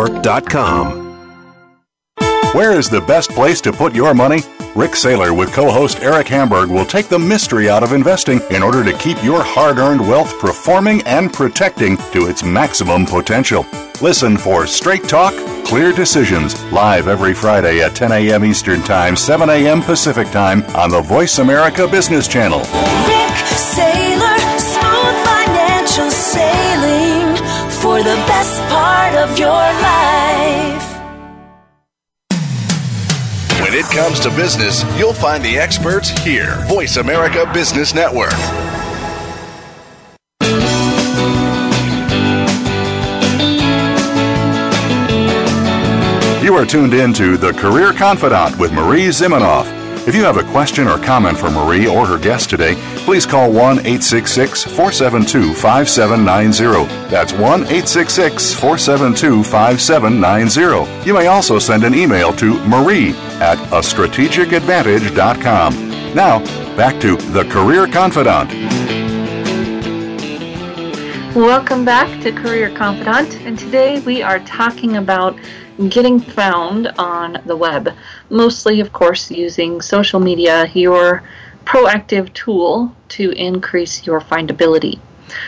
Where 2.53 2.77
is 2.77 2.89
the 2.89 3.01
best 3.01 3.29
place 3.29 3.61
to 3.61 3.71
put 3.71 3.95
your 3.95 4.13
money? 4.13 4.41
Rick 4.75 4.91
Saylor 4.91 5.37
with 5.37 5.53
co 5.53 5.69
host 5.69 5.99
Eric 6.01 6.27
Hamburg 6.27 6.69
will 6.69 6.85
take 6.85 7.07
the 7.07 7.19
mystery 7.19 7.69
out 7.69 7.83
of 7.83 7.93
investing 7.93 8.41
in 8.51 8.63
order 8.63 8.83
to 8.83 8.97
keep 8.97 9.21
your 9.23 9.43
hard 9.43 9.77
earned 9.77 10.01
wealth 10.01 10.39
performing 10.39 11.01
and 11.03 11.31
protecting 11.31 11.97
to 12.13 12.27
its 12.27 12.43
maximum 12.43 13.05
potential. 13.05 13.65
Listen 14.01 14.37
for 14.37 14.65
Straight 14.65 15.03
Talk, 15.03 15.33
Clear 15.65 15.91
Decisions, 15.91 16.61
live 16.71 17.07
every 17.07 17.33
Friday 17.33 17.81
at 17.81 17.95
10 17.95 18.11
a.m. 18.11 18.45
Eastern 18.45 18.81
Time, 18.81 19.15
7 19.15 19.49
a.m. 19.49 19.81
Pacific 19.81 20.29
Time 20.31 20.63
on 20.75 20.89
the 20.89 21.01
Voice 21.01 21.39
America 21.39 21.87
Business 21.87 22.27
Channel. 22.27 22.59
Rick 22.59 23.37
Saylor, 23.75 24.59
smooth 24.59 25.17
financial 25.25 26.09
sailing 26.11 27.35
for 27.81 27.99
the 27.99 28.15
best 28.27 28.60
part 29.11 29.29
of 29.29 29.37
your 29.37 29.49
life. 29.49 30.87
When 33.61 33.73
it 33.73 33.85
comes 33.85 34.19
to 34.21 34.29
business, 34.29 34.83
you'll 34.97 35.13
find 35.13 35.43
the 35.43 35.57
experts 35.57 36.09
here. 36.23 36.63
Voice 36.67 36.97
America 36.97 37.49
Business 37.53 37.93
Network. 37.93 38.31
You 46.43 46.55
are 46.55 46.65
tuned 46.65 46.93
in 46.93 47.13
to 47.13 47.37
The 47.37 47.53
Career 47.53 47.93
Confidante 47.93 48.57
with 48.57 48.73
Marie 48.73 49.07
Zimenoff. 49.07 49.80
If 50.07 50.15
you 50.15 50.23
have 50.23 50.37
a 50.37 50.43
question 50.45 50.87
or 50.87 50.97
comment 50.97 51.37
for 51.37 51.51
Marie 51.51 51.85
or 51.85 52.07
her 52.07 52.17
guest 52.17 52.49
today, 52.49 52.73
please 53.05 53.27
call 53.27 53.51
1 53.51 53.81
866 53.81 54.63
472 54.63 55.53
5790. 55.53 56.87
That's 57.07 57.33
1 57.33 57.43
866 57.43 58.55
472 58.55 59.43
5790. 59.43 61.07
You 61.07 61.13
may 61.13 61.27
also 61.27 61.59
send 61.59 61.83
an 61.83 61.93
email 61.93 62.33
to 62.33 62.55
marie 62.65 63.11
at 63.39 63.59
a 63.67 63.81
strategicadvantage.com. 63.81 66.15
Now, 66.15 66.39
back 66.75 66.99
to 67.01 67.17
The 67.17 67.43
Career 67.43 67.85
Confidante. 67.85 68.55
Welcome 71.35 71.85
back 71.85 72.19
to 72.23 72.31
Career 72.31 72.71
Confidante, 72.71 73.35
and 73.45 73.55
today 73.57 73.99
we 73.99 74.23
are 74.23 74.39
talking 74.39 74.97
about 74.97 75.37
getting 75.89 76.19
found 76.19 76.87
on 76.97 77.41
the 77.45 77.55
web. 77.55 77.93
Mostly, 78.31 78.79
of 78.79 78.93
course, 78.93 79.29
using 79.29 79.81
social 79.81 80.19
media, 80.19 80.71
your 80.73 81.21
proactive 81.65 82.31
tool 82.33 82.95
to 83.09 83.31
increase 83.31 84.07
your 84.07 84.21
findability. 84.21 84.99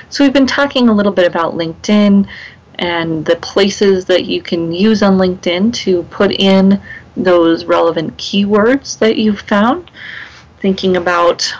So, 0.09 0.23
we've 0.23 0.33
been 0.33 0.45
talking 0.45 0.89
a 0.89 0.93
little 0.93 1.13
bit 1.13 1.25
about 1.25 1.53
LinkedIn 1.55 2.27
and 2.75 3.25
the 3.25 3.37
places 3.37 4.03
that 4.05 4.25
you 4.25 4.41
can 4.41 4.73
use 4.73 5.01
on 5.01 5.17
LinkedIn 5.17 5.73
to 5.75 6.03
put 6.03 6.33
in 6.33 6.81
those 7.15 7.63
relevant 7.63 8.17
keywords 8.17 8.99
that 8.99 9.15
you've 9.15 9.41
found. 9.41 9.89
Thinking 10.59 10.97
about 10.97 11.53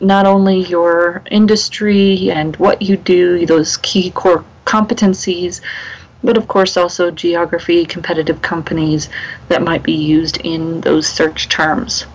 not 0.00 0.26
only 0.26 0.58
your 0.64 1.22
industry 1.30 2.32
and 2.32 2.56
what 2.56 2.82
you 2.82 2.96
do, 2.96 3.46
those 3.46 3.76
key 3.76 4.10
core 4.10 4.44
competencies, 4.64 5.60
but 6.24 6.38
of 6.38 6.48
course 6.48 6.76
also 6.76 7.10
geography, 7.10 7.84
competitive 7.84 8.42
companies 8.42 9.08
that 9.48 9.62
might 9.62 9.82
be 9.82 9.92
used 9.92 10.38
in 10.38 10.80
those 10.80 11.06
search 11.06 11.48
terms. 11.48 12.06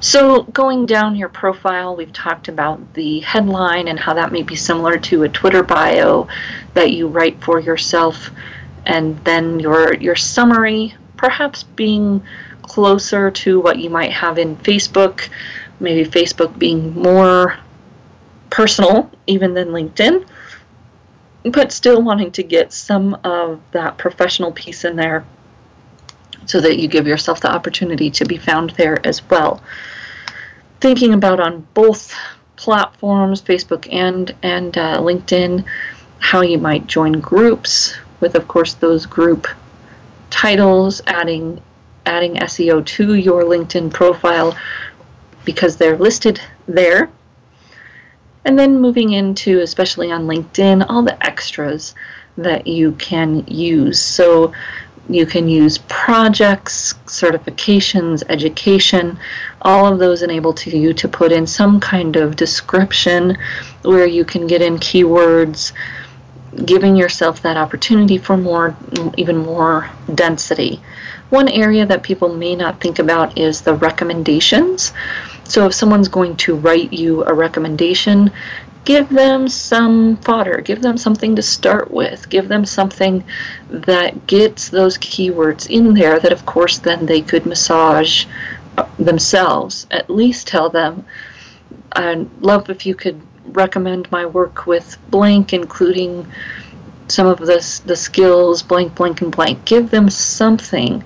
So, 0.00 0.42
going 0.42 0.84
down 0.84 1.16
your 1.16 1.30
profile, 1.30 1.96
we've 1.96 2.12
talked 2.12 2.48
about 2.48 2.94
the 2.94 3.20
headline 3.20 3.88
and 3.88 3.98
how 3.98 4.12
that 4.14 4.30
may 4.30 4.42
be 4.42 4.54
similar 4.54 4.98
to 4.98 5.22
a 5.22 5.28
Twitter 5.28 5.62
bio 5.62 6.28
that 6.74 6.92
you 6.92 7.08
write 7.08 7.42
for 7.42 7.60
yourself, 7.60 8.30
and 8.84 9.18
then 9.24 9.58
your 9.58 9.94
your 9.94 10.14
summary, 10.14 10.94
perhaps 11.16 11.62
being 11.62 12.22
closer 12.62 13.30
to 13.30 13.58
what 13.58 13.78
you 13.78 13.88
might 13.88 14.12
have 14.12 14.38
in 14.38 14.56
Facebook, 14.56 15.28
maybe 15.80 16.08
Facebook 16.08 16.58
being 16.58 16.94
more 16.94 17.56
personal 18.50 19.10
even 19.26 19.54
than 19.54 19.68
LinkedIn, 19.68 20.26
but 21.52 21.72
still 21.72 22.02
wanting 22.02 22.32
to 22.32 22.42
get 22.42 22.72
some 22.72 23.14
of 23.24 23.60
that 23.72 23.98
professional 23.98 24.52
piece 24.52 24.84
in 24.84 24.96
there 24.96 25.24
so 26.46 26.60
that 26.60 26.78
you 26.78 26.88
give 26.88 27.06
yourself 27.06 27.40
the 27.40 27.50
opportunity 27.50 28.10
to 28.10 28.24
be 28.24 28.36
found 28.36 28.70
there 28.70 29.04
as 29.06 29.22
well. 29.28 29.62
Thinking 30.80 31.12
about 31.12 31.40
on 31.40 31.66
both 31.74 32.14
platforms, 32.56 33.42
Facebook 33.42 33.92
and 33.92 34.34
and 34.42 34.76
uh, 34.76 34.98
LinkedIn, 34.98 35.64
how 36.18 36.40
you 36.40 36.58
might 36.58 36.86
join 36.86 37.12
groups 37.12 37.94
with, 38.20 38.34
of 38.34 38.48
course, 38.48 38.74
those 38.74 39.06
group 39.06 39.46
titles, 40.30 41.00
adding 41.06 41.60
adding 42.06 42.36
SEO 42.36 42.84
to 42.86 43.14
your 43.14 43.42
LinkedIn 43.42 43.92
profile 43.92 44.56
because 45.44 45.76
they're 45.76 45.98
listed 45.98 46.40
there. 46.66 47.10
And 48.46 48.58
then 48.58 48.80
moving 48.80 49.12
into, 49.12 49.60
especially 49.60 50.10
on 50.10 50.26
LinkedIn, 50.26 50.86
all 50.88 51.02
the 51.02 51.22
extras 51.26 51.94
that 52.38 52.66
you 52.66 52.92
can 52.92 53.44
use. 53.46 54.00
So 54.00 54.52
you 55.08 55.26
can 55.26 55.48
use 55.48 55.78
projects, 55.88 56.94
certifications, 57.06 58.22
education, 58.28 59.18
all 59.62 59.92
of 59.92 59.98
those 59.98 60.22
enable 60.22 60.52
to 60.54 60.76
you 60.76 60.92
to 60.94 61.08
put 61.08 61.32
in 61.32 61.46
some 61.46 61.80
kind 61.80 62.16
of 62.16 62.36
description 62.36 63.36
where 63.82 64.06
you 64.06 64.24
can 64.24 64.46
get 64.46 64.62
in 64.62 64.78
keywords, 64.78 65.72
giving 66.64 66.96
yourself 66.96 67.42
that 67.42 67.56
opportunity 67.56 68.18
for 68.18 68.36
more, 68.36 68.76
even 69.16 69.36
more 69.36 69.90
density. 70.14 70.80
One 71.30 71.48
area 71.48 71.84
that 71.86 72.02
people 72.02 72.34
may 72.34 72.54
not 72.54 72.80
think 72.80 72.98
about 72.98 73.36
is 73.36 73.60
the 73.60 73.74
recommendations. 73.74 74.92
So 75.48 75.66
if 75.66 75.74
someone's 75.74 76.08
going 76.08 76.36
to 76.38 76.56
write 76.56 76.92
you 76.92 77.24
a 77.24 77.32
recommendation, 77.32 78.32
give 78.84 79.08
them 79.08 79.48
some 79.48 80.16
fodder, 80.18 80.60
give 80.60 80.82
them 80.82 80.96
something 80.96 81.36
to 81.36 81.42
start 81.42 81.90
with, 81.90 82.28
give 82.28 82.48
them 82.48 82.64
something 82.64 83.24
that 83.70 84.26
gets 84.26 84.68
those 84.68 84.98
keywords 84.98 85.68
in 85.68 85.94
there 85.94 86.18
that, 86.20 86.32
of 86.32 86.46
course, 86.46 86.78
then 86.78 87.06
they 87.06 87.20
could 87.20 87.46
massage 87.46 88.26
uh, 88.78 88.86
themselves. 88.98 89.86
At 89.90 90.10
least 90.10 90.48
tell 90.48 90.68
them, 90.68 91.04
I'd 91.92 92.28
love 92.42 92.68
if 92.70 92.86
you 92.86 92.94
could 92.94 93.20
recommend 93.46 94.10
my 94.10 94.26
work 94.26 94.66
with 94.66 94.98
blank, 95.10 95.52
including 95.52 96.26
some 97.08 97.26
of 97.26 97.38
the, 97.38 97.80
the 97.86 97.96
skills, 97.96 98.62
blank, 98.62 98.94
blank, 98.94 99.22
and 99.22 99.30
blank. 99.30 99.64
Give 99.64 99.90
them 99.90 100.10
something 100.10 101.04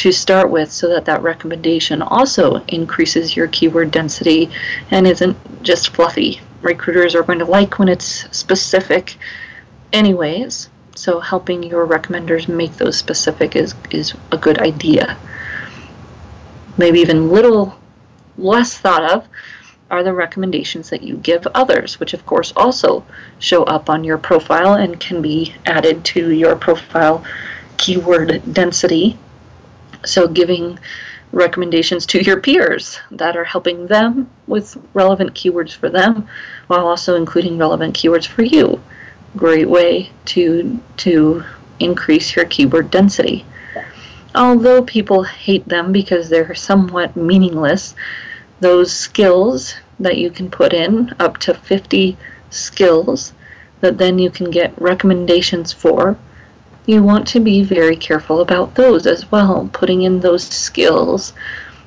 to 0.00 0.12
start 0.12 0.50
with 0.50 0.72
so 0.72 0.88
that 0.88 1.04
that 1.04 1.22
recommendation 1.22 2.02
also 2.02 2.56
increases 2.68 3.36
your 3.36 3.48
keyword 3.48 3.90
density 3.90 4.50
and 4.90 5.06
isn't 5.06 5.36
just 5.62 5.90
fluffy 5.90 6.40
recruiters 6.62 7.14
are 7.14 7.22
going 7.22 7.38
to 7.38 7.44
like 7.44 7.78
when 7.78 7.88
it's 7.88 8.26
specific 8.36 9.16
anyways. 9.92 10.68
So 10.94 11.20
helping 11.20 11.62
your 11.62 11.86
recommenders 11.86 12.48
make 12.48 12.76
those 12.76 12.96
specific 12.96 13.56
is, 13.56 13.74
is 13.90 14.14
a 14.32 14.36
good 14.36 14.58
idea. 14.58 15.16
Maybe 16.76 17.00
even 17.00 17.30
little 17.30 17.78
less 18.36 18.76
thought 18.76 19.10
of 19.10 19.26
are 19.90 20.02
the 20.02 20.12
recommendations 20.12 20.90
that 20.90 21.02
you 21.02 21.16
give 21.16 21.46
others, 21.48 21.98
which 21.98 22.14
of 22.14 22.24
course 22.26 22.52
also 22.54 23.04
show 23.38 23.64
up 23.64 23.90
on 23.90 24.04
your 24.04 24.18
profile 24.18 24.74
and 24.74 25.00
can 25.00 25.20
be 25.20 25.54
added 25.66 26.04
to 26.04 26.30
your 26.30 26.54
profile 26.56 27.24
keyword 27.76 28.42
density. 28.52 29.18
So 30.04 30.28
giving 30.28 30.78
recommendations 31.32 32.06
to 32.06 32.22
your 32.22 32.40
peers 32.40 32.98
that 33.10 33.36
are 33.36 33.44
helping 33.44 33.86
them 33.86 34.28
with 34.46 34.76
relevant 34.94 35.34
keywords 35.34 35.72
for 35.72 35.88
them 35.88 36.28
while 36.66 36.86
also 36.86 37.14
including 37.14 37.56
relevant 37.56 37.94
keywords 37.94 38.26
for 38.26 38.42
you. 38.42 38.80
Great 39.36 39.68
way 39.68 40.10
to 40.26 40.80
to 40.98 41.44
increase 41.78 42.34
your 42.34 42.44
keyword 42.46 42.90
density. 42.90 43.44
Although 44.34 44.82
people 44.82 45.22
hate 45.24 45.66
them 45.68 45.92
because 45.92 46.28
they're 46.28 46.54
somewhat 46.54 47.16
meaningless, 47.16 47.94
those 48.60 48.92
skills 48.92 49.74
that 49.98 50.18
you 50.18 50.30
can 50.30 50.50
put 50.50 50.72
in, 50.72 51.14
up 51.18 51.38
to 51.38 51.54
50 51.54 52.16
skills 52.50 53.32
that 53.80 53.98
then 53.98 54.18
you 54.18 54.30
can 54.30 54.50
get 54.50 54.80
recommendations 54.80 55.72
for, 55.72 56.16
you 56.86 57.02
want 57.02 57.26
to 57.28 57.40
be 57.40 57.62
very 57.62 57.96
careful 57.96 58.40
about 58.40 58.74
those 58.74 59.06
as 59.06 59.30
well, 59.30 59.68
putting 59.72 60.02
in 60.02 60.20
those 60.20 60.44
skills 60.44 61.32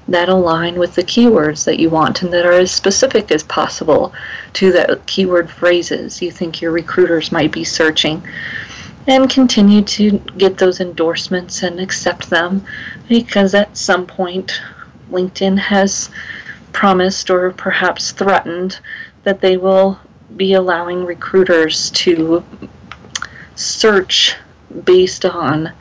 that 0.07 0.29
align 0.29 0.77
with 0.77 0.95
the 0.95 1.03
keywords 1.03 1.63
that 1.65 1.79
you 1.79 1.89
want 1.89 2.21
and 2.21 2.33
that 2.33 2.45
are 2.45 2.51
as 2.53 2.71
specific 2.71 3.31
as 3.31 3.43
possible 3.43 4.13
to 4.53 4.71
the 4.71 5.01
keyword 5.05 5.49
phrases 5.49 6.21
you 6.21 6.29
think 6.29 6.61
your 6.61 6.71
recruiters 6.71 7.31
might 7.31 7.51
be 7.51 7.63
searching. 7.63 8.21
And 9.07 9.29
continue 9.29 9.81
to 9.81 10.19
get 10.37 10.57
those 10.57 10.79
endorsements 10.79 11.63
and 11.63 11.79
accept 11.79 12.29
them 12.29 12.65
because 13.09 13.53
at 13.53 13.75
some 13.75 14.05
point 14.05 14.61
LinkedIn 15.11 15.57
has 15.57 16.09
promised 16.71 17.29
or 17.29 17.51
perhaps 17.51 18.11
threatened 18.11 18.79
that 19.23 19.41
they 19.41 19.57
will 19.57 19.99
be 20.35 20.53
allowing 20.53 21.05
recruiters 21.05 21.91
to 21.91 22.43
search 23.55 24.35
based 24.85 25.25
on 25.25 25.71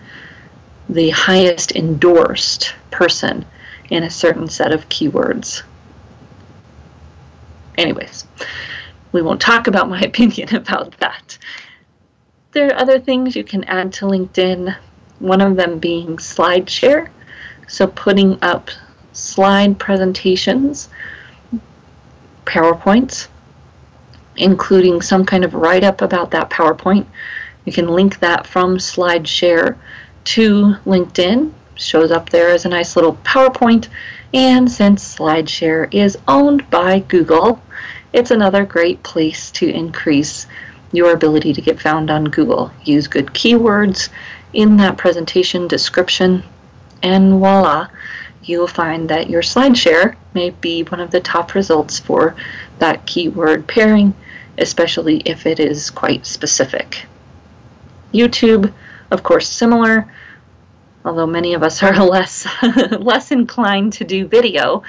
the 0.88 1.10
highest 1.10 1.72
endorsed 1.72 2.74
person 2.90 3.44
in 3.90 4.02
a 4.02 4.10
certain 4.10 4.48
set 4.48 4.72
of 4.72 4.88
keywords. 4.88 5.62
Anyways, 7.78 8.26
we 9.12 9.22
won't 9.22 9.40
talk 9.40 9.66
about 9.66 9.88
my 9.88 10.00
opinion 10.10 10.54
about 10.54 10.96
that. 10.98 11.38
There 12.52 12.68
are 12.68 12.78
other 12.78 13.00
things 13.00 13.34
you 13.34 13.44
can 13.44 13.64
add 13.64 13.92
to 13.94 14.04
LinkedIn, 14.04 14.76
one 15.20 15.40
of 15.40 15.56
them 15.56 15.78
being 15.78 16.16
SlideShare. 16.16 17.08
So 17.66 17.86
putting 17.86 18.38
up 18.42 18.70
slide 19.12 19.78
presentations, 19.78 20.90
PowerPoints, 22.44 23.28
including 24.36 25.00
some 25.00 25.24
kind 25.24 25.44
of 25.44 25.54
write 25.54 25.84
up 25.84 26.02
about 26.02 26.30
that 26.32 26.50
PowerPoint. 26.50 27.06
You 27.64 27.72
can 27.72 27.88
link 27.88 28.18
that 28.20 28.46
from 28.46 28.78
SlideShare 28.78 29.76
to 30.24 30.74
LinkedIn. 30.84 31.52
Shows 31.74 32.10
up 32.10 32.30
there 32.30 32.50
as 32.50 32.64
a 32.64 32.68
nice 32.68 32.96
little 32.96 33.16
PowerPoint. 33.24 33.88
And 34.34 34.70
since 34.70 35.16
SlideShare 35.16 35.92
is 35.92 36.18
owned 36.26 36.68
by 36.70 37.00
Google, 37.00 37.62
it's 38.12 38.30
another 38.30 38.64
great 38.64 39.02
place 39.02 39.50
to 39.52 39.68
increase 39.68 40.46
your 40.92 41.12
ability 41.12 41.52
to 41.54 41.60
get 41.60 41.80
found 41.80 42.10
on 42.10 42.24
Google. 42.24 42.70
Use 42.84 43.06
good 43.06 43.26
keywords 43.26 44.10
in 44.52 44.76
that 44.76 44.98
presentation 44.98 45.66
description, 45.66 46.42
and 47.02 47.38
voila, 47.38 47.88
you'll 48.44 48.66
find 48.66 49.08
that 49.08 49.30
your 49.30 49.42
SlideShare 49.42 50.16
may 50.34 50.50
be 50.50 50.82
one 50.82 51.00
of 51.00 51.10
the 51.10 51.20
top 51.20 51.54
results 51.54 51.98
for 51.98 52.34
that 52.78 53.06
keyword 53.06 53.66
pairing, 53.66 54.14
especially 54.58 55.18
if 55.24 55.46
it 55.46 55.58
is 55.58 55.90
quite 55.90 56.26
specific. 56.26 57.06
YouTube, 58.12 58.72
of 59.10 59.22
course, 59.22 59.48
similar, 59.48 60.12
although 61.04 61.26
many 61.26 61.54
of 61.54 61.62
us 61.62 61.82
are 61.82 62.04
less 62.04 62.46
less 62.98 63.30
inclined 63.30 63.92
to 63.94 64.04
do 64.04 64.26
video. 64.26 64.82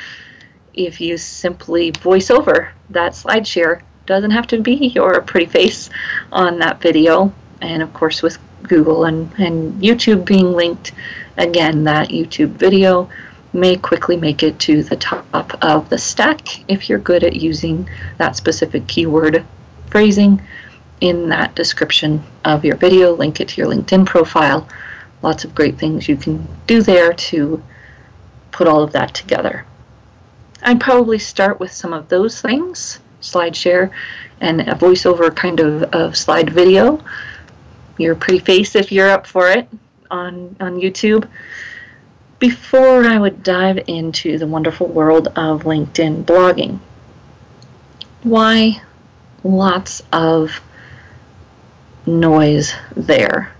If 0.73 0.99
you 0.99 1.17
simply 1.17 1.91
voice 1.91 2.31
over 2.31 2.71
that 2.89 3.13
SlideShare, 3.13 3.81
doesn't 4.05 4.31
have 4.31 4.47
to 4.47 4.59
be 4.59 4.73
your 4.73 5.21
pretty 5.21 5.45
face 5.45 5.89
on 6.31 6.59
that 6.59 6.81
video. 6.81 7.33
And 7.61 7.81
of 7.81 7.93
course, 7.93 8.21
with 8.21 8.37
Google 8.63 9.05
and, 9.05 9.31
and 9.37 9.81
YouTube 9.81 10.25
being 10.25 10.53
linked, 10.53 10.91
again, 11.37 11.83
that 11.85 12.09
YouTube 12.09 12.49
video 12.49 13.09
may 13.53 13.77
quickly 13.77 14.17
make 14.17 14.41
it 14.41 14.57
to 14.59 14.83
the 14.83 14.95
top 14.95 15.25
of 15.63 15.89
the 15.89 15.97
stack 15.97 16.69
if 16.69 16.89
you're 16.89 16.99
good 16.99 17.23
at 17.23 17.35
using 17.35 17.87
that 18.17 18.35
specific 18.35 18.87
keyword 18.87 19.45
phrasing 19.87 20.41
in 21.03 21.27
that 21.27 21.53
description 21.53 22.23
of 22.45 22.63
your 22.63 22.77
video. 22.77 23.13
Link 23.13 23.41
it 23.41 23.49
to 23.49 23.61
your 23.61 23.69
LinkedIn 23.69 24.05
profile. 24.05 24.65
Lots 25.21 25.43
of 25.43 25.53
great 25.53 25.77
things 25.77 26.07
you 26.07 26.15
can 26.15 26.47
do 26.65 26.81
there 26.81 27.11
to 27.11 27.61
put 28.51 28.69
all 28.69 28.81
of 28.81 28.93
that 28.93 29.13
together. 29.13 29.65
I'd 30.61 30.79
probably 30.79 31.19
start 31.19 31.59
with 31.59 31.73
some 31.73 31.91
of 31.91 32.07
those 32.07 32.41
things 32.41 33.01
SlideShare 33.21 33.91
and 34.39 34.61
a 34.61 34.75
voiceover 34.75 35.35
kind 35.35 35.59
of, 35.59 35.83
of 35.93 36.15
slide 36.15 36.49
video. 36.49 37.03
Your 37.97 38.15
pretty 38.15 38.39
face 38.39 38.73
if 38.73 38.89
you're 38.89 39.09
up 39.09 39.27
for 39.27 39.49
it 39.49 39.67
on, 40.09 40.55
on 40.61 40.79
YouTube 40.79 41.27
before 42.39 43.03
I 43.05 43.19
would 43.19 43.43
dive 43.43 43.83
into 43.87 44.37
the 44.37 44.47
wonderful 44.47 44.87
world 44.87 45.27
of 45.35 45.63
LinkedIn 45.63 46.23
blogging. 46.23 46.79
Why 48.23 48.81
lots 49.43 50.01
of 50.13 50.61
noise 52.05 52.73
there? 52.95 53.53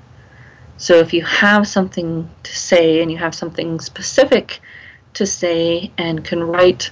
So 0.78 0.96
if 0.96 1.14
you 1.14 1.24
have 1.24 1.68
something 1.68 2.30
to 2.44 2.56
say 2.56 3.02
and 3.02 3.12
you 3.12 3.18
have 3.18 3.36
something 3.36 3.80
specific 3.80 4.60
to 5.14 5.26
say 5.26 5.92
and 5.98 6.26
can 6.26 6.44
write 6.44 6.90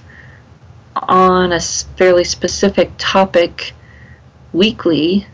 on 0.94 1.52
a 1.52 1.60
fairly 1.60 2.24
specific 2.24 2.92
topic 2.98 3.72
weekly, 4.52 5.26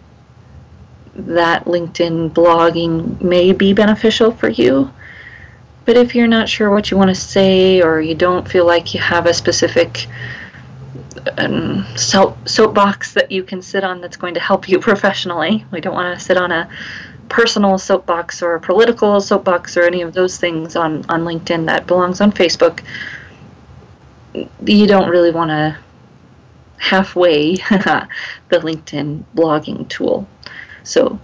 that 1.14 1.64
LinkedIn 1.64 2.30
blogging 2.30 3.20
may 3.20 3.52
be 3.52 3.72
beneficial 3.72 4.30
for 4.30 4.48
you. 4.48 4.90
But 5.84 5.96
if 5.96 6.14
you're 6.14 6.26
not 6.26 6.48
sure 6.48 6.70
what 6.70 6.90
you 6.90 6.96
want 6.96 7.08
to 7.08 7.14
say 7.14 7.82
or 7.82 8.00
you 8.00 8.14
don't 8.14 8.48
feel 8.48 8.66
like 8.66 8.94
you 8.94 9.00
have 9.00 9.26
a 9.26 9.34
specific 9.34 10.06
um, 11.38 11.86
soapbox 11.96 13.14
that 13.14 13.30
you 13.30 13.42
can 13.42 13.62
sit 13.62 13.84
on 13.84 14.00
that's 14.00 14.16
going 14.16 14.34
to 14.34 14.40
help 14.40 14.68
you 14.68 14.78
professionally, 14.90 15.64
we 15.70 15.80
don't 15.80 15.94
want 15.94 16.18
to 16.18 16.24
sit 16.24 16.36
on 16.36 16.52
a 16.52 16.68
personal 17.28 17.78
soapbox 17.78 18.42
or 18.42 18.54
a 18.54 18.60
political 18.60 19.20
soapbox 19.20 19.76
or 19.76 19.82
any 19.82 20.02
of 20.02 20.14
those 20.14 20.38
things 20.38 20.76
on, 20.76 21.04
on 21.08 21.24
LinkedIn 21.24 21.66
that 21.66 21.86
belongs 21.86 22.20
on 22.20 22.32
Facebook, 22.32 22.82
you 24.64 24.86
don't 24.86 25.10
really 25.10 25.30
want 25.30 25.50
to 25.50 25.76
halfway 26.78 27.54
the 27.56 28.08
LinkedIn 28.50 29.24
blogging 29.34 29.88
tool. 29.88 30.26
So 30.84 31.18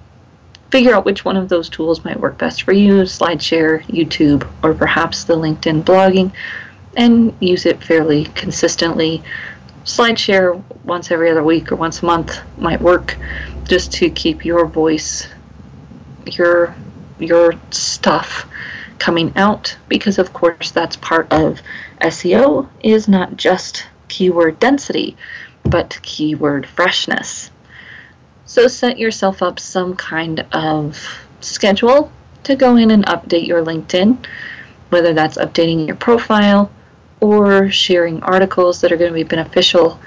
figure 0.70 0.95
out 0.95 1.05
which 1.05 1.24
one 1.24 1.36
of 1.36 1.49
those 1.49 1.68
tools 1.68 2.05
might 2.05 2.18
work 2.18 2.36
best 2.36 2.62
for 2.62 2.72
you 2.72 3.03
SlideShare, 3.03 3.84
YouTube, 3.86 4.47
or 4.62 4.74
perhaps 4.74 5.24
the 5.24 5.36
LinkedIn 5.36 5.84
blogging 5.84 6.32
and 6.97 7.34
use 7.40 7.66
it 7.66 7.82
fairly 7.82 8.24
consistently. 8.26 9.22
SlideShare 9.85 10.62
once 10.85 11.11
every 11.11 11.30
other 11.30 11.45
week 11.45 11.70
or 11.70 11.76
once 11.76 12.03
a 12.03 12.07
month 12.07 12.41
might 12.57 12.80
work 12.80 13.18
just 13.64 13.93
to 13.93 14.11
keep 14.11 14.45
your 14.45 14.66
voice, 14.66 15.28
your 16.26 16.74
your 17.18 17.53
stuff 17.70 18.47
coming 18.99 19.32
out 19.37 19.76
because 19.89 20.18
of 20.18 20.32
course 20.32 20.70
that's 20.70 20.97
part 20.97 21.30
of 21.32 21.61
SEO 22.01 22.68
is 22.82 23.07
not 23.07 23.37
just 23.37 23.87
keyword 24.09 24.59
density 24.59 25.16
but 25.64 25.99
keyword 26.03 26.66
freshness. 26.66 27.51
So 28.47 28.68
set 28.68 28.99
yourself 28.99 29.43
up 29.43 29.59
some 29.59 29.97
kind 29.97 30.47
of 30.53 30.99
schedule 31.41 32.11
to 32.45 32.57
go 32.57 32.76
in 32.76 32.91
and 32.91 33.05
update 33.07 33.47
your 33.47 33.64
LinkedIn, 33.64 34.24
whether 34.91 35.12
that's 35.12 35.39
updating 35.39 35.87
your 35.87 35.97
profile 35.97 36.70
or 37.25 37.70
sharing 37.70 38.22
articles 38.22 38.83
that 38.83 38.93
are 38.93 38.99
going 38.99 39.11
to 39.11 39.14
be 39.14 39.22
beneficial. 39.22 39.99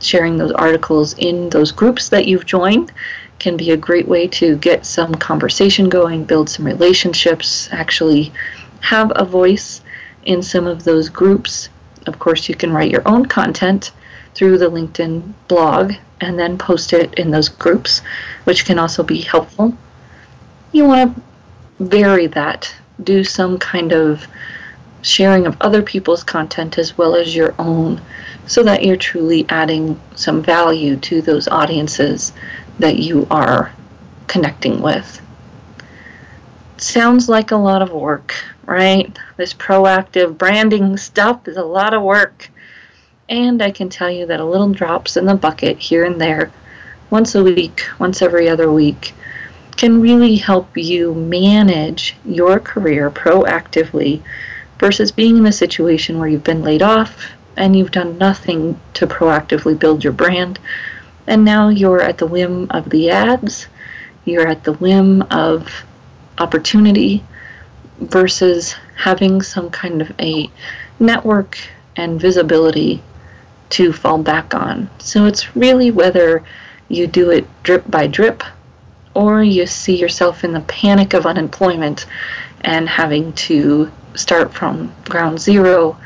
Sharing 0.00 0.36
those 0.36 0.52
articles 0.52 1.14
in 1.14 1.48
those 1.48 1.72
groups 1.72 2.10
that 2.10 2.26
you've 2.26 2.44
joined 2.44 2.92
can 3.38 3.56
be 3.56 3.70
a 3.70 3.76
great 3.76 4.06
way 4.06 4.28
to 4.28 4.56
get 4.58 4.84
some 4.84 5.14
conversation 5.14 5.88
going, 5.88 6.24
build 6.24 6.50
some 6.50 6.66
relationships, 6.66 7.70
actually 7.72 8.32
have 8.80 9.10
a 9.16 9.24
voice 9.24 9.80
in 10.26 10.42
some 10.42 10.66
of 10.66 10.84
those 10.84 11.08
groups. 11.08 11.70
Of 12.06 12.18
course, 12.18 12.50
you 12.50 12.54
can 12.54 12.70
write 12.70 12.90
your 12.90 13.08
own 13.08 13.24
content 13.24 13.92
through 14.34 14.58
the 14.58 14.70
LinkedIn 14.70 15.32
blog 15.48 15.94
and 16.20 16.38
then 16.38 16.58
post 16.58 16.92
it 16.92 17.14
in 17.14 17.30
those 17.30 17.48
groups, 17.48 18.02
which 18.44 18.66
can 18.66 18.78
also 18.78 19.02
be 19.02 19.22
helpful. 19.22 19.72
you 20.72 20.84
want 20.84 21.16
to 21.16 21.22
vary 21.80 22.26
that. 22.26 22.74
Do 23.02 23.24
some 23.24 23.58
kind 23.58 23.92
of 23.92 24.26
sharing 25.02 25.46
of 25.46 25.56
other 25.60 25.82
people's 25.82 26.24
content 26.24 26.78
as 26.78 26.98
well 26.98 27.14
as 27.14 27.34
your 27.34 27.54
own 27.58 28.00
so 28.46 28.62
that 28.62 28.84
you're 28.84 28.96
truly 28.96 29.46
adding 29.48 30.00
some 30.16 30.42
value 30.42 30.96
to 30.96 31.20
those 31.22 31.48
audiences 31.48 32.32
that 32.78 32.96
you 32.96 33.26
are 33.30 33.72
connecting 34.26 34.80
with. 34.80 35.20
Sounds 36.78 37.28
like 37.28 37.50
a 37.50 37.56
lot 37.56 37.82
of 37.82 37.90
work, 37.90 38.34
right? 38.64 39.16
This 39.36 39.52
proactive 39.52 40.38
branding 40.38 40.96
stuff 40.96 41.46
is 41.48 41.56
a 41.56 41.64
lot 41.64 41.92
of 41.94 42.02
work. 42.02 42.50
And 43.28 43.60
I 43.60 43.70
can 43.70 43.90
tell 43.90 44.10
you 44.10 44.26
that 44.26 44.40
a 44.40 44.44
little 44.44 44.72
drops 44.72 45.16
in 45.16 45.26
the 45.26 45.34
bucket 45.34 45.78
here 45.78 46.04
and 46.04 46.20
there, 46.20 46.50
once 47.10 47.34
a 47.34 47.42
week, 47.42 47.82
once 47.98 48.22
every 48.22 48.48
other 48.48 48.72
week, 48.72 49.12
can 49.76 50.00
really 50.00 50.36
help 50.36 50.76
you 50.76 51.14
manage 51.14 52.16
your 52.24 52.58
career 52.58 53.10
proactively 53.10 54.22
versus 54.78 55.10
being 55.12 55.36
in 55.36 55.46
a 55.46 55.52
situation 55.52 56.18
where 56.18 56.28
you've 56.28 56.44
been 56.44 56.62
laid 56.62 56.82
off 56.82 57.32
and 57.56 57.76
you've 57.76 57.90
done 57.90 58.18
nothing 58.18 58.80
to 58.94 59.06
proactively 59.06 59.78
build 59.78 60.04
your 60.04 60.12
brand. 60.12 60.58
And 61.26 61.44
now 61.44 61.68
you're 61.68 62.00
at 62.00 62.18
the 62.18 62.26
whim 62.26 62.68
of 62.70 62.88
the 62.90 63.10
ads, 63.10 63.66
you're 64.24 64.46
at 64.46 64.64
the 64.64 64.74
whim 64.74 65.22
of 65.30 65.84
opportunity 66.38 67.24
versus 68.00 68.74
having 68.96 69.42
some 69.42 69.70
kind 69.70 70.00
of 70.00 70.12
a 70.20 70.48
network 71.00 71.58
and 71.96 72.20
visibility 72.20 73.02
to 73.70 73.92
fall 73.92 74.22
back 74.22 74.54
on. 74.54 74.88
So 74.98 75.26
it's 75.26 75.56
really 75.56 75.90
whether 75.90 76.42
you 76.88 77.06
do 77.06 77.30
it 77.30 77.46
drip 77.62 77.90
by 77.90 78.06
drip 78.06 78.42
or 79.14 79.42
you 79.42 79.66
see 79.66 79.96
yourself 79.96 80.44
in 80.44 80.52
the 80.52 80.60
panic 80.60 81.12
of 81.12 81.26
unemployment 81.26 82.06
and 82.62 82.88
having 82.88 83.32
to 83.32 83.90
start 84.14 84.52
from 84.52 84.94
ground 85.04 85.40
zero 85.40 85.96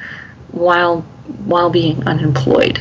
while 0.51 1.03
while 1.45 1.71
being 1.71 2.07
unemployed. 2.07 2.81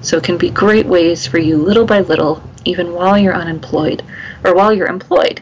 So 0.00 0.16
it 0.16 0.24
can 0.24 0.38
be 0.38 0.50
great 0.50 0.86
ways 0.86 1.26
for 1.26 1.38
you 1.38 1.56
little 1.56 1.84
by 1.84 2.00
little, 2.00 2.42
even 2.64 2.92
while 2.92 3.18
you're 3.18 3.34
unemployed 3.34 4.02
or 4.44 4.54
while 4.54 4.72
you're 4.72 4.86
employed, 4.86 5.40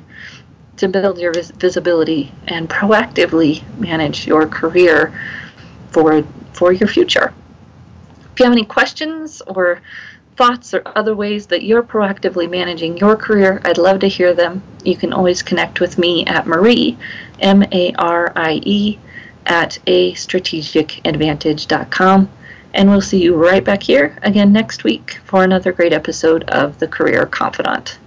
to 0.79 0.89
build 0.89 1.19
your 1.19 1.33
vis- 1.33 1.51
visibility 1.51 2.33
and 2.49 2.69
proactively 2.69 3.63
manage 3.79 4.27
your 4.27 4.47
career 4.47 5.13
for 5.91 6.23
for 6.53 6.73
your 6.73 6.89
future. 6.89 7.35
If 8.33 8.41
you 8.41 8.45
have 8.45 8.53
any 8.53 8.65
questions 8.65 9.43
or 9.47 9.81
thoughts 10.37 10.75
or 10.75 10.83
other 10.85 11.15
ways 11.15 11.47
that 11.47 11.63
you're 11.63 11.83
proactively 11.83 12.51
managing 12.51 12.97
your 12.97 13.17
career, 13.17 13.61
I'd 13.65 13.79
love 13.79 14.01
to 14.01 14.09
hear 14.09 14.35
them. 14.35 14.63
You 14.85 14.97
can 14.97 15.13
always 15.13 15.43
connect 15.43 15.81
with 15.81 15.99
me 15.99 16.25
at 16.27 16.47
Marie, 16.47 16.97
M 17.41 17.65
A 17.73 17.93
R 17.95 18.33
I 18.37 18.61
E, 18.65 18.99
at 19.47 19.79
a 19.87 20.13
strategicadvantage.com. 20.13 22.29
And 22.75 22.91
we'll 22.91 23.01
see 23.01 23.23
you 23.23 23.37
right 23.37 23.63
back 23.63 23.83
here 23.83 24.19
again 24.23 24.53
next 24.53 24.83
week 24.83 25.21
for 25.25 25.45
another 25.45 25.73
great 25.73 25.93
episode 25.93 26.43
of 26.45 26.79
The 26.81 26.89
Career 26.89 27.27
Confidante. 27.27 27.99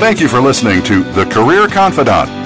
Thank 0.00 0.20
you 0.20 0.28
for 0.28 0.40
listening 0.40 0.82
to 0.84 1.04
The 1.12 1.26
Career 1.26 1.68
Confidante. 1.68 2.45